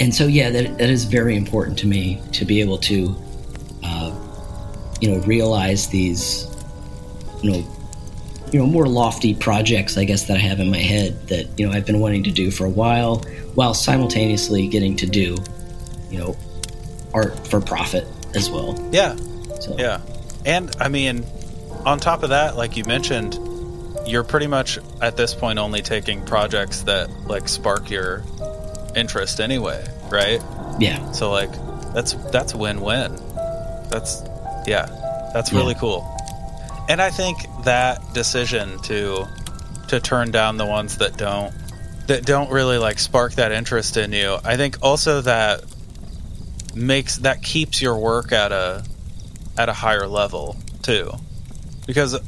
and 0.00 0.12
so, 0.14 0.26
yeah, 0.26 0.50
that, 0.50 0.78
that 0.78 0.90
is 0.90 1.04
very 1.04 1.36
important 1.36 1.78
to 1.80 1.86
me 1.86 2.20
to 2.32 2.44
be 2.44 2.60
able 2.60 2.78
to, 2.78 3.14
uh, 3.84 4.12
you 5.00 5.10
know, 5.10 5.20
realize 5.24 5.86
these, 5.88 6.48
you 7.42 7.52
know, 7.52 7.73
you 8.54 8.60
know, 8.60 8.66
more 8.66 8.86
lofty 8.86 9.34
projects, 9.34 9.96
I 9.98 10.04
guess, 10.04 10.26
that 10.26 10.36
I 10.36 10.40
have 10.40 10.60
in 10.60 10.70
my 10.70 10.78
head 10.78 11.26
that 11.26 11.58
you 11.58 11.66
know 11.66 11.72
I've 11.72 11.84
been 11.84 11.98
wanting 11.98 12.22
to 12.22 12.30
do 12.30 12.52
for 12.52 12.64
a 12.66 12.70
while, 12.70 13.16
while 13.56 13.74
simultaneously 13.74 14.68
getting 14.68 14.94
to 14.98 15.06
do, 15.06 15.36
you 16.08 16.18
know, 16.18 16.36
art 17.12 17.48
for 17.48 17.60
profit 17.60 18.06
as 18.36 18.48
well. 18.48 18.78
yeah. 18.92 19.16
So, 19.60 19.74
Yeah. 19.76 20.00
And 20.46 20.70
I 20.78 20.88
mean, 20.88 21.24
on 21.84 21.98
top 21.98 22.22
of 22.22 22.28
that, 22.28 22.56
like 22.56 22.76
you 22.76 22.84
mentioned, 22.84 23.36
you're 24.06 24.22
pretty 24.22 24.46
much 24.46 24.78
at 25.02 25.16
this 25.16 25.34
point 25.34 25.58
only 25.58 25.82
taking 25.82 26.24
projects 26.24 26.82
that 26.82 27.10
like 27.26 27.48
spark 27.48 27.90
your 27.90 28.22
interest 28.94 29.40
anyway, 29.40 29.84
right? 30.10 30.40
yeah, 30.78 31.10
So 31.10 31.32
like 31.32 31.50
that's 31.92 32.12
that's 32.30 32.54
win-win. 32.54 33.16
That's 33.90 34.22
yeah. 34.68 34.86
That's 35.34 35.50
Yeah. 35.50 35.58
really 35.58 35.74
cool. 35.74 36.06
And 36.88 37.00
I 37.00 37.10
think 37.10 37.38
that 37.64 38.12
decision 38.14 38.78
to 38.82 39.26
to 39.88 40.00
turn 40.00 40.30
down 40.30 40.56
the 40.56 40.66
ones 40.66 40.98
that 40.98 41.16
don't 41.16 41.52
that 42.06 42.24
don't 42.26 42.50
really 42.50 42.78
like 42.78 42.98
spark 42.98 43.34
that 43.34 43.52
interest 43.52 43.96
in 43.96 44.12
you, 44.12 44.36
I 44.44 44.56
think 44.56 44.78
also 44.82 45.20
that 45.22 45.64
makes 46.74 47.16
that 47.18 47.42
keeps 47.42 47.80
your 47.80 47.96
work 47.98 48.32
at 48.32 48.52
a 48.52 48.84
at 49.56 49.68
a 49.68 49.72
higher 49.72 50.06
level 50.06 50.56
too. 50.82 51.10
Because 51.86 52.18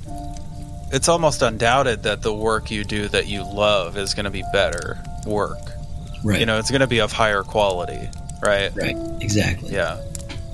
it's 0.92 1.08
almost 1.08 1.42
undoubted 1.42 2.04
that 2.04 2.22
the 2.22 2.32
work 2.32 2.70
you 2.70 2.84
do 2.84 3.08
that 3.08 3.26
you 3.26 3.42
love 3.42 3.96
is 3.96 4.14
going 4.14 4.24
to 4.24 4.30
be 4.30 4.44
better 4.52 5.02
work. 5.26 5.58
right, 6.22 6.38
You 6.38 6.46
know, 6.46 6.58
it's 6.58 6.70
going 6.70 6.80
to 6.82 6.86
be 6.86 7.00
of 7.00 7.10
higher 7.10 7.42
quality, 7.42 8.08
right? 8.42 8.70
right, 8.76 8.96
exactly, 9.20 9.72
Yeah. 9.72 10.00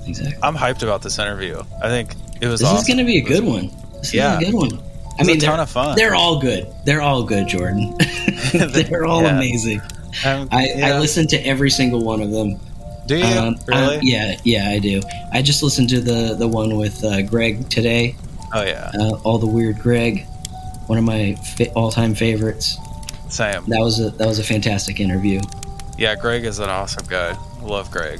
exactly. 0.07 0.39
I'm 0.41 0.55
hyped 0.55 0.81
about 0.83 1.01
this 1.03 1.19
interview. 1.19 1.61
I 1.81 1.89
think 1.89 2.15
it 2.41 2.47
was 2.47 2.61
This 2.61 2.69
awesome. 2.69 2.77
is 2.81 2.87
going 2.87 2.97
to 2.97 3.03
be 3.03 3.17
a 3.17 3.21
good 3.21 3.43
one. 3.43 3.69
This 4.03 4.13
Yeah. 4.13 4.39
is 4.39 4.47
a 4.47 4.51
good 4.51 4.53
one. 4.55 4.73
I 4.79 5.15
It's 5.19 5.27
mean, 5.27 5.37
a 5.37 5.39
ton 5.39 5.55
they're- 5.55 5.63
of 5.63 5.69
fun. 5.69 5.95
They're 5.95 6.15
all 6.15 6.39
good. 6.39 6.67
They're 6.85 7.01
all 7.01 7.23
good, 7.23 7.47
Jordan. 7.47 7.95
they're 8.53 9.05
all 9.05 9.21
Yeah. 9.23 9.35
amazing. 9.37 9.81
Um, 10.25 10.47
I, 10.51 10.67
yeah. 10.75 10.87
I 10.95 10.99
listen 10.99 11.27
to 11.27 11.37
every 11.45 11.69
single 11.71 12.03
one 12.03 12.21
of 12.21 12.31
them. 12.31 12.59
Do 13.07 13.17
you 13.17 13.25
Um, 13.25 13.57
really? 13.67 13.99
yeah, 14.03 14.35
yeah, 14.43 14.69
I 14.69 14.79
do. 14.79 15.01
I 15.33 15.41
just 15.41 15.61
listened 15.63 15.89
to 15.89 15.99
the 15.99 16.35
the 16.35 16.47
one 16.47 16.77
with 16.77 17.03
uh, 17.03 17.21
Greg 17.23 17.69
today. 17.69 18.15
Oh 18.53 18.63
yeah, 18.63 18.91
Uh, 18.97 19.15
all 19.23 19.37
the 19.39 19.47
weird 19.47 19.79
Greg, 19.79 20.25
one 20.87 20.97
of 20.97 21.03
my 21.03 21.35
all 21.75 21.91
time 21.91 22.15
favorites. 22.15 22.77
Sam, 23.29 23.65
That 23.67 23.81
was 23.81 23.99
a 23.99 24.09
that 24.11 24.27
was 24.27 24.39
a 24.39 24.43
fantastic 24.43 24.99
interview. 24.99 25.41
Yeah, 25.97 26.15
Greg 26.15 26.45
is 26.45 26.59
an 26.59 26.69
awesome 26.69 27.05
guy. 27.09 27.35
Love 27.61 27.89
Greg. 27.91 28.19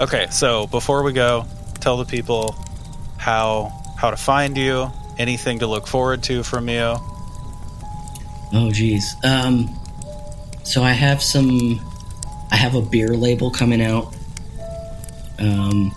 Okay, 0.00 0.26
so 0.30 0.66
before 0.66 1.02
we 1.02 1.12
go, 1.12 1.46
tell 1.80 1.96
the 1.96 2.04
people 2.04 2.54
how 3.16 3.72
how 4.04 4.10
to 4.10 4.16
find 4.18 4.58
you, 4.58 4.92
anything 5.16 5.60
to 5.60 5.66
look 5.66 5.86
forward 5.86 6.22
to 6.22 6.42
from 6.42 6.68
you. 6.68 6.94
Oh, 8.52 8.70
geez. 8.70 9.16
Um, 9.24 9.74
so 10.62 10.82
I 10.82 10.92
have 10.92 11.22
some. 11.22 11.80
I 12.50 12.56
have 12.56 12.74
a 12.74 12.82
beer 12.82 13.16
label 13.16 13.50
coming 13.50 13.80
out 13.80 14.14
um, 15.38 15.90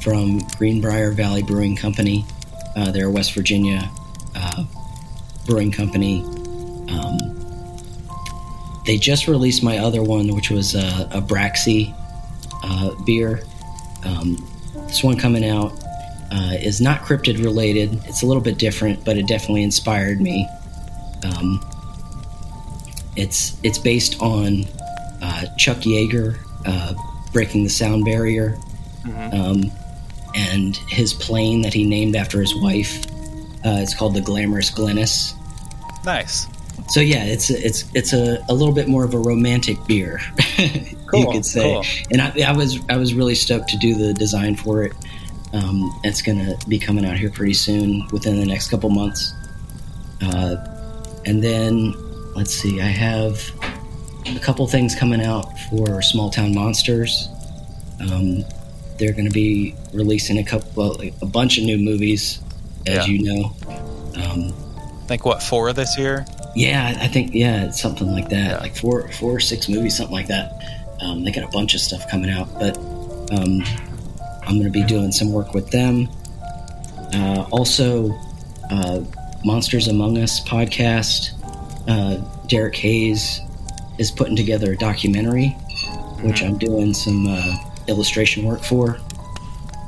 from 0.00 0.38
Greenbrier 0.56 1.10
Valley 1.10 1.42
Brewing 1.42 1.74
Company. 1.74 2.24
Uh, 2.76 2.92
they're 2.92 3.08
a 3.08 3.10
West 3.10 3.34
Virginia 3.34 3.90
uh, 4.36 4.64
brewing 5.44 5.72
company. 5.72 6.22
Um, 6.88 7.18
they 8.86 8.98
just 8.98 9.26
released 9.26 9.64
my 9.64 9.78
other 9.78 10.04
one, 10.04 10.32
which 10.32 10.50
was 10.50 10.76
a, 10.76 11.08
a 11.10 11.20
Braxy 11.20 11.92
uh, 12.62 12.94
beer. 13.04 13.42
Um, 14.04 14.36
this 14.86 15.02
one 15.02 15.18
coming 15.18 15.44
out 15.44 15.72
uh, 16.30 16.54
is 16.60 16.80
not 16.80 17.00
cryptid 17.00 17.42
related. 17.42 18.00
It's 18.04 18.22
a 18.22 18.26
little 18.26 18.42
bit 18.42 18.58
different, 18.58 19.04
but 19.04 19.16
it 19.16 19.26
definitely 19.26 19.62
inspired 19.62 20.20
me. 20.20 20.48
Um, 21.24 21.64
it's 23.16 23.58
it's 23.62 23.78
based 23.78 24.20
on 24.20 24.64
uh, 25.22 25.46
Chuck 25.56 25.78
Yeager 25.78 26.38
uh, 26.66 26.94
breaking 27.32 27.64
the 27.64 27.70
sound 27.70 28.04
barrier, 28.04 28.58
um, 29.32 29.70
and 30.34 30.76
his 30.88 31.14
plane 31.14 31.62
that 31.62 31.74
he 31.74 31.84
named 31.84 32.16
after 32.16 32.40
his 32.40 32.54
wife. 32.56 33.04
Uh, 33.64 33.80
it's 33.80 33.94
called 33.94 34.14
the 34.14 34.20
Glamorous 34.20 34.70
Glennis. 34.70 35.34
Nice. 36.04 36.46
So 36.88 37.00
yeah, 37.00 37.24
it's 37.24 37.50
a, 37.50 37.66
it's 37.66 37.84
it's 37.94 38.12
a, 38.12 38.42
a 38.48 38.54
little 38.54 38.72
bit 38.72 38.88
more 38.88 39.04
of 39.04 39.14
a 39.14 39.18
romantic 39.18 39.84
beer, 39.86 40.20
you 40.58 41.26
could 41.32 41.44
say. 41.44 41.60
cool. 41.60 41.84
And 42.10 42.22
I, 42.22 42.32
I 42.46 42.52
was 42.52 42.78
I 42.88 42.96
was 42.96 43.14
really 43.14 43.34
stoked 43.34 43.68
to 43.70 43.78
do 43.78 43.94
the 43.94 44.14
design 44.14 44.54
for 44.54 44.84
it. 44.84 44.92
Um, 45.52 45.90
it's 46.04 46.20
gonna 46.22 46.56
be 46.68 46.78
coming 46.78 47.04
out 47.06 47.16
here 47.16 47.30
pretty 47.30 47.54
soon, 47.54 48.06
within 48.12 48.38
the 48.38 48.46
next 48.46 48.68
couple 48.70 48.90
months. 48.90 49.32
Uh, 50.20 50.56
and 51.24 51.42
then 51.42 51.94
let's 52.34 52.52
see, 52.54 52.80
I 52.80 52.86
have 52.86 53.40
a 54.26 54.38
couple 54.40 54.66
things 54.66 54.94
coming 54.94 55.22
out 55.22 55.58
for 55.70 56.02
Small 56.02 56.30
Town 56.30 56.54
Monsters. 56.54 57.28
Um, 58.00 58.44
they're 58.98 59.12
going 59.12 59.24
to 59.26 59.30
be 59.32 59.74
releasing 59.92 60.38
a 60.38 60.44
couple, 60.44 60.70
well, 60.74 61.00
a 61.22 61.26
bunch 61.26 61.56
of 61.58 61.64
new 61.64 61.78
movies, 61.78 62.40
as 62.86 63.06
Yeah. 63.08 63.14
you 63.14 63.22
know. 63.22 63.56
Um, 64.16 64.52
I 65.02 65.06
think 65.06 65.24
what 65.24 65.42
four 65.42 65.72
this 65.72 65.96
year? 65.96 66.26
yeah, 66.54 66.96
I 67.00 67.06
think 67.08 67.32
yeah, 67.34 67.64
it's 67.66 67.80
something 67.80 68.10
like 68.10 68.28
that, 68.30 68.50
Yeah. 68.50 68.58
like 68.58 68.76
four, 68.76 69.08
four 69.12 69.32
or 69.36 69.40
six 69.40 69.68
movies, 69.68 69.96
something 69.96 70.14
like 70.14 70.26
that. 70.28 70.60
Um, 71.00 71.22
they 71.24 71.30
got 71.30 71.44
a 71.44 71.48
bunch 71.52 71.74
of 71.74 71.80
stuff 71.80 72.08
coming 72.10 72.30
out, 72.30 72.52
but 72.58 72.76
um, 73.32 73.62
I'm 74.48 74.54
going 74.54 74.64
to 74.64 74.70
be 74.70 74.82
doing 74.82 75.12
some 75.12 75.30
work 75.30 75.52
with 75.52 75.70
them. 75.70 76.08
Uh, 77.12 77.46
also, 77.50 78.10
uh, 78.70 79.00
Monsters 79.44 79.88
Among 79.88 80.16
Us 80.16 80.40
podcast. 80.40 81.32
Uh, 81.86 82.16
Derek 82.46 82.74
Hayes 82.76 83.40
is 83.98 84.10
putting 84.10 84.36
together 84.36 84.72
a 84.72 84.76
documentary, 84.76 85.48
which 86.22 86.42
I'm 86.42 86.56
doing 86.56 86.94
some 86.94 87.26
uh, 87.28 87.56
illustration 87.88 88.44
work 88.44 88.62
for. 88.62 88.98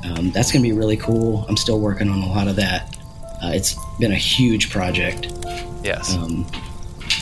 Um, 0.03 0.31
that's 0.31 0.51
going 0.51 0.63
to 0.63 0.69
be 0.69 0.73
really 0.73 0.97
cool. 0.97 1.45
I'm 1.49 1.57
still 1.57 1.79
working 1.79 2.09
on 2.09 2.21
a 2.21 2.27
lot 2.27 2.47
of 2.47 2.55
that. 2.57 2.95
Uh, 3.43 3.51
it's 3.53 3.75
been 3.99 4.11
a 4.11 4.15
huge 4.15 4.69
project. 4.69 5.27
Yes. 5.83 6.15
Um, 6.15 6.45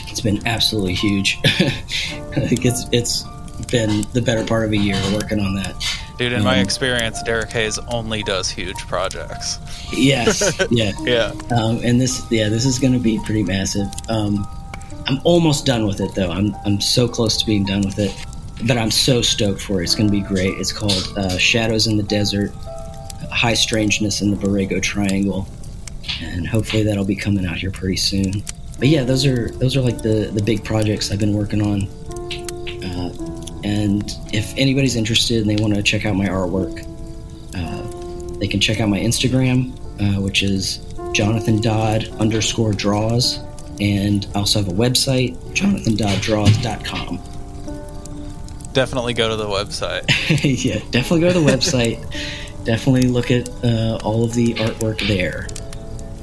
it's 0.07 0.21
been 0.21 0.45
absolutely 0.45 0.93
huge. 0.93 1.37
I 1.45 2.47
think 2.47 2.65
it's 2.65 2.87
it's 2.91 3.23
been 3.71 4.05
the 4.13 4.21
better 4.21 4.45
part 4.45 4.65
of 4.65 4.71
a 4.71 4.77
year 4.77 5.01
working 5.13 5.39
on 5.39 5.55
that. 5.55 5.75
Dude, 6.19 6.33
in 6.33 6.43
my 6.43 6.55
um, 6.57 6.59
experience, 6.61 7.23
Derek 7.23 7.49
Hayes 7.53 7.79
only 7.87 8.23
does 8.23 8.49
huge 8.49 8.77
projects. 8.87 9.57
Yes, 9.93 10.53
yeah, 10.69 10.91
Yeah. 11.05 11.31
um, 11.49 11.79
and 11.81 11.99
this 11.99 12.27
yeah 12.29 12.49
this 12.49 12.65
is 12.65 12.77
going 12.77 12.91
to 12.91 12.99
be 12.99 13.21
pretty 13.23 13.41
massive. 13.41 13.87
Um, 14.09 14.45
I'm 15.07 15.21
almost 15.23 15.65
done 15.65 15.87
with 15.87 16.01
it 16.01 16.13
though. 16.15 16.29
I'm 16.29 16.53
I'm 16.65 16.81
so 16.81 17.07
close 17.07 17.37
to 17.37 17.45
being 17.45 17.63
done 17.63 17.83
with 17.83 17.99
it, 17.99 18.13
but 18.67 18.77
I'm 18.77 18.91
so 18.91 19.21
stoked 19.21 19.61
for 19.61 19.79
it. 19.79 19.85
It's 19.85 19.95
going 19.95 20.07
to 20.07 20.11
be 20.11 20.19
great. 20.19 20.59
It's 20.59 20.73
called 20.73 21.07
uh, 21.15 21.37
Shadows 21.37 21.87
in 21.87 21.95
the 21.95 22.03
Desert, 22.03 22.51
High 23.31 23.53
Strangeness 23.53 24.21
in 24.21 24.29
the 24.29 24.35
Borrego 24.37 24.81
Triangle, 24.81 25.47
and 26.21 26.45
hopefully 26.45 26.83
that'll 26.83 27.05
be 27.05 27.15
coming 27.15 27.45
out 27.45 27.55
here 27.55 27.71
pretty 27.71 27.95
soon. 27.95 28.43
But 28.77 28.89
yeah, 28.89 29.05
those 29.05 29.25
are 29.25 29.51
those 29.51 29.77
are 29.77 29.81
like 29.81 30.01
the 30.01 30.29
the 30.33 30.43
big 30.43 30.65
projects 30.65 31.11
I've 31.13 31.19
been 31.19 31.33
working 31.33 31.61
on, 31.61 31.87
And 33.69 34.11
if 34.33 34.51
anybody's 34.57 34.95
interested 34.95 35.41
and 35.41 35.49
they 35.49 35.61
want 35.61 35.75
to 35.75 35.83
check 35.83 36.05
out 36.05 36.15
my 36.15 36.25
artwork, 36.25 36.83
uh, 37.55 38.37
they 38.39 38.47
can 38.47 38.59
check 38.59 38.79
out 38.79 38.89
my 38.89 38.99
Instagram, 38.99 39.73
uh, 40.01 40.19
which 40.19 40.41
is 40.41 40.79
Jonathan 41.13 41.61
Dodd 41.61 42.07
underscore 42.19 42.73
draws. 42.73 43.37
And 43.79 44.25
I 44.33 44.39
also 44.39 44.59
have 44.59 44.69
a 44.69 44.73
website, 44.73 45.37
jonathandoddraws.com. 45.53 47.19
Definitely 48.73 49.13
go 49.13 49.29
to 49.29 49.35
the 49.35 49.45
website. 49.45 50.03
yeah, 50.65 50.79
definitely 50.89 51.21
go 51.21 51.31
to 51.31 51.39
the 51.39 51.45
website. 51.45 51.99
definitely 52.65 53.03
look 53.03 53.29
at 53.29 53.49
uh, 53.63 53.99
all 54.03 54.23
of 54.25 54.33
the 54.33 54.55
artwork 54.55 55.07
there. 55.07 55.47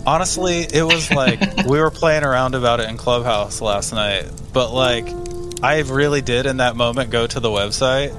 Honestly, 0.04 0.66
it 0.72 0.82
was 0.82 1.12
like 1.12 1.40
we 1.66 1.78
were 1.78 1.90
playing 1.92 2.24
around 2.24 2.56
about 2.56 2.80
it 2.80 2.88
in 2.88 2.96
Clubhouse 2.96 3.60
last 3.60 3.92
night, 3.92 4.24
but 4.52 4.72
like 4.72 5.06
I 5.62 5.80
really 5.80 6.22
did 6.22 6.46
in 6.46 6.58
that 6.58 6.76
moment 6.76 7.10
go 7.10 7.26
to 7.26 7.40
the 7.40 7.48
website, 7.48 8.14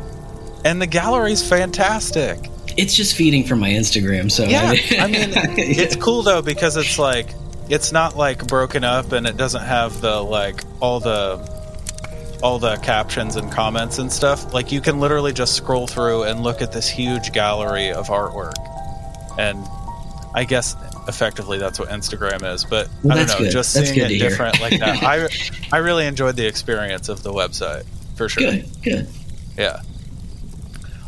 and 0.65 0.81
the 0.81 0.87
gallery's 0.87 1.47
fantastic. 1.47 2.49
It's 2.77 2.95
just 2.95 3.15
feeding 3.15 3.43
from 3.43 3.59
my 3.59 3.69
Instagram, 3.69 4.31
so 4.31 4.43
Yeah, 4.43 4.69
I 4.99 5.07
mean, 5.07 5.31
it's 5.57 5.95
cool 5.95 6.23
though 6.23 6.41
because 6.41 6.77
it's 6.77 6.99
like 6.99 7.33
it's 7.69 7.91
not 7.91 8.15
like 8.15 8.47
broken 8.47 8.83
up 8.83 9.11
and 9.11 9.27
it 9.27 9.37
doesn't 9.37 9.63
have 9.63 9.99
the 10.01 10.21
like 10.21 10.63
all 10.79 10.99
the 10.99 11.57
all 12.43 12.59
the 12.59 12.75
captions 12.77 13.35
and 13.35 13.51
comments 13.51 13.97
and 13.97 14.11
stuff. 14.11 14.53
Like 14.53 14.71
you 14.71 14.81
can 14.81 14.99
literally 14.99 15.33
just 15.33 15.55
scroll 15.55 15.87
through 15.87 16.23
and 16.23 16.41
look 16.41 16.61
at 16.61 16.71
this 16.71 16.87
huge 16.87 17.31
gallery 17.33 17.91
of 17.91 18.07
artwork. 18.07 18.53
And 19.37 19.65
I 20.33 20.43
guess 20.43 20.75
effectively 21.07 21.57
that's 21.57 21.79
what 21.79 21.89
Instagram 21.89 22.43
is, 22.53 22.63
but 22.65 22.89
Well, 23.03 23.17
I 23.17 23.19
don't 23.23 23.27
know, 23.27 23.37
good. 23.45 23.51
just 23.51 23.73
That's 23.73 23.89
seeing 23.89 23.99
it 24.05 24.09
hear. 24.11 24.29
different 24.29 24.59
like 24.61 24.79
that. 24.79 25.03
I 25.03 25.27
I 25.71 25.77
really 25.79 26.05
enjoyed 26.05 26.35
the 26.35 26.45
experience 26.47 27.09
of 27.09 27.23
the 27.23 27.31
website 27.31 27.85
for 28.15 28.29
sure. 28.29 28.51
good, 28.51 28.65
good. 28.83 29.07
Yeah. 29.57 29.81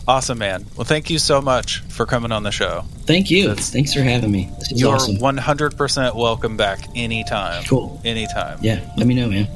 Awesome, 0.07 0.39
man. 0.39 0.65
Well, 0.75 0.85
thank 0.85 1.09
you 1.11 1.19
so 1.19 1.39
much 1.39 1.81
for 1.81 2.05
coming 2.07 2.31
on 2.31 2.41
the 2.41 2.51
show. 2.51 2.83
Thank 3.05 3.29
you. 3.29 3.47
That's- 3.49 3.69
Thanks 3.69 3.93
for 3.93 4.01
having 4.01 4.31
me. 4.31 4.49
You're 4.71 4.95
awesome. 4.95 5.17
100% 5.17 6.15
welcome 6.15 6.57
back 6.57 6.79
anytime. 6.95 7.63
Cool. 7.65 8.01
Anytime. 8.03 8.57
Yeah, 8.61 8.91
let 8.97 9.05
me 9.05 9.13
know, 9.13 9.27
man. 9.29 9.47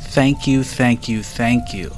Thank 0.00 0.46
you, 0.46 0.64
thank 0.64 1.08
you, 1.08 1.22
thank 1.22 1.72
you. 1.72 1.90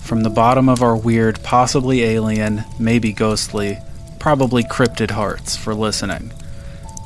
From 0.00 0.22
the 0.22 0.30
bottom 0.30 0.68
of 0.68 0.82
our 0.82 0.96
weird, 0.96 1.42
possibly 1.44 2.02
alien, 2.02 2.64
maybe 2.78 3.12
ghostly, 3.12 3.78
probably 4.18 4.62
cryptid 4.64 5.10
hearts 5.12 5.56
for 5.56 5.74
listening. 5.74 6.32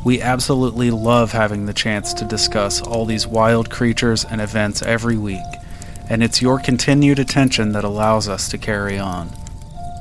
We 0.04 0.22
absolutely 0.22 0.90
love 0.90 1.32
having 1.32 1.66
the 1.66 1.72
chance 1.72 2.14
to 2.14 2.24
discuss 2.24 2.80
all 2.80 3.04
these 3.04 3.26
wild 3.26 3.70
creatures 3.70 4.24
and 4.24 4.40
events 4.40 4.82
every 4.82 5.18
week, 5.18 5.44
and 6.08 6.22
it's 6.22 6.40
your 6.40 6.58
continued 6.58 7.18
attention 7.18 7.72
that 7.72 7.84
allows 7.84 8.28
us 8.28 8.48
to 8.50 8.58
carry 8.58 8.98
on. 8.98 9.30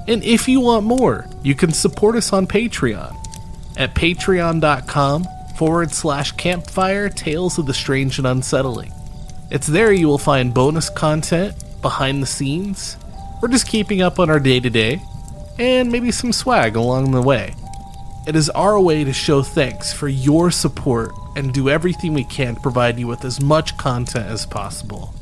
And 0.07 0.23
if 0.23 0.47
you 0.47 0.61
want 0.61 0.85
more, 0.85 1.27
you 1.43 1.55
can 1.55 1.71
support 1.73 2.15
us 2.15 2.31
on 2.31 2.47
Patreon 2.47 3.15
at 3.75 3.93
patreon.com 3.93 5.25
forward 5.57 5.91
slash 5.91 6.31
campfire 6.33 7.09
tales 7.09 7.57
of 7.57 7.65
the 7.65 7.73
strange 7.73 8.17
and 8.17 8.27
unsettling. 8.27 8.93
It's 9.49 9.67
there 9.67 9.91
you 9.91 10.07
will 10.07 10.17
find 10.17 10.53
bonus 10.53 10.89
content, 10.89 11.55
behind 11.81 12.21
the 12.21 12.27
scenes, 12.27 12.97
or 13.41 13.47
just 13.47 13.67
keeping 13.67 14.01
up 14.01 14.19
on 14.19 14.29
our 14.29 14.39
day 14.39 14.59
to 14.59 14.69
day, 14.69 15.01
and 15.57 15.91
maybe 15.91 16.11
some 16.11 16.31
swag 16.31 16.75
along 16.75 17.11
the 17.11 17.21
way. 17.21 17.55
It 18.27 18.35
is 18.35 18.49
our 18.49 18.77
way 18.77 19.05
to 19.05 19.13
show 19.13 19.41
thanks 19.41 19.93
for 19.93 20.09
your 20.09 20.51
support 20.51 21.15
and 21.37 21.53
do 21.53 21.69
everything 21.69 22.13
we 22.13 22.25
can 22.25 22.55
to 22.55 22.61
provide 22.61 22.99
you 22.99 23.07
with 23.07 23.23
as 23.23 23.39
much 23.39 23.77
content 23.77 24.25
as 24.25 24.45
possible. 24.45 25.13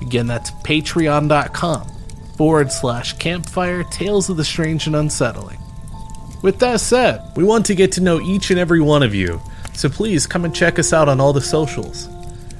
Again, 0.00 0.28
that's 0.28 0.52
patreon.com 0.52 1.88
forward 2.36 2.70
slash 2.70 3.14
campfire 3.14 3.82
tales 3.82 4.30
of 4.30 4.36
the 4.36 4.44
strange 4.44 4.86
and 4.86 4.94
unsettling. 4.94 5.58
With 6.42 6.60
that 6.60 6.80
said, 6.80 7.28
we 7.34 7.42
want 7.42 7.66
to 7.66 7.74
get 7.74 7.90
to 7.92 8.00
know 8.00 8.20
each 8.20 8.52
and 8.52 8.60
every 8.60 8.80
one 8.80 9.02
of 9.02 9.16
you, 9.16 9.40
so 9.72 9.88
please 9.88 10.24
come 10.24 10.44
and 10.44 10.54
check 10.54 10.78
us 10.78 10.92
out 10.92 11.08
on 11.08 11.20
all 11.20 11.32
the 11.32 11.40
socials 11.40 12.08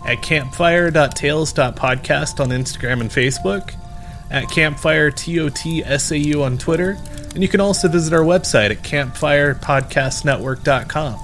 at 0.05 0.23
campfire.tales.podcast 0.23 2.41
on 2.41 2.49
Instagram 2.49 3.01
and 3.01 3.11
Facebook, 3.11 3.77
at 4.33 4.51
Campfire 4.51 5.11
campfire.totsau 5.11 6.43
on 6.43 6.59
Twitter, 6.59 6.99
and 7.35 7.43
you 7.43 7.49
can 7.49 7.61
also 7.61 7.87
visit 7.87 8.15
our 8.15 8.25
website 8.25 8.71
at 8.71 8.83
campfirepodcastnetwork.com. 8.83 11.19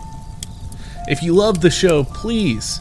If 1.08 1.22
you 1.22 1.34
love 1.34 1.62
the 1.62 1.70
show, 1.70 2.04
please 2.04 2.80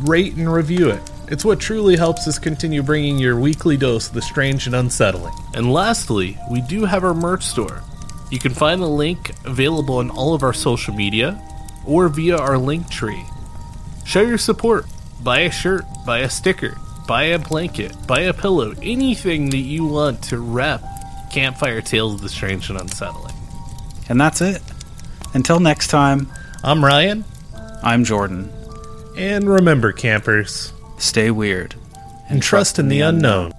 rate 0.00 0.34
and 0.34 0.52
review 0.52 0.90
it. 0.90 1.00
It's 1.28 1.46
what 1.46 1.60
truly 1.60 1.96
helps 1.96 2.28
us 2.28 2.38
continue 2.38 2.82
bringing 2.82 3.18
your 3.18 3.40
weekly 3.40 3.78
dose 3.78 4.08
of 4.08 4.14
the 4.14 4.20
strange 4.20 4.66
and 4.66 4.76
unsettling. 4.76 5.32
And 5.54 5.72
lastly, 5.72 6.36
we 6.50 6.60
do 6.60 6.84
have 6.84 7.02
our 7.02 7.14
merch 7.14 7.44
store. 7.44 7.82
You 8.30 8.38
can 8.38 8.52
find 8.52 8.82
the 8.82 8.88
link 8.88 9.32
available 9.46 9.96
on 9.96 10.10
all 10.10 10.34
of 10.34 10.42
our 10.42 10.52
social 10.52 10.92
media 10.94 11.40
or 11.86 12.10
via 12.10 12.36
our 12.36 12.58
link 12.58 12.90
tree. 12.90 13.24
Show 14.04 14.20
your 14.20 14.36
support. 14.36 14.84
Buy 15.22 15.38
a 15.40 15.50
shirt, 15.50 15.86
buy 16.04 16.18
a 16.18 16.28
sticker, 16.28 16.76
buy 17.06 17.24
a 17.24 17.38
blanket, 17.38 17.94
buy 18.06 18.20
a 18.20 18.34
pillow, 18.34 18.74
anything 18.82 19.50
that 19.50 19.58
you 19.58 19.86
want 19.86 20.22
to 20.24 20.38
rep 20.38 20.82
Campfire 21.30 21.80
Tales 21.80 22.14
of 22.14 22.20
the 22.20 22.28
Strange 22.28 22.70
and 22.70 22.80
Unsettling. 22.80 23.34
And 24.08 24.20
that's 24.20 24.40
it. 24.40 24.62
Until 25.34 25.60
next 25.60 25.88
time, 25.88 26.30
I'm 26.62 26.84
Ryan, 26.84 27.24
I'm 27.82 28.04
Jordan. 28.04 28.50
and 29.16 29.48
remember, 29.48 29.92
campers, 29.92 30.72
Stay 30.98 31.30
weird 31.30 31.74
and 32.28 32.42
trust 32.42 32.78
in 32.78 32.88
the 32.88 33.00
unknown. 33.00 33.52